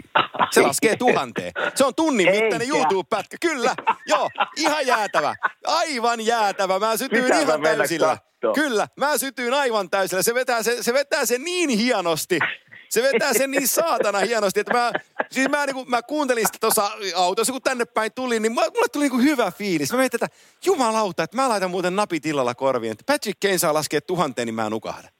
Se 0.51 0.61
laskee 0.61 0.95
tuhanteen. 0.95 1.51
Se 1.75 1.85
on 1.85 1.95
tunnin 1.95 2.27
Eikä. 2.27 2.41
mittainen 2.41 2.69
YouTube-pätkä. 2.69 3.37
Kyllä, 3.41 3.75
joo, 4.05 4.29
ihan 4.57 4.87
jäätävä. 4.87 5.35
Aivan 5.65 6.21
jäätävä. 6.25 6.79
Mä 6.79 6.97
sytyin 6.97 7.23
Pitää 7.23 7.39
ihan 7.39 7.61
mennä 7.61 7.77
täysillä. 7.77 8.07
kattoo. 8.07 8.53
Kyllä, 8.53 8.87
mä 8.97 9.17
sytyin 9.17 9.53
aivan 9.53 9.89
täysillä. 9.89 10.21
Se 10.23 10.33
vetää, 10.33 10.63
se, 10.63 10.83
se 10.83 10.93
vetää 10.93 11.25
sen 11.25 11.43
niin 11.43 11.69
hienosti. 11.69 12.39
Se 12.89 13.03
vetää 13.03 13.33
sen 13.33 13.51
niin 13.51 13.67
saatana 13.67 14.19
hienosti, 14.19 14.59
että 14.59 14.73
mä, 14.73 14.91
siis 15.31 15.49
mä, 15.49 15.65
niin 15.65 15.89
mä 15.89 16.01
kuuntelin 16.01 16.47
sitä 16.47 16.57
tuossa 16.61 16.91
autossa, 17.15 17.53
kun 17.53 17.61
tänne 17.61 17.85
päin 17.85 18.11
tulin, 18.15 18.41
niin 18.41 18.51
mulle 18.51 18.87
tuli 18.93 19.09
niin 19.09 19.23
hyvä 19.23 19.51
fiilis. 19.51 19.91
Mä 19.91 19.97
mietin, 19.97 20.23
että 20.23 20.37
jumalauta, 20.65 21.23
että 21.23 21.37
mä 21.37 21.49
laitan 21.49 21.71
muuten 21.71 21.95
napit 21.95 22.25
illalla 22.25 22.55
korviin. 22.55 22.91
Että 22.91 23.13
Patrick 23.13 23.39
Kane 23.39 23.57
saa 23.57 23.73
laskea 23.73 24.01
tuhanteen, 24.01 24.45
niin 24.45 24.55
mä 24.55 24.69
nukahdan. 24.69 25.11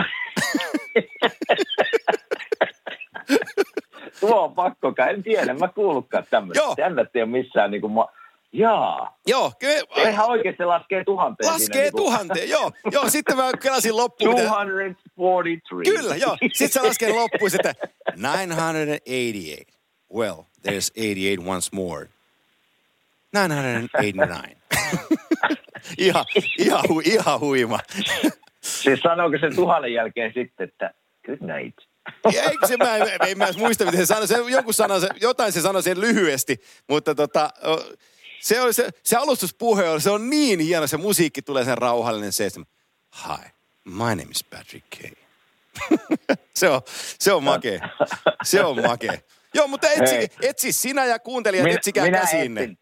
Tuo 4.20 4.44
on 4.44 4.54
pakko. 4.54 4.94
En 5.10 5.22
tiedä, 5.22 5.54
mä 5.54 5.68
kuullutkaan 5.68 6.24
tämmöistä. 6.30 6.62
Tämmöistä 6.76 7.18
ei 7.18 7.22
ole 7.22 7.30
missään 7.30 7.70
niin 7.70 7.80
kuin 7.80 7.92
ma... 7.92 8.08
Jaa. 8.52 9.18
Joo, 9.26 9.52
kyllä, 9.58 10.08
Ihan 10.10 10.26
oikeasti 10.30 10.64
laskee 10.64 11.04
tuhanteen. 11.04 11.52
laskee 11.52 11.66
siinä, 11.66 11.80
niin 11.82 11.92
kuin- 11.92 12.02
tuhanteen, 12.04 12.48
joo. 12.50 12.72
Joo, 12.92 13.10
sitten 13.10 13.36
mä 13.36 13.50
kelasin 13.62 13.96
loppuun. 13.96 14.34
mitä- 14.34 14.48
243. 14.50 15.60
Kyllä, 15.84 16.16
joo. 16.16 16.36
Sitten 16.52 16.68
se 16.82 16.88
laskee 16.88 17.12
loppuun 17.20 17.50
sitten 17.50 17.74
988. 18.16 19.66
Well, 20.14 20.40
there's 20.68 20.90
88 20.94 21.48
once 21.48 21.68
more. 21.72 22.08
989. 23.34 24.56
ihan, 25.98 26.24
ihan, 26.58 26.82
hu, 26.88 27.00
ihan 27.04 27.40
huima. 27.40 27.78
Siis 28.60 29.00
sanooko 29.00 29.38
se 29.40 29.50
tuhannen 29.54 29.92
jälkeen 29.92 30.32
sitten, 30.34 30.68
että 30.68 30.94
good 31.26 31.38
night. 31.40 31.78
Ja 32.32 32.42
Eikö 32.42 32.66
se, 32.66 32.76
mä, 32.76 32.96
en, 32.96 33.06
en 33.28 33.38
mä 33.38 33.48
muista, 33.56 33.84
miten 33.84 34.00
se 34.00 34.06
sanoi. 34.06 34.26
Se, 34.28 34.36
joku 34.48 34.72
sanoi, 34.72 35.00
se, 35.00 35.08
jotain 35.20 35.52
se 35.52 35.60
sanoi 35.60 35.82
sen 35.82 36.00
lyhyesti, 36.00 36.60
mutta 36.88 37.14
tota, 37.14 37.50
se, 38.42 38.60
oli 38.60 38.72
se, 38.72 38.88
se 39.02 39.16
alustuspuhe 39.16 39.88
oli, 39.88 40.00
se 40.00 40.10
on 40.10 40.30
niin 40.30 40.60
hieno, 40.60 40.86
se 40.86 40.96
musiikki 40.96 41.42
tulee 41.42 41.64
sen 41.64 41.78
rauhallinen 41.78 42.32
se, 42.32 42.46
että 42.46 42.60
hi, 43.26 43.48
my 43.84 43.98
name 43.98 44.30
is 44.30 44.44
Patrick 44.44 44.86
Kay. 44.90 45.10
se, 46.54 46.68
on, 46.68 46.80
se 47.18 47.32
on 47.32 47.44
makea. 47.44 47.88
Se 48.42 48.64
on 48.64 48.82
makea. 48.82 49.12
Joo, 49.54 49.68
mutta 49.68 49.86
etsi, 49.90 50.28
etsi 50.42 50.72
sinä 50.72 51.04
ja 51.04 51.18
kuuntelijat, 51.18 51.66
etsikää 51.66 52.10
käsiinne. 52.10 52.60
etsin, 52.60 52.78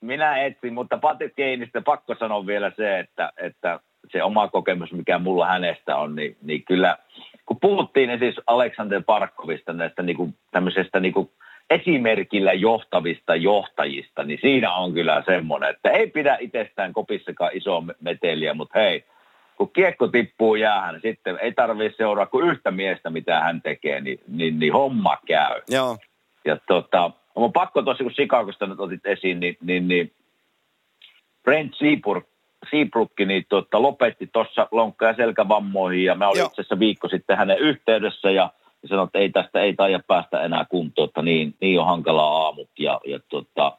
minä 0.00 0.44
etsin, 0.44 0.74
mutta 0.74 0.98
Patrick 0.98 1.36
Keinistä 1.36 1.80
pakko 1.80 2.14
sanoa 2.18 2.46
vielä 2.46 2.72
se, 2.76 2.98
että, 2.98 3.32
että 3.36 3.80
se 4.12 4.22
oma 4.22 4.48
kokemus, 4.48 4.92
mikä 4.92 5.18
mulla 5.18 5.46
hänestä 5.46 5.96
on, 5.96 6.16
niin, 6.16 6.36
niin 6.42 6.64
kyllä, 6.64 6.98
kun 7.46 7.60
puhuttiin 7.60 8.08
niin 8.08 8.18
siis 8.18 8.34
Aleksander 8.46 9.02
Parkkovista, 9.06 9.72
näistä 9.72 10.02
niinku, 10.02 10.34
tämmöisestä 10.50 11.00
niinku 11.00 11.32
esimerkillä 11.70 12.52
johtavista 12.52 13.36
johtajista, 13.36 14.22
niin 14.22 14.38
siinä 14.42 14.74
on 14.74 14.92
kyllä 14.92 15.22
semmoinen, 15.26 15.70
että 15.70 15.90
ei 15.90 16.06
pidä 16.06 16.36
itsestään 16.40 16.92
kopissakaan 16.92 17.50
isoa 17.54 17.80
me- 17.80 17.94
meteliä, 18.00 18.54
mutta 18.54 18.78
hei, 18.78 19.04
kun 19.56 19.70
kiekko 19.72 20.08
tippuu 20.08 20.54
jäähän, 20.54 20.94
niin 20.94 21.02
sitten 21.02 21.38
ei 21.40 21.52
tarvitse 21.52 21.96
seuraa 21.96 22.26
kuin 22.26 22.48
yhtä 22.50 22.70
miestä, 22.70 23.10
mitä 23.10 23.40
hän 23.40 23.62
tekee, 23.62 24.00
niin, 24.00 24.20
niin, 24.28 24.58
niin 24.58 24.72
homma 24.72 25.18
käy. 25.26 25.62
Joo, 25.68 25.96
Ja 26.44 26.56
tota, 26.66 27.10
on 27.34 27.52
pakko 27.52 27.82
tosi, 27.82 28.02
kun 28.02 28.12
Chicagosta 28.12 28.66
nyt 28.66 28.80
otit 28.80 29.06
esiin, 29.06 29.40
niin, 29.40 29.56
niin, 29.60 29.88
niin 29.88 30.12
Brent 31.44 31.74
Seabrook, 31.78 32.24
Seabrook 32.70 33.12
niin 33.26 33.46
tota, 33.48 33.82
lopetti 33.82 34.26
tuossa 34.32 34.68
lonkka- 34.70 35.06
ja 35.06 35.14
selkävammoihin 35.14 36.04
ja 36.04 36.14
mä 36.14 36.28
olin 36.28 36.38
Joo. 36.38 36.46
itse 36.46 36.60
asiassa 36.60 36.78
viikko 36.78 37.08
sitten 37.08 37.36
hänen 37.36 37.58
yhteydessä 37.58 38.30
ja, 38.30 38.50
ja 38.82 38.88
sanoin, 38.88 39.06
että 39.06 39.18
ei 39.18 39.30
tästä 39.30 39.60
ei 39.60 39.74
taida 39.74 40.00
päästä 40.06 40.42
enää 40.42 40.64
kuntoon, 40.64 41.08
että 41.08 41.22
niin, 41.22 41.54
niin 41.60 41.80
on 41.80 41.86
hankala 41.86 42.22
aamut 42.22 42.70
ja, 42.78 43.00
ja 43.06 43.18
tota, 43.28 43.78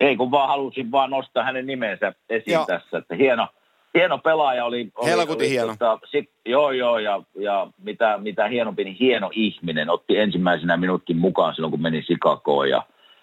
ei 0.00 0.16
kun 0.16 0.30
vaan 0.30 0.48
halusin 0.48 0.90
vaan 0.90 1.10
nostaa 1.10 1.44
hänen 1.44 1.66
nimensä 1.66 2.12
esiin 2.28 2.52
Joo. 2.54 2.66
Tässä, 2.66 2.98
että 2.98 3.14
hieno, 3.14 3.48
hieno 3.94 4.18
pelaaja 4.18 4.64
oli. 4.64 4.90
oli 4.94 5.10
Helkutin 5.10 5.50
hieno. 5.50 5.66
Tota, 5.66 5.98
sit, 6.10 6.30
joo, 6.46 6.70
joo, 6.70 6.98
ja, 6.98 7.22
ja 7.34 7.66
mitä, 7.82 8.18
mitä 8.18 8.48
hienompi, 8.48 8.84
niin 8.84 8.96
hieno 8.96 9.30
ihminen. 9.32 9.90
Otti 9.90 10.18
ensimmäisenä 10.18 10.76
minutkin 10.76 11.16
mukaan 11.16 11.54
silloin, 11.54 11.70
kun 11.70 11.82
meni 11.82 12.02
Sikakoon 12.02 12.70
ja 12.70 12.82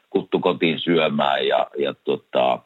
kuttu 0.09 0.39
kotiin 0.39 0.79
syömään 0.79 1.47
ja, 1.47 1.67
ja 1.77 1.93
tota, 1.93 2.59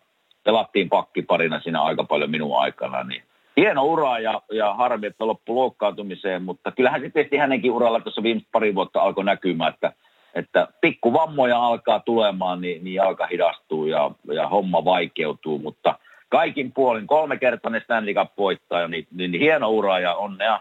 pelattiin 0.44 0.90
pakkiparina 0.90 1.60
siinä 1.60 1.82
aika 1.82 2.04
paljon 2.04 2.32
minun 2.32 2.60
aikana, 2.60 3.04
niin 3.04 3.24
hieno 3.58 3.84
ura 3.84 4.20
ja, 4.20 4.42
ja 4.52 4.74
harmi, 4.74 5.08
että 5.08 5.28
loppu 5.28 5.56
loukkaantumiseen, 5.56 6.42
mutta 6.42 6.72
kyllähän 6.72 7.02
se 7.02 7.10
tietysti 7.10 7.38
hänenkin 7.38 7.72
uralla 7.72 8.00
tuossa 8.00 8.24
viimeiset 8.24 8.52
pari 8.52 8.76
vuotta 8.76 9.02
alkoi 9.02 9.24
näkymään, 9.24 9.74
että, 9.74 9.94
että 10.36 10.68
pikkuvammoja 10.82 11.66
alkaa 11.66 12.00
tulemaan, 12.00 12.62
niin, 12.62 12.84
niin 12.84 12.94
jalka 12.94 13.28
hidastuu 13.28 13.86
ja, 13.86 14.12
ja 14.34 14.48
homma 14.48 14.86
vaikeutuu, 14.86 15.60
mutta 15.60 16.00
kaikin 16.30 16.72
puolin 16.72 17.08
kolmekertainen 17.08 17.82
Stanley 17.82 18.14
Cup 18.14 18.32
voittaja, 18.38 18.88
niin, 18.88 19.08
niin, 19.12 19.32
niin 19.32 19.42
hieno 19.42 19.70
ura 19.70 20.00
ja 20.00 20.16
onnea 20.16 20.60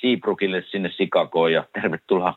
Seabrookille 0.00 0.64
sinne 0.70 0.90
Sikakoon 0.96 1.52
ja 1.52 1.64
tervetuloa 1.72 2.34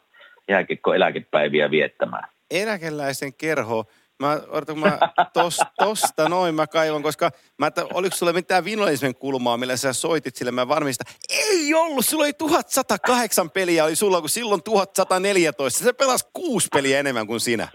jääkiekko 0.50 0.94
eläkepäiviä 0.94 1.72
viettämään. 1.72 2.28
eläkeläisen 2.52 3.34
kerho. 3.34 3.86
Mä, 4.22 4.40
odotan, 4.50 4.80
mä 4.80 5.00
tos, 5.34 5.60
tosta 5.78 6.30
noin 6.30 6.56
mä 6.56 6.68
kaivan, 6.68 7.04
koska 7.04 7.32
mä 7.58 7.68
että 7.68 7.86
oliko 7.94 8.16
sulla 8.16 8.34
mitään 8.34 8.66
vinolismen 8.66 9.16
kulmaa, 9.16 9.58
millä 9.58 9.78
sä 9.78 9.94
soitit 9.94 10.36
sille, 10.36 10.52
mä 10.52 10.68
varmistan. 10.68 11.14
Ei 11.30 11.74
ollut, 11.74 12.06
sulla 12.06 12.24
oli 12.24 12.34
1108 12.34 13.50
peliä, 13.50 13.86
oli 13.86 13.96
sulla, 13.96 14.20
kun 14.20 14.30
silloin 14.30 14.64
1114. 14.64 15.84
Se 15.84 15.94
pelasi 15.94 16.30
kuusi 16.34 16.68
peliä 16.74 17.00
enemmän 17.00 17.28
kuin 17.28 17.40
sinä. 17.40 17.68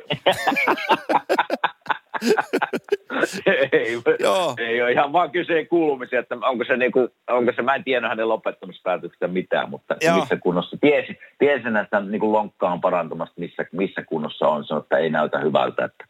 ei, 3.72 4.03
Joo. 4.20 4.55
ei 4.59 4.82
ole 4.82 4.92
ihan 4.92 5.12
vaan 5.12 5.30
kyse 5.30 5.64
kuulumisia, 5.64 6.20
että 6.20 6.36
onko 6.42 6.64
se, 6.64 6.76
niinku, 6.76 7.09
onko 7.30 7.53
se, 7.57 7.62
mä 7.62 7.74
en 7.74 7.84
tiennyt 7.84 8.11
hänen 8.11 8.28
lopettamispäätöksestä 8.28 9.28
mitään, 9.28 9.70
mutta 9.70 9.97
Joo. 10.01 10.20
missä 10.20 10.36
kunnossa, 10.36 10.76
tiesi, 10.80 11.18
tiesin, 11.38 11.76
että 11.76 12.01
niinku 12.01 12.32
lonkka 12.32 12.70
on 12.70 12.80
parantumasta, 12.80 13.40
missä, 13.40 13.64
missä 13.72 14.03
kunnossa 14.03 14.49
on, 14.49 14.64
sanoi, 14.64 14.82
että 14.82 14.99
ei 14.99 15.11
näytä 15.11 15.38
hyvältä, 15.38 15.84
että, 15.84 16.05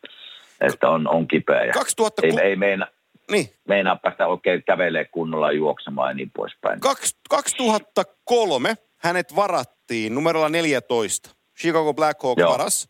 että 0.61 0.89
on, 0.89 1.09
on 1.09 1.29
kipeä 1.29 1.65
ja 1.65 1.73
2000, 1.73 2.23
ei, 2.27 2.33
ei 2.43 2.57
meina, 2.57 2.87
niin, 3.31 3.51
meinaa 3.69 3.97
päästä 3.97 4.27
oikein 4.27 4.63
kävelee 4.63 5.05
kunnolla 5.05 5.53
juoksemaan 5.53 6.11
ja 6.11 6.15
niin 6.15 6.31
poispäin. 6.37 6.81
Kaks- 6.81 7.21
2003 7.31 8.75
hänet 8.97 9.37
varattiin 9.37 10.15
numerolla 10.15 10.49
14. 10.49 11.31
Chicago 11.61 11.95
Blackhawks 11.95 12.41
Joo. 12.41 12.53
varas. 12.53 12.89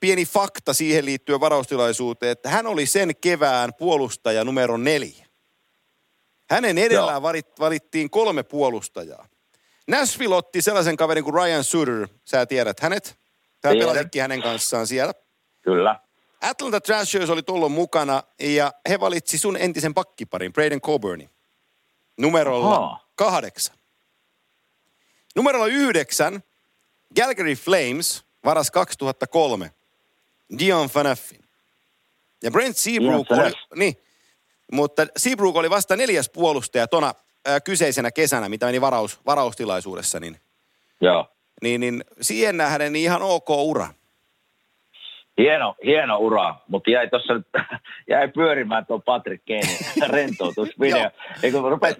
Pieni 0.00 0.24
fakta 0.26 0.74
siihen 0.74 1.04
liittyen 1.04 1.40
varaustilaisuuteen, 1.40 2.32
että 2.32 2.48
hän 2.48 2.66
oli 2.66 2.86
sen 2.86 3.16
kevään 3.20 3.74
puolustaja 3.74 4.44
numero 4.44 4.76
neljä. 4.76 5.26
Hänen 6.50 6.78
edellään 6.78 7.14
Joo. 7.14 7.22
varit, 7.22 7.46
valittiin 7.60 8.10
kolme 8.10 8.42
puolustajaa. 8.42 9.26
Nashville 9.88 10.34
otti 10.34 10.62
sellaisen 10.62 10.96
kaverin 10.96 11.24
kuin 11.24 11.34
Ryan 11.34 11.64
Suter, 11.64 12.08
sä 12.24 12.46
tiedät 12.46 12.80
hänet. 12.80 13.18
Tää 13.64 13.72
Tiedän. 13.72 13.88
pelasitkin 13.88 14.22
hänen 14.22 14.42
kanssaan 14.42 14.86
siellä. 14.86 15.12
Kyllä. 15.62 16.00
Atlanta 16.40 16.80
Thrashers 16.80 17.30
oli 17.30 17.42
tuolloin 17.42 17.72
mukana 17.72 18.22
ja 18.40 18.72
he 18.88 19.00
valitsi 19.00 19.38
sun 19.38 19.56
entisen 19.56 19.94
pakkiparin, 19.94 20.52
Braden 20.52 20.80
Coburnin, 20.80 21.30
numerolla 22.16 22.74
Ahaa. 22.74 23.08
kahdeksan. 23.14 23.76
Numerolla 25.36 25.66
yhdeksän, 25.66 26.42
Calgary 27.18 27.54
Flames 27.54 28.24
varas 28.44 28.70
2003, 28.70 29.70
Dion 30.58 30.90
Phaneufin. 30.90 31.44
Ja 32.42 32.50
Brent 32.50 32.76
Seabrook 32.76 33.30
oli, 33.30 33.52
niin, 33.76 33.96
mutta 34.72 35.06
Seabrook 35.16 35.56
oli 35.56 35.70
vasta 35.70 35.96
neljäs 35.96 36.28
puolustaja 36.30 36.88
tona 36.88 37.14
äh, 37.48 37.62
kyseisenä 37.64 38.10
kesänä, 38.10 38.48
mitä 38.48 38.66
meni 38.66 38.80
varaus, 38.80 39.20
varaustilaisuudessa, 39.26 40.20
niin, 40.20 40.40
Joo. 41.00 41.30
Niin, 41.62 41.80
niin 41.80 42.04
siihen 42.20 42.56
nähden 42.56 42.92
niin 42.92 43.04
ihan 43.04 43.22
ok 43.22 43.50
ura. 43.50 43.86
Hieno, 45.38 45.74
hieno 45.84 46.18
ura, 46.18 46.54
mutta 46.68 46.90
jäi 46.90 47.08
tuossa 47.08 47.34
jäi 48.10 48.28
pyörimään 48.28 48.86
tuo 48.86 48.98
Patrick 48.98 49.44
Kanein 49.46 50.10
rentoutusvideo. 50.16 51.10
Ja 51.42 51.52
kun 51.52 51.70
rupes, 51.70 51.96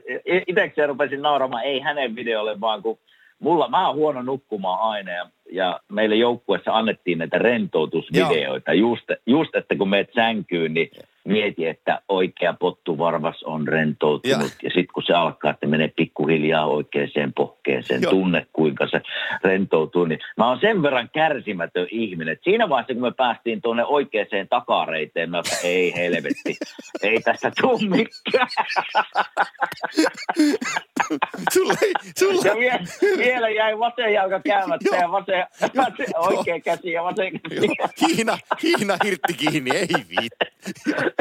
itsekseen 0.46 0.88
rupesin 0.88 1.22
nauramaan, 1.22 1.64
ei 1.64 1.80
hänen 1.80 2.16
videolle, 2.16 2.60
vaan 2.60 2.82
kun 2.82 2.98
mulla, 3.38 3.68
mä 3.68 3.86
oon 3.86 3.96
huono 3.96 4.22
nukkumaan 4.22 4.80
aina 4.90 5.12
ja, 5.12 5.26
ja 5.52 5.80
meille 5.92 6.16
joukkueessa 6.16 6.72
annettiin 6.72 7.18
näitä 7.18 7.38
rentoutusvideoita. 7.38 8.72
Just, 8.72 9.04
just, 9.26 9.54
että 9.54 9.76
kun 9.76 9.88
meet 9.88 10.10
sänkyyn, 10.14 10.74
niin 10.74 10.90
mieti, 11.24 11.66
että 11.66 12.02
oikea 12.08 12.54
pottuvarvas 12.60 13.42
on 13.42 13.68
rentoutunut. 13.68 14.40
Ja. 14.40 14.58
Ja, 14.62 14.70
sitten 14.70 14.92
kun 14.94 15.02
se 15.06 15.12
alkaa, 15.12 15.50
että 15.50 15.66
menee 15.66 15.92
pikkuhiljaa 15.96 16.66
oikeaan 16.66 17.32
pohkeeseen, 17.36 18.02
Joo. 18.02 18.12
tunne 18.12 18.46
kuinka 18.52 18.86
se 18.90 19.00
rentoutuu. 19.44 20.04
Niin 20.04 20.18
mä 20.36 20.48
oon 20.48 20.58
sen 20.60 20.82
verran 20.82 21.10
kärsimätön 21.12 21.86
ihminen, 21.90 22.32
että 22.32 22.44
siinä 22.44 22.68
vaiheessa 22.68 22.94
kun 22.94 23.02
me 23.02 23.12
päästiin 23.16 23.62
tuonne 23.62 23.84
oikeaan 23.84 24.26
takareiteen, 24.50 25.30
mä 25.30 25.38
että 25.38 25.56
ei 25.64 25.94
helvetti, 25.96 26.56
ei 27.02 27.20
tästä 27.20 27.52
tuu 27.60 27.78
mikään. 27.78 28.48
Sulla 31.52 31.74
ei, 31.82 31.92
sulla, 32.18 32.42
Ja 32.44 32.56
vielä, 32.56 32.78
vielä 33.18 33.48
jäi 33.48 33.78
vasen 33.78 34.12
jalka 34.12 34.40
käymättä 34.40 34.88
Joo. 34.96 35.00
ja 35.00 35.12
vasen, 35.12 35.46
vasen, 35.76 36.06
oikea 36.16 36.60
käsi 36.60 36.92
ja 36.92 37.04
vasen 37.04 37.40
käsi. 37.40 37.56
Joo, 37.56 37.88
Hiina, 38.08 38.38
Hiina 38.62 38.96
hirtti 39.04 39.34
kiinni, 39.34 39.70
ei 39.76 39.88
viitti. 39.88 40.54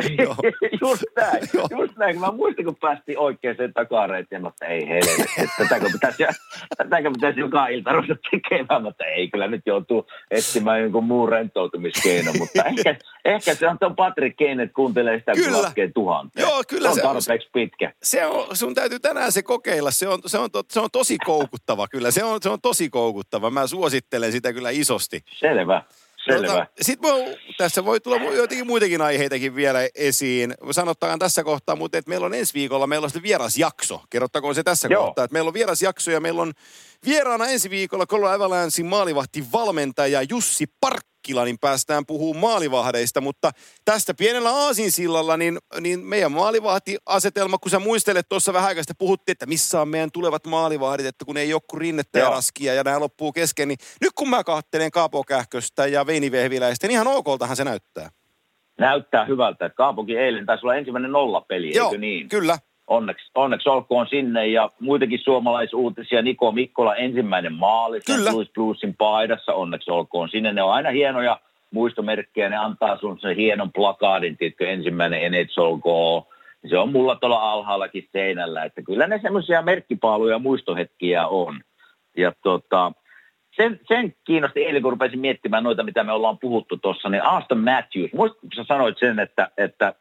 Just 0.82 1.04
näin, 1.16 1.44
just 1.80 1.98
näin. 1.98 2.20
Mä 2.20 2.32
muistin, 2.32 2.66
kun 2.66 2.76
päästiin 2.76 3.20
oikeaan 3.20 3.56
takareiteen, 3.74 4.42
mä 4.42 4.48
että 4.48 4.66
ei 4.66 4.88
helvetti, 4.90 5.42
että 5.42 5.56
tätäkö 5.58 5.90
pitäisi, 5.92 6.24
tätäkö 6.78 7.12
pitäisi 7.12 7.40
joka 7.40 7.68
ilta 7.68 7.92
ruveta 7.92 8.16
tekemään, 8.32 8.84
mutta 8.84 9.06
ei 9.06 9.28
kyllä 9.28 9.48
nyt 9.48 9.62
joutuu 9.66 10.08
etsimään 10.32 10.82
jonkun 10.82 11.04
muun 11.04 11.30
rentoutumiskeino, 11.30 12.32
mutta 12.40 12.64
ehkä, 12.64 12.96
ehkä 13.26 13.56
se 13.56 13.68
on 13.68 13.80
tuon 13.80 13.96
Patrick 13.96 14.38
Kane, 14.38 14.64
että 14.64 14.74
kuuntelee 14.74 15.20
sitä, 15.20 15.32
kun 15.32 15.62
laskee 15.62 15.92
tuhanteen. 15.96 16.48
Joo, 16.48 16.64
kyllä 16.68 16.94
se 16.94 17.02
on 17.02 17.08
on. 17.08 17.16
tarpeeksi 17.16 17.50
pitkä. 17.54 17.94
Se 18.04 18.26
on, 18.26 18.56
sun 18.56 18.76
täytyy 18.76 19.00
tänään 19.00 19.32
se 19.32 19.44
kokeilla. 19.44 19.92
Se 19.92 20.08
on, 20.08 20.20
se 20.26 20.38
on, 20.38 20.52
to, 20.52 20.64
se 20.70 20.80
on 20.80 20.90
tosi 20.92 21.18
koukuttava 21.18 21.88
kyllä. 21.88 22.12
Se 22.12 22.24
on, 22.24 22.40
se 22.42 22.50
on 22.50 22.62
tosi 22.62 22.90
koukuttava. 22.90 23.50
Mä 23.50 23.68
suosittelen 23.68 24.32
sitä 24.32 24.54
kyllä 24.54 24.70
isosti. 24.70 25.24
Selvä, 25.40 25.84
selvä. 26.32 26.68
Sitten 26.82 27.12
tässä 27.58 27.86
voi 27.86 28.00
tulla 28.00 28.18
joitakin 28.18 28.68
muitakin 28.68 29.02
aiheitakin 29.02 29.56
vielä 29.56 29.80
esiin. 29.96 30.54
Sanottakaan 30.72 31.20
tässä 31.20 31.44
kohtaa, 31.44 31.76
mutta 31.76 31.98
että 31.98 32.10
meillä 32.10 32.26
on 32.26 32.34
ensi 32.34 32.54
viikolla, 32.54 32.88
meillä 32.88 33.06
on 33.06 33.10
sitten 33.10 33.24
vierasjakso. 33.24 34.02
Kerrottakoon 34.10 34.56
se 34.56 34.64
tässä 34.64 34.88
Joo. 34.92 35.06
kohtaa, 35.06 35.26
että 35.26 35.34
meillä 35.34 35.48
on 35.48 35.54
vierasjakso 35.54 36.12
ja 36.12 36.20
meillä 36.20 36.42
on 36.42 36.54
vieraana 37.06 37.48
ensi 37.48 37.70
viikolla 37.70 38.06
Colorado 38.06 38.36
Avalanchein 38.36 38.86
maalivahti 38.86 39.46
valmentaja 39.52 40.22
Jussi 40.22 40.66
Parkkila, 41.24 41.46
niin 41.46 41.60
päästään 41.62 42.06
puhumaan 42.06 42.42
maalivahdeista, 42.42 43.22
mutta 43.22 43.52
tästä 43.86 44.14
pienellä 44.14 44.50
aasinsillalla, 44.50 45.38
niin, 45.38 45.58
niin 45.80 46.00
meidän 46.00 46.32
maalivahtiasetelma, 46.32 47.58
kun 47.58 47.72
sä 47.72 47.80
muistelet 47.80 48.30
tuossa 48.30 48.54
vähän 48.54 48.68
aikaa 48.68 48.84
puhuttiin, 48.98 49.34
että 49.34 49.46
missä 49.46 49.82
on 49.82 49.88
meidän 49.88 50.12
tulevat 50.12 50.46
maalivahdit, 50.46 51.06
että 51.06 51.26
kun 51.26 51.38
ei 51.38 51.50
joku 51.50 51.80
rinnettä 51.80 52.20
ja 52.20 52.30
raskia 52.30 52.74
ja 52.74 52.84
nämä 52.84 53.00
loppuu 53.00 53.32
kesken, 53.32 53.68
niin 53.68 53.78
nyt 54.02 54.12
kun 54.16 54.30
mä 54.30 54.44
kahtelen 54.44 54.92
Kaapo 54.92 55.24
Kähköstä 55.24 55.88
ja 55.88 56.06
Veini 56.06 56.32
Vehviläistä, 56.32 56.88
niin 56.88 56.94
ihan 56.94 57.08
okoltahan 57.08 57.56
se 57.56 57.64
näyttää. 57.64 58.10
Näyttää 58.80 59.26
hyvältä. 59.26 59.66
että 59.66 59.76
Kaapokin 59.76 60.20
eilen 60.20 60.46
taisi 60.46 60.66
olla 60.66 60.76
ensimmäinen 60.76 61.12
nollapeli, 61.12 61.76
Joo, 61.76 61.88
eikö 61.88 61.98
niin? 61.98 62.30
kyllä. 62.30 62.58
Onneksi, 62.88 63.32
onneksi 63.36 63.70
olkoon 63.70 64.08
sinne 64.08 64.48
ja 64.48 64.70
muitakin 64.80 65.20
suomalaisuutisia. 65.20 66.22
Niko 66.22 66.52
Mikkola 66.52 66.96
ensimmäinen 66.96 67.54
maali 67.54 68.02
St. 68.02 68.06
Kyllä. 68.06 68.32
Louis 68.32 68.50
Bluesin 68.56 68.96
paidassa. 68.98 69.54
Onneksi 69.54 69.92
olkoon 69.92 70.30
sinne. 70.30 70.54
Ne 70.54 70.64
on 70.64 70.74
aina 70.74 70.90
hienoja 70.90 71.40
muistomerkkejä. 71.72 72.50
Ne 72.50 72.58
antaa 72.58 72.98
sun 72.98 73.20
sen 73.20 73.36
hienon 73.36 73.74
plakaadin, 73.74 74.38
tiedätkö, 74.38 74.70
ensimmäinen 74.70 75.32
NHL. 75.32 76.20
Se 76.70 76.78
on 76.78 76.92
mulla 76.92 77.16
tuolla 77.16 77.52
alhaallakin 77.52 78.10
seinällä. 78.12 78.64
Että 78.64 78.82
kyllä 78.82 79.08
ne 79.08 79.20
semmoisia 79.22 79.62
merkkipaaluja 79.62 80.36
ja 80.36 80.40
muistohetkiä 80.40 81.28
on. 81.28 81.62
Ja 82.18 82.32
tota, 82.44 82.92
sen, 83.56 83.80
sen 83.88 84.16
kiinnosti 84.24 84.66
eilen, 84.66 84.82
kun 84.82 84.92
rupesin 84.92 85.20
miettimään 85.20 85.64
noita, 85.64 85.84
mitä 85.84 86.04
me 86.04 86.12
ollaan 86.12 86.40
puhuttu 86.40 86.78
tuossa, 86.78 87.10
niin 87.10 87.24
Aston 87.24 87.58
Matthews, 87.58 88.14
muistatko 88.14 88.48
sä 88.56 88.64
sanoit 88.68 88.98
sen, 89.00 89.20
että, 89.20 89.50
että 89.58 89.94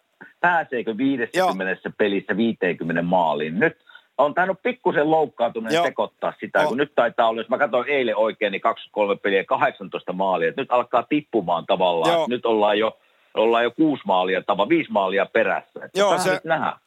pääseekö 0.42 0.96
50 0.96 1.90
pelissä 1.98 2.36
50 2.36 3.02
maaliin? 3.02 3.60
Nyt 3.60 3.76
on 4.18 4.34
tainnut 4.34 4.62
pikkusen 4.62 5.10
loukkaantuminen 5.10 5.74
Joo. 5.74 5.84
sekoittaa 5.84 6.32
sitä, 6.40 6.58
Joo. 6.58 6.68
kun 6.68 6.78
nyt 6.78 6.94
taitaa 6.94 7.28
olla, 7.28 7.40
jos 7.40 7.48
mä 7.48 7.58
katsoin 7.58 7.88
eilen 7.88 8.16
oikein, 8.16 8.52
niin 8.52 8.60
23 8.60 9.16
peliä 9.16 9.44
18 9.44 10.12
maalia. 10.12 10.48
Et 10.48 10.56
nyt 10.56 10.70
alkaa 10.70 11.02
tippumaan 11.02 11.66
tavallaan. 11.66 12.12
Joo. 12.12 12.26
Nyt 12.28 12.46
ollaan 12.46 12.78
jo, 12.78 12.98
ollaan 13.34 13.64
jo 13.64 13.70
kuusi 13.70 14.02
maalia, 14.06 14.42
tava, 14.42 14.68
viisi 14.68 14.92
maalia 14.92 15.26
perässä. 15.26 15.84
Et 15.84 15.90
Joo, 15.94 16.18
se- 16.18 16.30
nyt. 16.30 16.42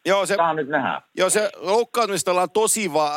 Joo, 0.06 0.26
se, 0.26 0.38
nyt 0.56 0.68
nähdä. 0.68 1.02
Joo, 1.18 1.30
se 1.30 1.50
loukkaantumista 1.56 2.32
ollaan 2.32 2.52
tosi 2.52 2.94
va, 2.94 3.08
äh, 3.08 3.14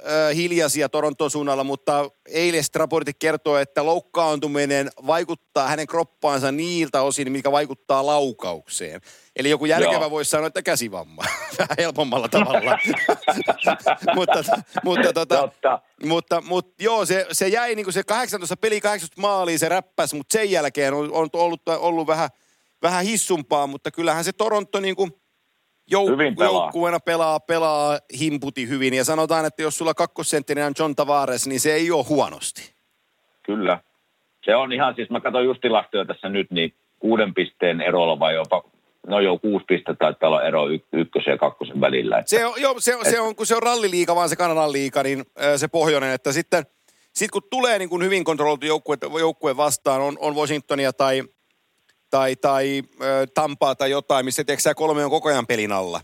äh, 0.00 0.36
hiljaisia 0.36 0.88
Toronton 0.88 1.30
suunnalla, 1.30 1.64
mutta 1.64 2.10
eiles 2.34 2.70
raportit 2.74 3.16
kertoo, 3.18 3.58
että 3.58 3.86
loukkaantuminen 3.86 4.90
vaikuttaa 5.06 5.68
hänen 5.68 5.86
kroppaansa 5.86 6.52
niiltä 6.52 7.02
osin, 7.02 7.32
mikä 7.32 7.52
vaikuttaa 7.52 8.06
laukaukseen. 8.06 9.00
Eli 9.36 9.50
joku 9.50 9.66
järkevä 9.66 9.92
Joo. 9.92 10.10
voisi 10.10 10.30
sanoa, 10.30 10.46
että 10.46 10.62
käsivamma. 10.62 11.22
Vähän 11.58 11.76
helpommalla 11.78 12.28
tavalla. 12.28 12.78
mutta, 14.16 14.42
mutta, 14.84 15.12
tota, 15.12 15.36
Totta. 15.36 15.78
mutta, 16.04 16.40
mutta 16.40 16.84
joo, 16.84 17.06
se, 17.06 17.26
se 17.32 17.48
jäi 17.48 17.74
niin 17.74 17.84
kuin 17.84 17.94
se 17.94 18.04
18 18.04 18.56
peli 18.56 18.80
18 18.80 19.20
maaliin, 19.20 19.58
se 19.58 19.68
räppäs, 19.68 20.14
mutta 20.14 20.32
sen 20.32 20.50
jälkeen 20.50 20.94
on, 20.94 21.12
on 21.12 21.28
ollut, 21.32 21.62
ollut 21.78 22.06
vähän, 22.06 22.30
vähän 22.82 23.04
hissumpaa, 23.04 23.66
mutta 23.66 23.90
kyllähän 23.90 24.24
se 24.24 24.32
Toronto 24.32 24.80
niin 24.80 24.96
kuin 24.96 25.10
jouk- 25.90 26.36
pelaa. 26.38 26.62
joukkueena 26.62 27.00
pelaa, 27.00 27.40
pelaa 27.40 27.98
himputi 28.18 28.68
hyvin. 28.68 28.94
Ja 28.94 29.04
sanotaan, 29.04 29.44
että 29.44 29.62
jos 29.62 29.78
sulla 29.78 29.94
kakkosenttinen 29.94 30.66
on 30.66 30.72
John 30.78 30.94
Tavares, 30.94 31.46
niin 31.46 31.60
se 31.60 31.74
ei 31.74 31.90
ole 31.90 32.04
huonosti. 32.08 32.74
Kyllä. 33.42 33.80
Se 34.44 34.56
on 34.56 34.72
ihan, 34.72 34.94
siis 34.94 35.10
mä 35.10 35.20
katson 35.20 35.44
just 35.44 35.60
tilastoja 35.60 36.04
tässä 36.04 36.28
nyt, 36.28 36.50
niin 36.50 36.74
kuuden 36.98 37.34
pisteen 37.34 37.80
erolla 37.80 38.18
vai 38.18 38.34
jopa, 38.34 38.64
no 39.06 39.20
joo, 39.20 39.38
kuusi 39.38 39.64
pistettä 39.68 39.94
taitaa 40.04 40.28
olla 40.28 40.42
ero 40.42 40.68
y- 40.68 40.80
ykkösen 40.92 41.30
ja 41.32 41.38
kakkosen 41.38 41.80
välillä. 41.80 42.18
Että 42.18 42.30
Se 42.30 42.46
on, 42.46 42.54
joo, 42.56 42.74
se, 42.78 42.96
on- 42.96 43.04
se 43.04 43.20
on, 43.20 43.36
kun 43.36 43.46
se 43.46 43.56
on 43.56 43.62
ralliliiga, 43.62 44.14
vaan 44.14 44.28
se 44.28 44.36
Kanadan 44.36 44.72
liiga, 44.72 45.02
niin 45.02 45.24
se 45.56 45.68
pohjoinen, 45.68 46.10
että 46.10 46.32
sitten 46.32 46.66
sitten 47.12 47.30
kun 47.32 47.42
tulee 47.50 47.78
niin 47.78 47.88
kuin 47.88 48.04
hyvin 48.04 48.24
kontrolloitu 48.24 48.66
joukkue, 48.66 48.96
joukkue 49.18 49.56
vastaan, 49.56 50.00
on, 50.00 50.16
on 50.20 50.34
Washingtonia 50.34 50.92
tai, 50.92 51.22
tai, 52.10 52.36
tai 52.36 52.82
ö, 53.02 53.26
Tampaa 53.34 53.74
tai 53.74 53.90
jotain, 53.90 54.24
missä 54.24 54.44
tiedätkö, 54.44 54.74
kolme 54.74 55.04
on 55.04 55.10
koko 55.10 55.28
ajan 55.28 55.46
pelin 55.46 55.72
alla. 55.72 56.00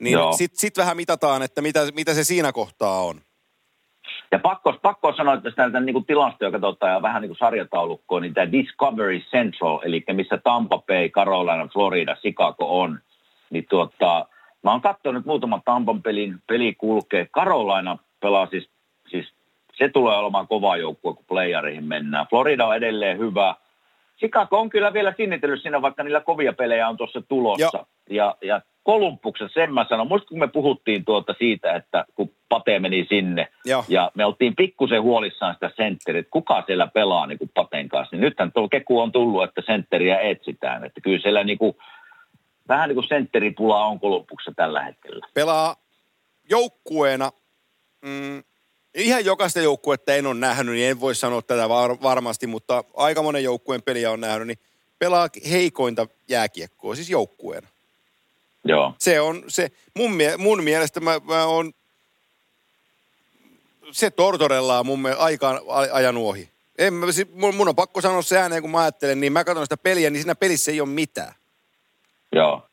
Niin 0.00 0.18
sitten 0.38 0.58
sit 0.60 0.76
vähän 0.76 0.96
mitataan, 0.96 1.42
että 1.42 1.62
mitä, 1.62 1.86
mitä 1.94 2.14
se 2.14 2.24
siinä 2.24 2.52
kohtaa 2.52 3.02
on. 3.04 3.20
Ja 4.32 4.38
pakko, 4.38 4.72
pakko 4.82 5.12
sanoa, 5.12 5.34
että 5.34 5.50
sitä 5.50 5.80
niin 5.80 5.94
kuin 5.94 6.06
tilastoja 6.06 6.50
katsotaan 6.50 6.92
ja 6.92 7.02
vähän 7.02 7.22
niin 7.22 7.28
kuin 7.28 7.38
sarjataulukkoa, 7.38 8.20
niin 8.20 8.34
tämä 8.34 8.52
Discovery 8.52 9.20
Central, 9.20 9.78
eli 9.82 10.04
missä 10.12 10.38
Tampa 10.38 10.78
Bay, 10.78 11.08
Carolina, 11.08 11.68
Florida, 11.72 12.16
Chicago 12.16 12.80
on, 12.80 12.98
niin 13.50 13.66
tuota, 13.70 14.26
mä 14.62 14.70
oon 14.70 14.80
katsonut 14.80 15.26
muutaman 15.26 15.62
Tampan 15.64 16.02
pelin, 16.02 16.42
peli 16.46 16.74
kulkee. 16.74 17.26
Carolina 17.26 17.98
pelaa 18.20 18.46
siis, 18.46 18.70
siis 19.08 19.34
se 19.74 19.88
tulee 19.88 20.16
olemaan 20.16 20.48
kova 20.48 20.76
joukkue, 20.76 21.14
kun 21.14 21.24
playereihin 21.28 21.84
mennään. 21.84 22.26
Florida 22.30 22.66
on 22.66 22.76
edelleen 22.76 23.18
hyvä. 23.18 23.54
Chicago 24.18 24.60
on 24.60 24.70
kyllä 24.70 24.92
vielä 24.92 25.14
sinnitellyt 25.16 25.62
siinä, 25.62 25.82
vaikka 25.82 26.02
niillä 26.02 26.20
kovia 26.20 26.52
pelejä 26.52 26.88
on 26.88 26.96
tuossa 26.96 27.22
tulossa. 27.22 27.86
Ja, 28.10 28.36
ja 28.42 28.60
Kolumbuksen, 28.82 29.50
sen 29.54 29.74
mä 29.74 29.86
sanon, 29.88 30.08
muista 30.08 30.28
kun 30.28 30.38
me 30.38 30.48
puhuttiin 30.48 31.04
tuota 31.04 31.34
siitä, 31.38 31.74
että 31.74 32.04
kun 32.14 32.30
Pate 32.48 32.78
meni 32.78 33.06
sinne, 33.08 33.48
Joo. 33.64 33.84
ja 33.88 34.10
me 34.14 34.24
oltiin 34.24 34.56
pikkusen 34.56 35.02
huolissaan 35.02 35.54
sitä 35.54 35.70
sentteriä, 35.76 36.20
että 36.20 36.30
kuka 36.30 36.62
siellä 36.66 36.86
pelaa 36.86 37.26
niin 37.26 37.38
kuin 37.38 37.50
Paten 37.54 37.88
kanssa, 37.88 38.16
niin 38.16 38.20
nythän 38.20 38.52
tuo 38.52 38.68
keku 38.68 39.00
on 39.00 39.12
tullut, 39.12 39.44
että 39.44 39.62
sentteriä 39.66 40.20
etsitään, 40.20 40.84
että 40.84 41.00
kyllä 41.00 41.22
siellä 41.22 41.44
niin 41.44 41.58
kuin, 41.58 41.76
vähän 42.68 42.88
niin 42.88 42.94
kuin 42.94 43.08
sentteripula 43.08 43.84
on 43.86 44.00
Kolumbuksessa 44.00 44.52
tällä 44.56 44.84
hetkellä. 44.84 45.26
Pelaa 45.34 45.76
joukkueena, 46.50 47.30
mm, 48.02 48.42
ihan 48.94 49.24
jokaista 49.24 49.60
joukkuetta 49.60 50.14
en 50.14 50.26
ole 50.26 50.34
nähnyt, 50.34 50.74
niin 50.74 50.90
en 50.90 51.00
voi 51.00 51.14
sanoa 51.14 51.42
tätä 51.42 51.68
var- 51.68 52.02
varmasti, 52.02 52.46
mutta 52.46 52.84
aika 52.96 53.22
monen 53.22 53.44
joukkueen 53.44 53.82
peliä 53.82 54.10
on 54.10 54.20
nähnyt, 54.20 54.46
niin 54.46 54.58
pelaa 54.98 55.28
heikointa 55.50 56.06
jääkiekkoa, 56.28 56.94
siis 56.94 57.10
joukkueena. 57.10 57.68
Joo. 58.64 58.94
Se 58.98 59.20
on 59.20 59.44
se, 59.48 59.70
mun, 59.96 60.12
mie- 60.12 60.36
mun 60.36 60.64
mielestä 60.64 61.00
mä, 61.00 61.20
mä 61.24 61.46
on, 61.46 61.72
se 63.92 64.10
Tortorella 64.10 64.78
on 64.78 64.86
mun 64.86 65.02
mielestä 65.02 65.24
aikaan 65.24 65.60
a- 65.68 65.88
ajanut 65.96 66.24
ohi. 66.24 66.50
En, 66.78 66.94
mä, 66.94 67.06
mun, 67.32 67.54
mun 67.54 67.68
on 67.68 67.76
pakko 67.76 68.00
sanoa 68.00 68.22
se 68.22 68.38
ääneen, 68.38 68.62
kun 68.62 68.70
mä 68.70 68.80
ajattelen, 68.80 69.20
niin 69.20 69.32
mä 69.32 69.44
katson 69.44 69.64
sitä 69.66 69.76
peliä, 69.76 70.10
niin 70.10 70.22
siinä 70.22 70.34
pelissä 70.34 70.70
ei 70.70 70.80
ole 70.80 70.88
mitään. 70.88 71.34
Joo. 72.32 72.66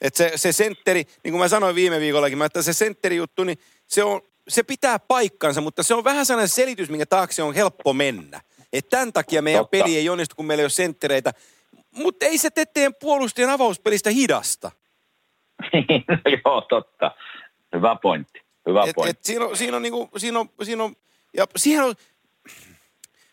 Että 0.00 0.18
se, 0.18 0.32
se 0.36 0.52
sentteri, 0.52 1.04
niin 1.24 1.32
kuin 1.32 1.38
mä 1.38 1.48
sanoin 1.48 1.74
viime 1.74 2.00
viikollakin, 2.00 2.38
mä, 2.38 2.44
että 2.44 2.62
se 2.62 2.72
sentteri 2.72 3.16
juttu, 3.16 3.44
niin 3.44 3.58
se, 3.86 4.04
on, 4.04 4.20
se 4.48 4.62
pitää 4.62 4.98
paikkansa, 4.98 5.60
mutta 5.60 5.82
se 5.82 5.94
on 5.94 6.04
vähän 6.04 6.26
sellainen 6.26 6.48
selitys, 6.48 6.90
minkä 6.90 7.06
taakse 7.06 7.42
on 7.42 7.54
helppo 7.54 7.92
mennä. 7.92 8.40
Että 8.72 8.90
tämän 8.90 9.12
takia 9.12 9.42
meidän 9.42 9.60
Totta. 9.60 9.70
peli 9.70 9.96
ei 9.96 10.08
onnistu, 10.08 10.36
kun 10.36 10.46
meillä 10.46 10.60
ei 10.60 10.64
ole 10.64 10.70
senttereitä. 10.70 11.32
Mutta 11.90 12.26
ei 12.26 12.38
se 12.38 12.50
tee 12.50 12.66
teidän 12.66 12.94
puolustajan 12.94 13.50
avauspelistä 13.50 14.10
hidasta. 14.10 14.70
Joo, 16.44 16.60
totta. 16.60 17.10
Hyvä 17.74 17.96
pointti. 18.02 18.40
Hyvä 18.68 18.84
Et, 18.84 18.94
pointti. 18.94 19.10
et 19.10 19.24
siinä 19.24 19.44
on, 19.44 19.56
siinä 19.56 19.76
on, 19.76 19.82
niinku, 19.82 20.10
siinä 20.16 20.40
on, 20.40 20.48
siinä 20.62 20.84
on, 20.84 20.96
ja 21.36 21.46
siihen 21.56 21.84
on, 21.84 21.94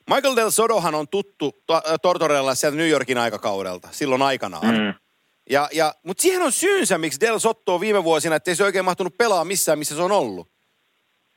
Michael 0.09 0.35
Del 0.35 0.49
Sodohan 0.49 0.95
on 0.95 1.07
tuttu 1.07 1.61
to- 1.67 1.81
Tortorella 2.01 2.55
sieltä 2.55 2.77
New 2.77 2.89
Yorkin 2.89 3.17
aikakaudelta, 3.17 3.89
silloin 3.91 4.21
aikanaan. 4.21 4.67
Mm. 4.67 4.93
Ja, 5.49 5.69
ja, 5.71 5.95
Mutta 6.03 6.21
siihen 6.21 6.41
on 6.41 6.51
syynsä, 6.51 6.97
miksi 6.97 7.19
Del 7.19 7.39
Sotto 7.39 7.73
on 7.75 7.81
viime 7.81 8.03
vuosina, 8.03 8.35
että 8.35 8.51
ei 8.51 8.55
se 8.55 8.63
oikein 8.63 8.85
mahtunut 8.85 9.17
pelaa 9.17 9.45
missään, 9.45 9.79
missä 9.79 9.95
se 9.95 10.01
on 10.01 10.11
ollut. 10.11 10.47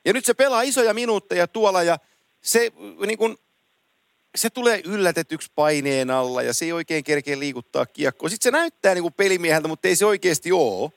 Ja 0.05 0.13
nyt 0.13 0.25
se 0.25 0.33
pelaa 0.33 0.61
isoja 0.61 0.93
minuutteja 0.93 1.47
tuolla 1.47 1.83
ja 1.83 1.97
se, 2.41 2.71
niin 3.05 3.17
kun, 3.17 3.37
se 4.35 4.49
tulee 4.49 4.81
yllätetyksi 4.85 5.51
paineen 5.55 6.11
alla 6.11 6.41
ja 6.41 6.53
se 6.53 6.65
ei 6.65 6.71
oikein 6.71 7.03
kerkeä 7.03 7.39
liikuttaa 7.39 7.85
kiekkoa. 7.85 8.29
Sitten 8.29 8.43
se 8.43 8.57
näyttää 8.57 8.93
niin 8.93 9.01
kuin 9.01 9.13
pelimieheltä, 9.13 9.67
mutta 9.67 9.87
ei 9.87 9.95
se 9.95 10.05
oikeasti 10.05 10.51
ole. 10.51 10.91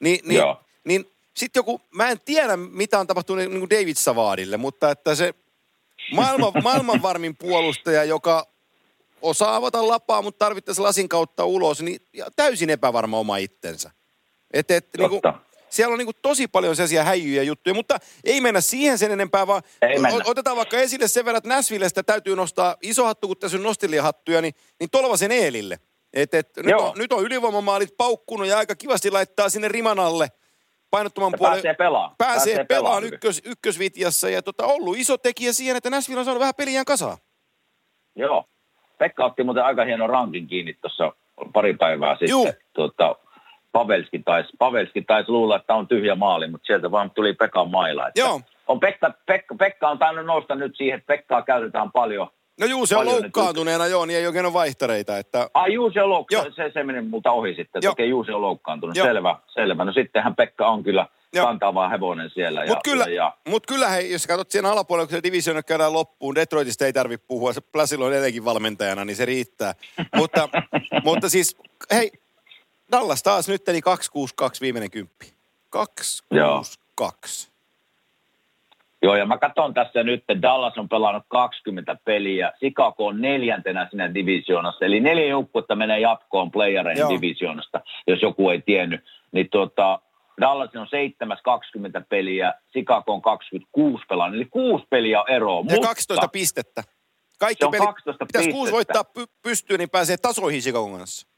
Ni, 0.00 0.20
niin, 0.24 0.38
Joo. 0.38 0.60
niin 0.84 1.10
sitten 1.34 1.60
joku, 1.60 1.80
mä 1.90 2.08
en 2.08 2.20
tiedä 2.24 2.56
mitä 2.56 2.98
on 2.98 3.06
tapahtunut 3.06 3.44
niin 3.44 3.58
kuin 3.58 3.70
David 3.70 3.96
Savadille, 3.96 4.56
mutta 4.56 4.90
että 4.90 5.14
se 5.14 5.34
maailman, 6.12 6.52
maailman 6.62 7.02
varmin 7.02 7.36
puolustaja, 7.36 8.04
joka 8.04 8.46
osaa 9.22 9.56
avata 9.56 9.88
lapaa, 9.88 10.22
mutta 10.22 10.44
tarvittaisiin 10.44 10.84
lasin 10.84 11.08
kautta 11.08 11.44
ulos, 11.44 11.82
niin 11.82 12.00
ja 12.12 12.26
täysin 12.36 12.70
epävarma 12.70 13.18
oma 13.18 13.36
itsensä. 13.36 13.90
Et, 14.52 14.70
et, 14.70 14.88
niinku, 14.98 15.20
Totta. 15.22 15.49
Siellä 15.70 15.92
on 15.92 15.98
niinku 15.98 16.12
tosi 16.22 16.48
paljon 16.48 16.76
sellaisia 16.76 17.04
häijyjä 17.04 17.42
juttuja, 17.42 17.74
mutta 17.74 17.98
ei 18.24 18.40
mennä 18.40 18.60
siihen 18.60 18.98
sen 18.98 19.10
enempää, 19.10 19.46
vaan 19.46 19.62
otetaan 20.24 20.56
vaikka 20.56 20.78
esille 20.78 21.08
sen 21.08 21.24
verran, 21.24 21.38
että 21.38 21.48
Näsvillestä 21.48 22.02
täytyy 22.02 22.36
nostaa 22.36 22.76
iso 22.82 23.04
hattu, 23.04 23.26
kun 23.26 23.36
tässä 23.36 23.56
on 23.56 23.62
nostilijahattuja, 23.62 24.40
niin, 24.40 24.54
niin 24.80 24.90
Tolvasen 24.90 25.32
Eelille. 25.32 25.78
Et, 26.12 26.34
et, 26.34 26.56
nyt, 26.56 26.66
Joo. 26.66 26.88
on, 26.88 26.98
nyt 26.98 27.12
on 27.12 27.24
ylivoimamaalit 27.24 27.96
paukkunut 27.96 28.46
ja 28.46 28.58
aika 28.58 28.74
kivasti 28.74 29.10
laittaa 29.10 29.48
sinne 29.48 29.68
riman 29.68 29.98
alle 29.98 30.28
painottoman 30.90 31.32
puolen. 31.38 31.54
pääsee 31.54 31.74
pelaamaan. 31.74 32.14
Pääsee, 32.18 32.36
Pääsee 32.36 32.64
pelaan 32.64 32.84
pelaamaan. 32.84 33.04
ykkös, 33.14 33.42
ykkösvitjassa 33.44 34.30
ja 34.30 34.42
tota, 34.42 34.66
ollut 34.66 34.96
iso 34.96 35.18
tekijä 35.18 35.52
siihen, 35.52 35.76
että 35.76 35.90
Näsville 35.90 36.18
on 36.18 36.24
saanut 36.24 36.40
vähän 36.40 36.54
peliään 36.56 36.84
kasaan. 36.84 37.18
Joo. 38.16 38.44
Pekka 38.98 39.24
otti 39.24 39.42
muuten 39.44 39.64
aika 39.64 39.84
hieno 39.84 40.06
rankin 40.06 40.46
kiinni 40.46 40.74
tuossa 40.74 41.12
pari 41.52 41.74
päivää 41.74 42.12
sitten. 42.12 42.28
Juu. 42.28 42.52
Tuota, 42.72 43.16
Pavelski 43.72 44.18
taisi 44.24 44.48
Pavelski 44.58 45.02
tais 45.02 45.28
luulla, 45.28 45.56
että 45.56 45.74
on 45.74 45.88
tyhjä 45.88 46.14
maali, 46.14 46.50
mutta 46.50 46.66
sieltä 46.66 46.90
vaan 46.90 47.10
tuli 47.10 47.32
Pekan 47.32 47.70
maila. 47.70 48.08
Että 48.08 48.20
Joo. 48.20 48.40
On 48.66 48.80
Pekka, 48.80 49.14
Pekka, 49.26 49.54
Pekka 49.54 49.88
on 49.88 49.98
tainnut 49.98 50.26
nousta 50.26 50.54
nyt 50.54 50.76
siihen, 50.76 50.98
että 50.98 51.06
Pekkaa 51.06 51.42
käytetään 51.42 51.92
paljon. 51.92 52.28
No 52.60 52.66
juu, 52.66 52.86
se 52.86 52.96
on 52.96 53.06
loukkaantuneena, 53.06 53.86
joo, 53.86 54.06
niin 54.06 54.18
ei 54.18 54.26
oikein 54.26 54.44
ole 54.46 54.52
vaihtareita. 54.52 55.18
Että, 55.18 55.50
Ai 55.54 55.72
juu, 55.72 55.90
se 55.90 56.00
on 56.00 56.02
Joo. 56.02 56.08
loukkaantunut. 56.08 56.56
Se, 56.56 56.70
se 56.74 56.82
meni 56.82 57.00
multa 57.00 57.30
ohi 57.30 57.54
sitten. 57.54 57.88
Okei, 57.88 58.08
juu, 58.08 58.24
se 58.24 58.34
on 58.34 58.42
loukkaantunut. 58.42 58.96
Joo. 58.96 59.06
Selvä, 59.06 59.36
selvä. 59.46 59.84
No 59.84 59.92
sittenhän 59.92 60.36
Pekka 60.36 60.66
on 60.66 60.82
kyllä 60.82 61.06
Joo. 61.32 61.46
kantava 61.46 61.88
hevonen 61.88 62.30
siellä. 62.30 62.60
Mutta 62.66 62.90
kyllä, 62.90 63.04
ja, 63.04 63.14
ja, 63.14 63.36
mut 63.48 63.66
kyllä 63.66 63.88
hei, 63.88 64.12
jos 64.12 64.26
katsot 64.26 64.50
siinä 64.50 64.70
alapuolella, 64.70 65.06
kun 65.06 65.16
se 65.16 65.22
divisioona 65.22 65.62
käydään 65.62 65.92
loppuun, 65.92 66.34
Detroitista 66.34 66.86
ei 66.86 66.92
tarvitse 66.92 67.26
puhua, 67.28 67.52
se 67.52 67.60
Plasil 67.60 68.02
on 68.02 68.12
edelleenkin 68.12 68.44
valmentajana, 68.44 69.04
niin 69.04 69.16
se 69.16 69.24
riittää. 69.24 69.74
mutta, 70.16 70.48
mutta 71.04 71.28
siis, 71.28 71.56
hei, 71.92 72.10
Dallas 72.92 73.22
taas 73.22 73.48
nyt 73.48 73.68
eli 73.68 73.82
262 73.82 74.60
viimeinen 74.60 74.90
kymppi. 74.90 75.34
262. 75.70 77.50
Joo, 79.02 79.16
ja 79.16 79.26
mä 79.26 79.38
katson 79.38 79.74
tässä 79.74 80.02
nyt, 80.02 80.20
että 80.20 80.42
Dallas 80.42 80.78
on 80.78 80.88
pelannut 80.88 81.22
20 81.28 81.96
peliä, 82.04 82.52
Chicago 82.58 83.06
on 83.06 83.20
neljäntenä 83.20 83.86
siinä 83.90 84.14
divisioonassa, 84.14 84.84
eli 84.84 85.00
neljä 85.00 85.26
joukkuetta 85.26 85.74
menee 85.74 86.00
jatkoon 86.00 86.50
playereiden 86.50 87.00
Joo. 87.00 87.10
divisioonasta, 87.10 87.80
jos 88.06 88.22
joku 88.22 88.50
ei 88.50 88.62
tiennyt. 88.62 89.00
Niin 89.32 89.50
tuota, 89.50 90.00
Dallas 90.40 90.70
on 90.76 90.86
seitsemäs 90.90 91.38
20 91.44 92.00
peliä, 92.00 92.54
Chicago 92.72 93.12
on 93.12 93.22
26 93.22 94.04
pelannut, 94.08 94.36
eli 94.36 94.48
kuusi 94.50 94.86
peliä 94.90 95.20
on 95.20 95.30
eroa. 95.30 95.58
Ja 95.58 95.74
mutta 95.74 95.88
12 95.88 96.28
pistettä. 96.28 96.82
Kaikki 97.38 97.62
Se 97.62 97.66
on 97.66 97.70
pelit, 97.70 97.86
12 97.86 98.26
pitäisi 98.26 98.50
kuusi 98.50 98.72
voittaa 98.72 99.02
py- 99.18 99.32
pystyyn, 99.42 99.78
niin 99.78 99.90
pääsee 99.90 100.16
tasoihin 100.16 100.60
Chicagon 100.60 100.98
kanssa. 100.98 101.29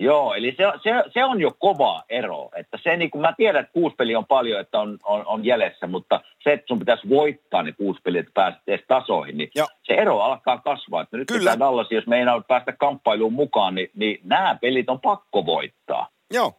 Joo, 0.00 0.34
eli 0.34 0.54
se, 0.56 0.64
se, 0.82 1.10
se 1.14 1.24
on 1.24 1.40
jo 1.40 1.50
kova 1.58 2.02
ero. 2.08 2.48
Että 2.56 2.78
se, 2.82 2.96
niin 2.96 3.10
kuin 3.10 3.22
mä 3.22 3.34
tiedän, 3.36 3.60
että 3.60 3.72
kuusi 3.72 3.96
peliä 3.96 4.18
on 4.18 4.26
paljon, 4.26 4.60
että 4.60 4.80
on, 4.80 4.98
on, 5.04 5.26
on 5.26 5.44
jäljessä, 5.44 5.86
mutta 5.86 6.20
se, 6.44 6.52
että 6.52 6.66
sun 6.66 6.78
pitäisi 6.78 7.08
voittaa 7.08 7.62
ne 7.62 7.72
kuusi 7.72 8.00
peliä, 8.04 8.20
että 8.20 8.32
pääset 8.34 8.60
edes 8.66 8.84
tasoihin, 8.88 9.38
niin 9.38 9.50
Joo. 9.54 9.66
se 9.82 9.94
ero 9.94 10.20
alkaa 10.20 10.58
kasvaa. 10.58 11.02
Että 11.02 11.16
nyt 11.16 11.28
Kyllä. 11.28 11.58
Dallas, 11.58 11.86
jos 11.90 12.06
meinaa 12.06 12.40
päästä 12.40 12.72
kamppailuun 12.72 13.32
mukaan, 13.32 13.74
niin, 13.74 13.90
niin 13.94 14.20
nämä 14.24 14.58
pelit 14.60 14.90
on 14.90 15.00
pakko 15.00 15.46
voittaa. 15.46 16.08
Joo. 16.30 16.52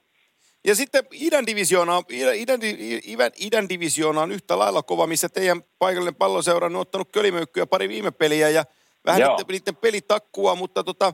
Ja 0.68 0.76
sitten 0.76 1.04
idän 1.12 1.46
divisioona, 1.46 2.02
idän, 2.10 2.36
idän, 2.36 2.60
idän, 3.04 3.32
idän 3.36 3.70
divisioona 3.70 4.22
on 4.22 4.32
yhtä 4.32 4.60
lailla 4.60 4.84
kova, 4.84 5.08
missä 5.08 5.30
teidän 5.30 5.62
paikallinen 5.80 6.16
palloseura 6.16 6.66
on 6.66 6.76
ottanut 6.76 7.12
kölimöykkyä 7.12 7.66
pari 7.66 7.90
viime 7.90 8.12
peliä 8.12 8.50
ja 8.50 8.64
vähän 9.06 9.22
Joo. 9.22 9.32
niiden, 9.32 9.46
niiden 9.48 9.76
pelitakkua, 9.76 10.56
mutta 10.56 10.84
tota, 10.84 11.14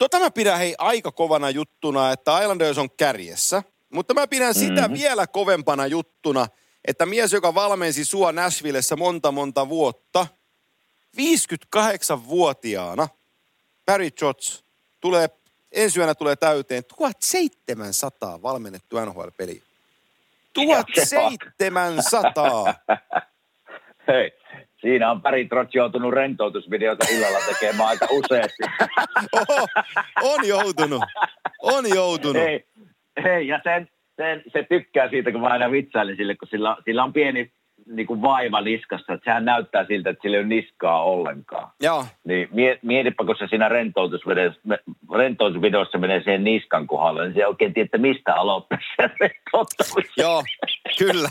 tota 0.00 0.18
mä 0.20 0.30
pidän 0.30 0.58
hei 0.58 0.74
aika 0.78 1.12
kovana 1.12 1.50
juttuna, 1.50 2.12
että 2.12 2.40
Islanders 2.42 2.78
on 2.78 2.90
kärjessä. 2.90 3.62
Mutta 3.92 4.14
mä 4.14 4.26
pidän 4.26 4.54
sitä 4.54 4.82
Mhm. 4.88 4.92
vielä 4.92 5.26
kovempana 5.26 5.86
juttuna, 5.86 6.46
että 6.84 7.06
mies, 7.06 7.32
joka 7.32 7.54
valmensi 7.54 8.04
sua 8.04 8.32
Nashvillessä 8.32 8.96
monta 8.96 9.32
monta 9.32 9.68
vuotta, 9.68 10.26
58-vuotiaana, 11.16 13.08
Barry 13.86 14.10
Trotz, 14.10 14.60
tulee, 15.00 15.28
ensi 15.72 15.98
yönä 15.98 16.14
tulee 16.14 16.36
täyteen 16.36 16.84
1700 16.84 18.42
valmennettu 18.42 18.96
NHL-peliä. 19.04 19.62
1700! 20.52 22.74
Hei, 24.12 24.32
siinä 24.80 25.10
on 25.10 25.22
Päri 25.22 25.44
Trotz 25.44 25.74
joutunut 25.74 26.12
rentoutusvideota 26.14 27.06
illalla 27.10 27.38
tekemään 27.48 27.88
aika 27.88 28.06
useasti. 28.10 28.62
Oho, 29.32 29.66
on 30.22 30.48
joutunut. 30.48 31.02
On 31.62 31.84
joutunut. 31.94 32.42
Hei, 32.42 32.64
hei 33.22 33.48
ja 33.48 33.60
sen, 33.64 33.88
sen, 34.16 34.42
se 34.52 34.66
tykkää 34.68 35.08
siitä, 35.08 35.32
kun 35.32 35.40
mä 35.40 35.48
aina 35.48 35.70
vitsailin 35.70 36.16
sille, 36.16 36.36
kun 36.36 36.48
sillä, 36.48 36.76
sillä 36.84 37.04
on 37.04 37.12
pieni 37.12 37.52
niin 37.86 38.06
kuin 38.06 38.22
vaiva 38.22 38.60
niskassa, 38.60 39.12
että 39.12 39.24
sehän 39.24 39.44
näyttää 39.44 39.84
siltä, 39.86 40.10
että 40.10 40.22
sillä 40.22 40.36
ei 40.36 40.40
ole 40.40 40.48
niskaa 40.48 41.04
ollenkaan. 41.04 41.70
Joo. 41.82 42.06
Niin 42.24 42.48
mie- 42.52 42.78
mietipä, 42.82 43.24
kun 43.24 43.36
se 43.38 43.46
siinä 43.46 43.68
rentoutusvideossa, 43.68 44.60
rentoutusvideossa 45.16 45.98
menee 45.98 46.20
siihen 46.22 46.44
niskan 46.44 46.86
kohdalle, 46.86 47.24
niin 47.24 47.34
se 47.34 47.40
ei 47.40 47.46
oikein 47.46 47.74
tiedä, 47.74 47.84
että 47.84 47.98
mistä 47.98 48.34
aloittaa 48.34 48.78
se. 48.96 49.30
Joo, 50.16 50.42
kyllä. 50.98 51.28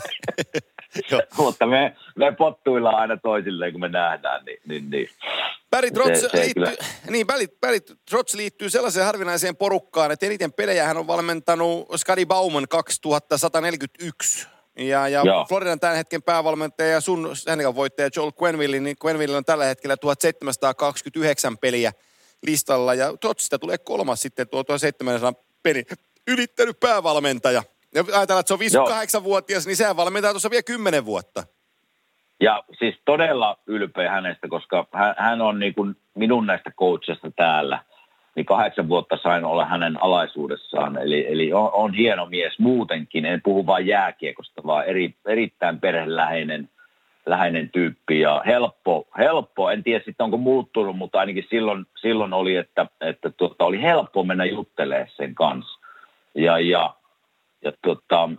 Mutta 1.38 1.66
me, 1.66 1.96
me 2.16 2.32
pottuillaan 2.32 2.94
aina 2.94 3.16
toisilleen, 3.16 3.72
kun 3.72 3.80
me 3.80 3.88
nähdään, 3.88 4.44
niin, 4.44 4.60
niin, 4.66 4.90
niin. 4.90 5.08
Barry 5.70 5.90
Trotz, 5.90 6.20
Se- 6.20 6.28
se 6.28 6.36
liittyy, 6.36 6.64
kyllä. 6.64 6.76
niin, 7.10 7.26
Barry, 7.26 7.46
Barry 7.60 7.78
Trotz 8.10 8.34
liittyy 8.34 8.70
sellaiseen 8.70 9.06
harvinaiseen 9.06 9.56
porukkaan, 9.56 10.10
että 10.10 10.26
eniten 10.26 10.52
pelejä 10.52 10.84
hän 10.84 10.96
on 10.96 11.06
valmentanut 11.06 11.88
Scotty 11.96 12.26
Bauman 12.26 12.68
2141. 12.68 14.46
Ja, 14.76 15.08
ja 15.08 15.22
Joo. 15.24 15.44
Floridan 15.48 15.80
tämän 15.80 15.96
hetken 15.96 16.22
päävalmentaja 16.22 16.90
ja 16.90 17.00
sun 17.00 17.36
Stanley 17.36 17.74
voittaja 17.74 18.10
Joel 18.16 18.32
Quenville, 18.42 18.80
niin 18.80 18.96
Quenville 19.04 19.36
on 19.36 19.44
tällä 19.44 19.64
hetkellä 19.64 19.96
1729 19.96 21.58
peliä 21.58 21.92
listalla. 22.46 22.94
Ja 22.94 23.16
Trotzista 23.16 23.58
tulee 23.58 23.78
kolmas 23.78 24.22
sitten 24.22 24.48
tuo 24.48 24.64
1700 24.64 25.32
peli 25.62 25.84
ylittänyt 26.26 26.80
päävalmentaja. 26.80 27.62
Ja 27.94 28.04
ajatellaan, 28.12 28.40
että 28.40 28.56
se 28.66 28.80
on 28.80 28.88
58-vuotias, 29.20 29.66
niin 29.66 29.76
sehän 29.76 29.96
valmentaa 29.96 30.30
tuossa 30.30 30.50
vielä 30.50 30.62
10 30.62 31.04
vuotta. 31.04 31.42
Ja 32.40 32.64
siis 32.78 32.94
todella 33.04 33.56
ylpeä 33.66 34.10
hänestä, 34.10 34.48
koska 34.48 34.86
hän, 34.94 35.14
hän 35.18 35.40
on 35.40 35.58
niin 35.58 35.74
kuin 35.74 35.96
minun 36.14 36.46
näistä 36.46 36.70
coachista 36.70 37.30
täällä. 37.36 37.84
Niin 38.36 38.46
kahdeksan 38.46 38.88
vuotta 38.88 39.18
sain 39.22 39.44
olla 39.44 39.64
hänen 39.64 40.02
alaisuudessaan. 40.02 40.98
Eli, 40.98 41.32
eli 41.32 41.52
on, 41.52 41.70
on 41.72 41.94
hieno 41.94 42.26
mies 42.26 42.58
muutenkin. 42.58 43.24
En 43.24 43.42
puhu 43.42 43.66
vain 43.66 43.86
jääkiekosta, 43.86 44.62
vaan 44.66 44.86
eri, 44.86 45.14
erittäin 45.26 45.80
perheläheinen 45.80 46.68
läheinen 47.26 47.70
tyyppi 47.70 48.20
ja 48.20 48.42
helppo, 48.46 49.08
helppo. 49.18 49.70
En 49.70 49.82
tiedä 49.82 50.04
sitten 50.04 50.24
onko 50.24 50.36
muuttunut, 50.36 50.96
mutta 50.96 51.18
ainakin 51.18 51.46
silloin, 51.50 51.86
silloin 51.96 52.32
oli, 52.32 52.56
että, 52.56 52.86
että 53.00 53.30
tuota, 53.30 53.64
oli 53.64 53.82
helppo 53.82 54.24
mennä 54.24 54.44
juttelemaan 54.44 55.08
sen 55.16 55.34
kanssa. 55.34 55.78
Ja, 56.34 56.58
ja, 56.58 56.94
ja 57.64 57.72
tuota, 57.82 58.30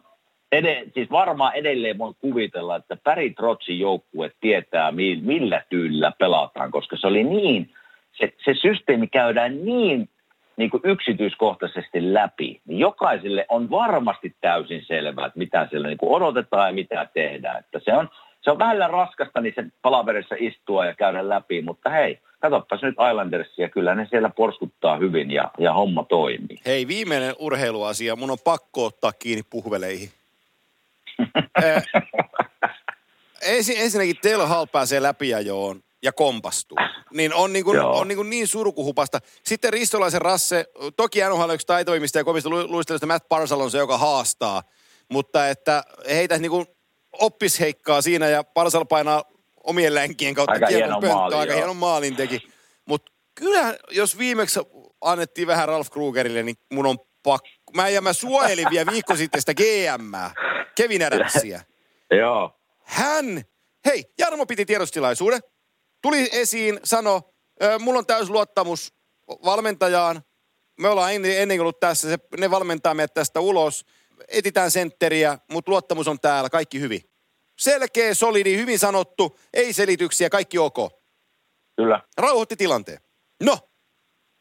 ed- 0.52 0.92
siis 0.94 1.12
varmaan 1.12 1.56
edelleen 1.56 1.98
voin 1.98 2.16
kuvitella, 2.20 2.76
että 2.76 2.98
Päri 3.04 3.30
Trotsin 3.30 3.80
joukkue 3.80 4.32
tietää, 4.42 4.92
mi- 4.92 5.22
millä 5.22 5.64
tyylillä 5.70 6.12
pelataan, 6.20 6.72
koska 6.72 6.98
se 6.98 7.08
oli 7.08 7.24
niin, 7.24 7.70
se, 8.12 8.34
se 8.46 8.54
systeemi 8.62 9.08
käydään 9.08 9.66
niin, 9.66 10.10
niin 10.58 10.70
kuin 10.70 10.82
yksityiskohtaisesti 10.84 12.14
läpi, 12.14 12.62
niin 12.66 12.80
jokaiselle 12.80 13.46
on 13.50 13.70
varmasti 13.70 14.36
täysin 14.42 14.86
selvää, 14.86 15.26
että 15.26 15.40
mitä 15.40 15.68
siellä 15.70 15.88
niin 15.88 15.98
kuin 15.98 16.14
odotetaan 16.14 16.70
ja 16.70 16.74
mitä 16.74 17.08
tehdään. 17.14 17.60
Että 17.60 17.80
se 17.86 17.94
on, 17.94 18.10
se 18.42 18.52
on 18.52 18.60
vähän 18.60 18.90
raskasta 18.90 19.42
niin 19.42 19.54
se 19.56 19.64
palaverissa 19.82 20.36
istua 20.40 20.86
ja 20.86 20.96
käydä 20.96 21.30
läpi, 21.30 21.62
mutta 21.62 21.90
hei, 21.90 22.20
katsopas 22.40 22.82
nyt 22.82 22.96
Islandersia, 23.10 23.70
kyllä 23.70 23.96
ne 23.96 24.08
siellä 24.10 24.30
porskuttaa 24.30 24.98
hyvin 24.98 25.32
ja, 25.32 25.52
ja 25.60 25.74
homma 25.74 26.04
toimii. 26.04 26.60
Hei, 26.66 26.88
viimeinen 26.88 27.36
urheiluasia. 27.40 28.16
Mun 28.16 28.32
on 28.32 28.38
pakko 28.44 28.86
ottaa 28.86 29.12
kiinni 29.14 29.44
puhveleihin. 29.50 30.10
Eh, 31.64 31.84
ensin, 33.42 33.76
ensinnäkin 33.78 34.16
Taylor 34.22 34.48
Hall 34.48 34.66
pääsee 34.66 35.02
läpiajoon 35.02 35.82
ja 36.04 36.12
kompastuu. 36.12 36.78
Niin 37.14 37.34
on 37.34 37.54
niin, 37.54 37.66
kuin, 37.66 37.76
Joo. 37.76 38.00
on 38.00 38.08
niin, 38.08 38.16
kuin 38.16 38.30
niin 38.30 38.48
surkuhupasta. 38.48 39.20
Sitten 39.44 39.74
Ristolaisen 39.74 40.22
Rasse, 40.22 40.66
toki 40.96 41.20
NHL 41.20 41.50
on 41.50 41.54
yksi 41.54 41.68
taitoimista 41.68 42.18
ja 42.18 42.24
kovista 42.24 42.50
lu- 42.50 42.72
luistelusta 42.72 43.08
Matt 43.08 43.30
Parsal 43.30 43.60
on 43.60 43.72
se, 43.72 43.78
joka 43.78 43.98
haastaa. 43.98 44.64
Mutta 45.10 45.50
että 45.50 45.84
heitä 46.10 46.38
niin 46.38 46.52
kuin 46.52 46.66
oppis 47.20 47.60
heikkaa 47.60 48.02
siinä 48.02 48.30
ja 48.30 48.44
Parsal 48.44 48.86
painaa 48.86 49.24
omien 49.64 49.96
länkien 49.96 50.34
kautta 50.36 50.54
Aika 50.54 50.68
hieno 50.68 50.92
pönttöön. 50.94 51.14
maali, 51.14 51.36
Aika 51.36 51.54
joo. 51.54 51.58
hieno 51.58 51.74
maalin 51.74 52.16
teki. 52.16 52.40
Mutta 52.86 53.12
kyllä, 53.36 53.78
jos 53.92 54.18
viimeksi 54.18 54.60
annettiin 55.02 55.48
vähän 55.48 55.68
Ralf 55.68 55.90
Krugerille, 55.90 56.44
niin 56.44 56.56
mun 56.74 56.86
on 56.86 56.98
pakko. 57.24 57.48
Mä, 57.76 57.90
ja 57.90 58.02
mä 58.02 58.14
suojelin 58.14 58.68
vielä 58.72 58.92
viikko 58.92 59.16
sitten 59.16 59.42
sitä 59.42 59.54
GM, 59.54 60.14
Kevin 60.76 61.06
Adamsia. 61.06 61.62
Joo, 62.20 62.60
Hän, 62.84 63.42
hei, 63.86 64.04
Jarmo 64.20 64.46
piti 64.46 64.66
tiedostilaisuuden. 64.66 65.40
Tuli 66.02 66.30
esiin, 66.32 66.80
sano, 66.84 67.22
"Ö, 67.64 67.80
mulla 67.80 68.00
on 68.00 68.06
täys 68.06 68.30
luottamus 68.30 68.94
valmentajaan. 69.46 70.22
Me 70.80 70.90
ollaan 70.90 71.14
ennen, 71.14 71.42
ennen 71.42 71.62
ollut 71.62 71.80
tässä, 71.80 72.10
se, 72.10 72.18
ne 72.38 72.52
valmentaa 72.52 72.94
meidät 72.94 73.14
tästä 73.14 73.40
ulos. 73.40 73.86
Etitään 74.28 74.72
sentteriä, 74.72 75.38
mutta 75.52 75.72
luottamus 75.72 76.08
on 76.08 76.20
täällä, 76.20 76.50
kaikki 76.50 76.80
hyvin. 76.80 77.02
Selkeä, 77.58 78.14
solidi, 78.14 78.58
hyvin 78.58 78.80
sanottu, 78.80 79.40
ei 79.54 79.74
selityksiä, 79.74 80.30
kaikki 80.30 80.58
ok. 80.58 80.78
kyllä. 81.76 82.02
Rauhoitti 82.18 82.56
tilanteen. 82.56 83.00
No, 83.44 83.58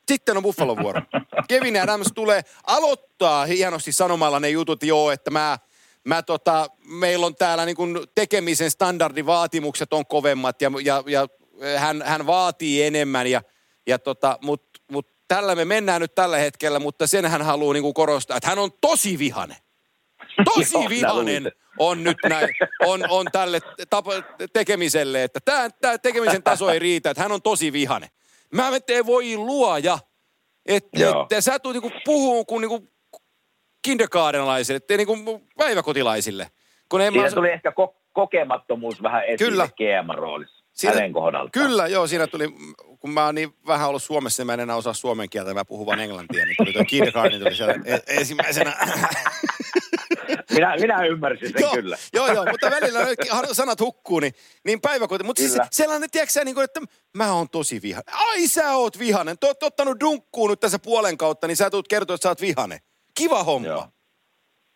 sitten 0.09 0.37
on 0.37 0.43
Buffalon 0.43 0.83
vuoro. 0.83 1.01
Kevin 1.49 1.83
Adams 1.83 2.09
tulee 2.15 2.43
aloittaa 2.67 3.47
hienosti 3.47 3.93
sanomalla 3.93 4.41
ne 4.41 4.49
jutut, 4.49 4.83
joo, 4.83 5.11
että 5.11 5.31
mä, 5.31 5.59
mä 6.07 6.23
tota, 6.23 6.69
meillä 6.85 7.27
on 7.27 7.35
täällä 7.35 7.65
niin 7.65 7.77
kuin 7.77 7.99
tekemisen 8.15 8.71
standardivaatimukset 8.71 9.93
on 9.93 10.07
kovemmat 10.07 10.63
ja, 10.63 10.71
ja, 10.83 11.03
ja 11.07 11.29
hän, 11.79 12.03
hän 12.03 12.27
vaatii 12.27 12.83
enemmän 12.83 13.27
ja, 13.27 13.43
ja 13.87 13.99
tota, 13.99 14.39
mutta 14.43 14.81
mut 14.93 15.09
tällä 15.29 15.55
me 15.55 15.65
mennään 15.65 16.01
nyt 16.01 16.15
tällä 16.15 16.39
hetkellä, 16.39 16.79
mutta 16.79 17.07
sen 17.07 17.27
hän 17.27 17.43
haluaa 17.43 17.73
niin 17.73 17.95
korostaa, 17.95 18.37
että 18.37 18.49
hän 18.49 18.59
on 18.59 18.71
tosi 18.81 19.19
vihane. 19.19 19.57
Tosi 20.45 20.73
Joo, 20.75 20.81
minä 20.83 20.91
vihanen 20.91 21.43
luulin. 21.43 21.53
on 21.79 22.05
nyt 22.05 22.17
näin, 22.29 22.49
on, 22.87 23.05
on 23.11 23.27
tälle 23.33 23.61
tapa, 23.91 24.13
tekemiselle, 24.53 25.25
että 25.25 25.41
tämä, 25.45 25.71
tämä 25.71 25.99
tekemisen 25.99 26.43
taso 26.43 26.71
ei 26.71 26.79
riitä, 26.79 27.11
että 27.11 27.23
hän 27.23 27.33
on 27.33 27.43
tosi 27.43 27.73
vihane. 27.73 28.11
Mä 28.55 28.71
en 28.89 29.07
voi 29.07 29.37
luoja, 29.37 29.99
että, 30.67 31.01
Joo. 31.01 31.23
että 31.23 31.41
sä 31.41 31.59
tulet 31.59 31.83
niinku 31.83 31.99
puhuu 32.05 32.45
kuin 32.45 32.61
niinku 32.61 32.93
kindergartenlaisille, 33.83 34.77
että 34.77 34.97
niinku 34.97 35.43
päiväkotilaisille. 35.57 36.51
Kun 36.89 37.01
en 37.01 37.13
mä, 37.13 37.21
Siinä 37.23 37.35
tuli 37.35 37.51
ehkä 37.51 37.71
ko- 37.71 37.95
kokemattomuus 38.13 39.03
vähän 39.03 39.25
esille 39.25 39.51
Kyllä. 39.51 39.69
GM-roolissa 39.77 40.65
Siinä- 40.73 40.95
hänen 40.95 41.13
kohdaltaan. 41.13 41.51
Kyllä, 41.67 41.87
joo, 41.87 42.07
siinä 42.07 42.27
tuli, 42.27 42.49
kun 43.01 43.11
mä 43.11 43.27
oon 43.27 43.35
niin 43.35 43.55
vähän 43.67 43.89
ollut 43.89 44.03
Suomessa, 44.03 44.41
niin 44.41 44.47
mä 44.47 44.55
en 44.55 44.61
enää 44.61 44.77
osaa 44.77 44.93
suomen 44.95 45.31
kieltä, 45.31 45.55
mä 45.55 45.65
puhun 45.65 45.87
vaan 45.87 46.01
englantia, 46.01 46.45
niin 46.45 46.57
tuli 46.57 46.73
tuo 46.73 46.85
kindergarten 46.85 47.41
tuli 47.41 47.55
siellä 47.55 47.75
e- 47.85 48.17
ensimmäisenä. 48.19 48.73
Minä, 50.51 50.77
minä 50.77 51.05
ymmärsin 51.05 51.53
sen 51.53 51.61
joo, 51.61 51.73
kyllä. 51.75 51.97
joo, 52.13 52.33
joo, 52.33 52.45
mutta 52.51 52.71
välillä 52.71 53.01
sanat 53.53 53.81
hukkuu, 53.81 54.21
niin, 54.21 54.33
niin 54.65 54.81
päiväkoti. 54.81 55.25
Mutta 55.25 55.43
siis 55.43 55.59
sellainen, 55.71 56.11
tiedätkö 56.11 56.33
sä, 56.33 56.45
niin 56.45 56.55
kuin, 56.55 56.65
että 56.65 56.81
mä 57.17 57.33
oon 57.33 57.49
tosi 57.49 57.83
vihainen. 57.83 58.15
Ai 58.15 58.47
sä 58.47 58.77
oot 58.77 58.99
vihainen. 58.99 59.39
Te 59.39 59.47
oot 59.47 59.63
ottanut 59.63 60.01
dunkkuun 60.01 60.51
nyt 60.51 60.61
tässä 60.61 60.79
puolen 60.79 61.19
kautta, 61.19 61.47
niin 61.47 61.57
sä 61.57 61.71
tulet 61.71 61.89
kertoa, 61.89 62.15
että 62.15 62.23
sä 62.23 62.29
oot 62.29 62.41
vihainen. 62.41 62.79
Kiva 63.19 63.45
homma. 63.45 63.69
Joo. 63.69 63.87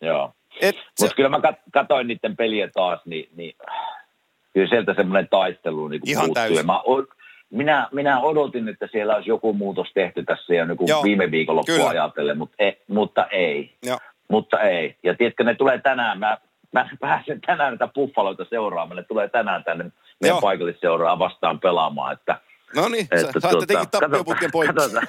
Joo. 0.00 0.32
Et 0.60 0.76
se, 0.76 1.04
Mutta 1.04 1.16
kyllä 1.16 1.28
mä 1.28 1.38
kat- 1.38 1.70
katoin 1.72 2.06
niiden 2.06 2.36
peliä 2.36 2.68
taas, 2.74 3.00
niin, 3.04 3.28
niin 3.36 3.56
kyllä 4.52 4.68
sieltä 4.68 4.94
semmoinen 4.94 5.28
taistelu 5.28 5.88
niin 5.88 6.00
Ihan 6.04 6.32
täysin. 6.32 6.56
Ja 6.56 6.62
Mä, 6.62 6.80
minä, 7.50 7.88
minä 7.92 8.20
odotin, 8.20 8.68
että 8.68 8.88
siellä 8.92 9.14
olisi 9.14 9.30
joku 9.30 9.52
muutos 9.52 9.88
tehty 9.94 10.24
tässä 10.24 10.54
jo 10.54 10.64
niin 10.64 10.78
viime 11.04 11.30
viikonloppua 11.30 11.88
ajatellen, 11.88 12.38
mutta, 12.38 12.56
ei, 12.58 12.82
mutta 12.88 13.26
ei. 13.26 13.76
joo. 13.82 13.98
Mutta 14.30 14.60
ei. 14.60 14.96
Ja 15.02 15.14
tiedätkö, 15.14 15.44
ne 15.44 15.54
tulee 15.54 15.78
tänään. 15.78 16.18
Mä, 16.18 16.38
mä 16.72 16.88
pääsen 17.00 17.40
tänään 17.40 17.70
näitä 17.70 17.88
buffaloita 17.94 18.44
seuraamaan. 18.50 18.96
Ne 18.96 19.02
tulee 19.02 19.28
tänään 19.28 19.64
tänne 19.64 19.84
meidän 20.20 20.40
paikallisseuraa 20.40 21.18
vastaan 21.18 21.60
pelaamaan. 21.60 22.12
Että, 22.12 22.40
No 22.76 22.88
niin, 22.88 23.06
sä, 23.20 23.26
että 23.26 23.40
saatte 23.40 23.66
tekin 23.66 23.90
tappioputken 23.90 24.50
poikki. 24.52 24.74
katsotaan, 24.74 25.06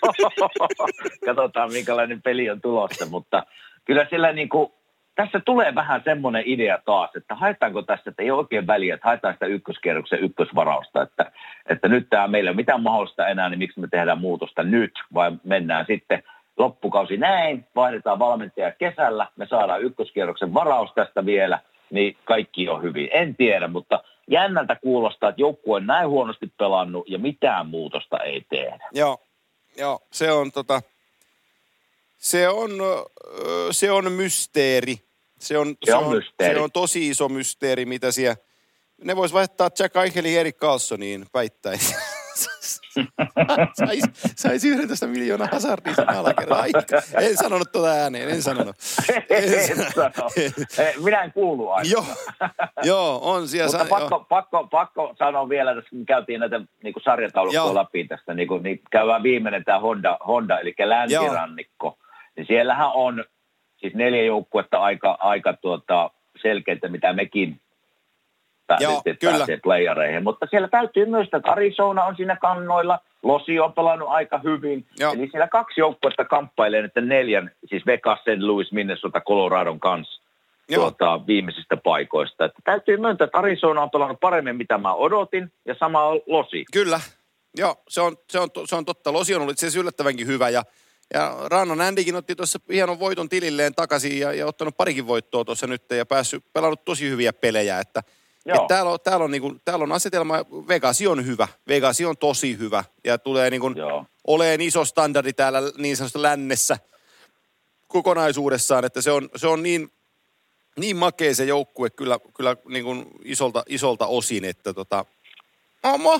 katsotaan, 1.26 1.72
minkälainen 1.72 2.22
peli 2.22 2.50
on 2.50 2.60
tulossa. 2.60 3.06
Mutta 3.06 3.42
kyllä 3.84 4.06
siellä 4.10 4.32
niin 4.32 4.48
kuin, 4.48 4.72
tässä 5.14 5.40
tulee 5.40 5.74
vähän 5.74 6.02
semmoinen 6.04 6.42
idea 6.46 6.78
taas, 6.84 7.10
että 7.16 7.34
haetaanko 7.34 7.82
tässä, 7.82 8.10
että 8.10 8.22
ei 8.22 8.30
ole 8.30 8.38
oikein 8.38 8.66
väliä, 8.66 8.94
että 8.94 9.08
haetaan 9.08 9.34
sitä 9.34 9.46
ykköskierroksen 9.46 10.24
ykkösvarausta, 10.24 11.02
että, 11.02 11.32
että 11.66 11.88
nyt 11.88 12.06
tämä 12.10 12.28
meillä 12.28 12.48
ei 12.48 12.52
ole 12.52 12.56
mitään 12.56 12.82
mahdollista 12.82 13.28
enää, 13.28 13.48
niin 13.48 13.58
miksi 13.58 13.80
me 13.80 13.88
tehdään 13.90 14.20
muutosta 14.20 14.62
nyt, 14.62 14.92
vai 15.14 15.32
mennään 15.44 15.84
sitten 15.88 16.22
loppukausi 16.58 17.16
näin, 17.16 17.66
vaihdetaan 17.74 18.18
valmentaja 18.18 18.72
kesällä, 18.72 19.26
me 19.36 19.46
saadaan 19.46 19.82
ykköskierroksen 19.82 20.54
varaus 20.54 20.90
tästä 20.94 21.26
vielä, 21.26 21.60
niin 21.90 22.16
kaikki 22.24 22.68
on 22.68 22.82
hyvin. 22.82 23.08
En 23.12 23.36
tiedä, 23.36 23.68
mutta 23.68 24.04
jännältä 24.30 24.76
kuulostaa, 24.76 25.28
että 25.28 25.40
joukkue 25.40 25.76
on 25.76 25.86
näin 25.86 26.08
huonosti 26.08 26.52
pelannut 26.58 27.08
ja 27.08 27.18
mitään 27.18 27.66
muutosta 27.66 28.18
ei 28.18 28.46
tehdä. 28.50 28.88
Joo, 28.92 29.18
joo, 29.78 30.00
se 30.12 30.32
on 30.32 30.52
tota, 30.52 30.82
se 32.18 32.48
on, 32.48 32.70
se 33.70 33.90
on 33.90 34.12
mysteeri. 34.12 34.96
Se 35.38 35.58
on, 35.58 35.76
Se 35.84 35.94
on 35.94 36.16
mysteeri. 36.16 36.54
Se 36.54 36.60
on 36.60 36.72
tosi 36.72 37.08
iso 37.08 37.28
mysteeri, 37.28 37.86
mitä 37.86 38.12
siellä, 38.12 38.36
ne 39.04 39.16
vois 39.16 39.32
vaihtaa 39.32 39.70
Jack 39.78 39.96
Eichelin 39.96 40.38
Erik 40.38 40.56
Carlsoniin 40.56 41.26
päittäin. 41.32 41.78
Sais, 43.86 44.10
sais 44.36 44.64
11 44.64 45.06
miljoonaa 45.06 45.48
hazardia 45.52 45.94
sen 45.94 46.08
alakerran. 46.10 46.64
En 47.20 47.36
sanonut 47.36 47.72
tuota 47.72 47.88
ääneen, 47.88 48.28
en 48.28 48.42
sanonut. 48.42 48.76
En 49.30 49.76
sano. 49.94 50.30
Eh, 50.78 50.94
Minä 51.04 51.22
en 51.22 51.32
kuulu 51.32 51.70
aina. 51.70 51.90
Joo, 51.90 52.04
joo, 52.82 53.20
on 53.22 53.48
siellä. 53.48 53.78
Mutta 53.78 53.84
sa- 53.84 54.00
pakko, 54.00 54.26
pakko, 54.28 54.66
pakko 54.66 55.14
sanoa 55.18 55.48
vielä, 55.48 55.74
tässä 55.74 55.90
kun 55.90 56.06
käytiin 56.06 56.40
näitä 56.40 56.60
niin 56.82 56.92
kuin 56.92 57.02
sarjataulukkoja 57.02 57.60
Joo. 57.62 57.74
läpi 57.74 58.04
tästä, 58.04 58.34
niin, 58.34 58.48
kuin, 58.48 58.62
niin 58.62 58.80
käydään 58.90 59.22
viimeinen 59.22 59.64
tämä 59.64 59.80
Honda, 59.80 60.18
Honda 60.26 60.58
eli 60.60 60.74
länsirannikko. 60.84 61.98
Niin 62.36 62.46
siellähän 62.46 62.90
on 62.94 63.24
siis 63.76 63.94
neljä 63.94 64.22
joukkuetta 64.24 64.78
aika, 64.78 65.16
aika 65.20 65.52
tuota, 65.52 66.10
selkeitä, 66.42 66.88
mitä 66.88 67.12
mekin 67.12 67.60
Joo, 68.80 68.92
pääsee, 68.92 69.14
kyllä. 69.14 69.36
pääsee 69.36 69.58
playereihin. 69.62 70.24
Mutta 70.24 70.46
siellä 70.50 70.68
täytyy 70.68 71.06
myös, 71.06 71.28
että 71.32 71.50
Arizona 71.50 72.04
on 72.04 72.16
siinä 72.16 72.36
kannoilla, 72.36 72.98
Losi 73.22 73.60
on 73.60 73.72
pelannut 73.72 74.08
aika 74.08 74.40
hyvin. 74.44 74.86
Joo. 74.98 75.12
Eli 75.12 75.28
siellä 75.30 75.48
kaksi 75.48 75.80
joukkuetta 75.80 76.24
kamppailee 76.24 76.84
että 76.84 77.00
neljän, 77.00 77.50
siis 77.68 77.86
Vegas, 77.86 78.18
St. 78.18 78.42
Louis, 78.42 78.72
Minnesota, 78.72 79.20
Coloradon 79.20 79.80
kanssa 79.80 80.22
Joo. 80.68 80.80
tuota, 80.80 81.26
viimeisistä 81.26 81.76
paikoista. 81.76 82.44
Että 82.44 82.58
täytyy 82.64 82.96
myöntää, 82.96 83.24
että 83.24 83.38
Arizona 83.38 83.82
on 83.82 83.90
pelannut 83.90 84.20
paremmin, 84.20 84.56
mitä 84.56 84.78
mä 84.78 84.94
odotin, 84.94 85.52
ja 85.64 85.74
sama 85.78 86.02
on 86.02 86.20
Losi. 86.26 86.64
Kyllä, 86.72 87.00
joo, 87.56 87.76
se 87.88 88.00
on, 88.00 88.16
se 88.30 88.38
on, 88.38 88.48
se 88.64 88.76
on 88.76 88.84
totta. 88.84 89.12
Losi 89.12 89.34
on 89.34 89.40
ollut 89.40 89.52
itse 89.52 89.66
asiassa 89.66 89.80
yllättävänkin 89.80 90.26
hyvä 90.26 90.48
ja, 90.48 90.62
ja 91.14 91.36
Rannan 91.44 91.80
Andykin 91.80 92.16
otti 92.16 92.34
tuossa 92.36 92.58
hienon 92.72 93.00
voiton 93.00 93.28
tililleen 93.28 93.74
takaisin 93.74 94.20
ja, 94.20 94.32
ja 94.32 94.46
ottanut 94.46 94.76
parikin 94.76 95.06
voittoa 95.06 95.44
tuossa 95.44 95.66
nyt 95.66 95.82
ja 95.90 96.06
päässyt 96.06 96.44
pelannut 96.52 96.84
tosi 96.84 97.10
hyviä 97.10 97.32
pelejä, 97.32 97.80
että 97.80 98.02
Joo. 98.48 98.62
et 98.62 98.66
täällä, 98.68 98.90
on, 98.92 98.98
täällä, 99.04 99.24
on 99.24 99.30
niinku, 99.30 99.56
täällä 99.64 99.82
on 99.82 99.92
asetelma, 99.92 100.34
Vegasi 100.68 101.06
on 101.06 101.26
hyvä, 101.26 101.48
Vegasi 101.68 102.04
on 102.04 102.16
tosi 102.16 102.58
hyvä 102.58 102.84
ja 103.04 103.18
tulee 103.18 103.50
niinku, 103.50 103.70
Joo. 103.76 104.04
oleen 104.26 104.60
iso 104.60 104.84
standardi 104.84 105.32
täällä 105.32 105.58
niin 105.78 105.96
sanotusta 105.96 106.22
lännessä 106.22 106.78
kokonaisuudessaan, 107.88 108.84
että 108.84 109.00
se 109.00 109.10
on, 109.10 109.28
se 109.36 109.46
on 109.46 109.62
niin, 109.62 109.88
niin 110.76 110.96
makea 110.96 111.34
se 111.34 111.44
joukkue 111.44 111.90
kyllä, 111.90 112.18
kyllä 112.36 112.56
niin 112.68 112.84
kuin 112.84 113.06
isolta, 113.24 113.62
isolta 113.68 114.06
osin, 114.06 114.44
että 114.44 114.74
tota. 114.74 115.04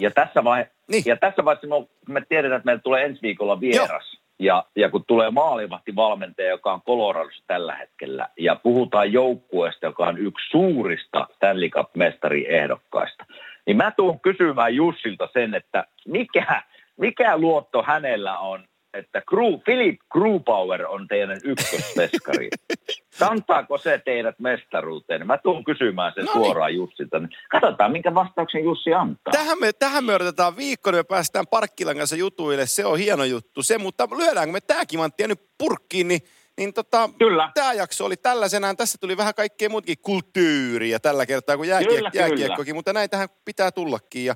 Ja 0.00 0.10
tässä, 0.10 0.40
vaihe- 0.44 0.70
Niin. 0.88 1.02
ja 1.06 1.16
tässä 1.16 1.44
vaiheessa 1.44 1.66
me, 1.66 1.88
me 2.14 2.26
tiedetään, 2.28 2.58
että 2.58 2.66
meillä 2.66 2.82
tulee 2.82 3.04
ensi 3.04 3.22
viikolla 3.22 3.60
vieras. 3.60 4.18
Ja, 4.38 4.64
ja 4.76 4.90
kun 4.90 5.04
tulee 5.06 5.30
maalivahti 5.30 5.96
valmentaja, 5.96 6.48
joka 6.48 6.72
on 6.72 6.82
Coloradossa 6.82 7.44
tällä 7.46 7.76
hetkellä, 7.76 8.28
ja 8.38 8.56
puhutaan 8.56 9.12
joukkueesta, 9.12 9.86
joka 9.86 10.06
on 10.06 10.18
yksi 10.18 10.50
suurista 10.50 11.26
Stanley 11.36 11.68
Cup-mestariehdokkaista, 11.68 13.24
niin 13.66 13.76
mä 13.76 13.90
tuun 13.90 14.20
kysymään 14.20 14.74
Jussilta 14.74 15.28
sen, 15.32 15.54
että 15.54 15.84
mikä, 16.06 16.62
mikä 16.96 17.38
luotto 17.38 17.82
hänellä 17.82 18.38
on, 18.38 18.67
että 18.94 19.22
Gru, 19.26 19.58
Philip 19.58 20.00
Grubauer 20.12 20.86
on 20.86 21.08
teidän 21.08 21.38
ykkösmeskari. 21.44 22.48
Kantaako 23.18 23.78
se 23.78 24.00
teidät 24.04 24.38
mestaruuteen? 24.38 25.26
Mä 25.26 25.38
tuun 25.38 25.64
kysymään 25.64 26.12
sen 26.14 26.24
No 26.24 26.32
niin. 26.34 26.44
suoraan 26.44 26.74
Jussilta. 26.74 27.16
Katsotaan, 27.50 27.92
minkä 27.92 28.14
vastauksen 28.14 28.64
Jussi 28.64 28.94
antaa. 28.94 29.32
Tähän 29.32 29.58
me, 29.60 29.72
tähän 29.72 30.04
me 30.04 30.14
odotetaan 30.14 30.56
viikko, 30.56 30.90
niin 30.90 30.98
me 30.98 31.04
päästään 31.04 31.46
Parkkilan 31.46 31.96
kanssa 31.96 32.16
jutuille. 32.16 32.66
Se 32.66 32.84
on 32.84 32.98
hieno 32.98 33.24
juttu. 33.24 33.62
Se, 33.62 33.78
mutta 33.78 34.08
lyödäänkö 34.18 34.52
me 34.52 34.60
tää 34.60 34.86
kimanttia 34.86 35.28
nyt 35.28 35.40
purkkiin, 35.58 36.08
niin, 36.08 36.20
niin 36.58 36.74
tota, 36.74 37.10
Kyllä. 37.18 37.50
tämä 37.54 37.72
jakso 37.72 38.04
oli 38.04 38.16
tällaisenaan. 38.16 38.76
Tässä 38.76 38.98
tuli 39.00 39.16
vähän 39.16 39.34
kaikkea 39.34 39.68
muutakin 39.68 39.96
kulttuuria 40.02 41.00
tällä 41.00 41.26
kertaa 41.26 41.56
kuin 41.56 41.68
jääkiek- 41.70 41.88
Kyllä, 41.96 42.10
kyllä. 42.10 42.24
jääkiekkokin, 42.26 42.74
mutta 42.74 42.92
näitähän 42.92 43.28
pitää 43.44 43.70
tullakin. 43.72 44.24
Ja 44.24 44.34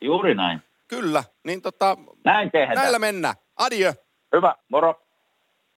Juuri 0.00 0.34
näin. 0.34 0.60
kyllä, 0.88 1.24
niin 1.44 1.62
tota, 1.62 1.96
Näin 2.24 2.50
tehdään. 2.50 2.76
näillä 2.78 2.98
mennään. 2.98 3.34
Adieu. 3.60 3.92
Hyvä, 4.36 4.54
moro. 4.68 5.09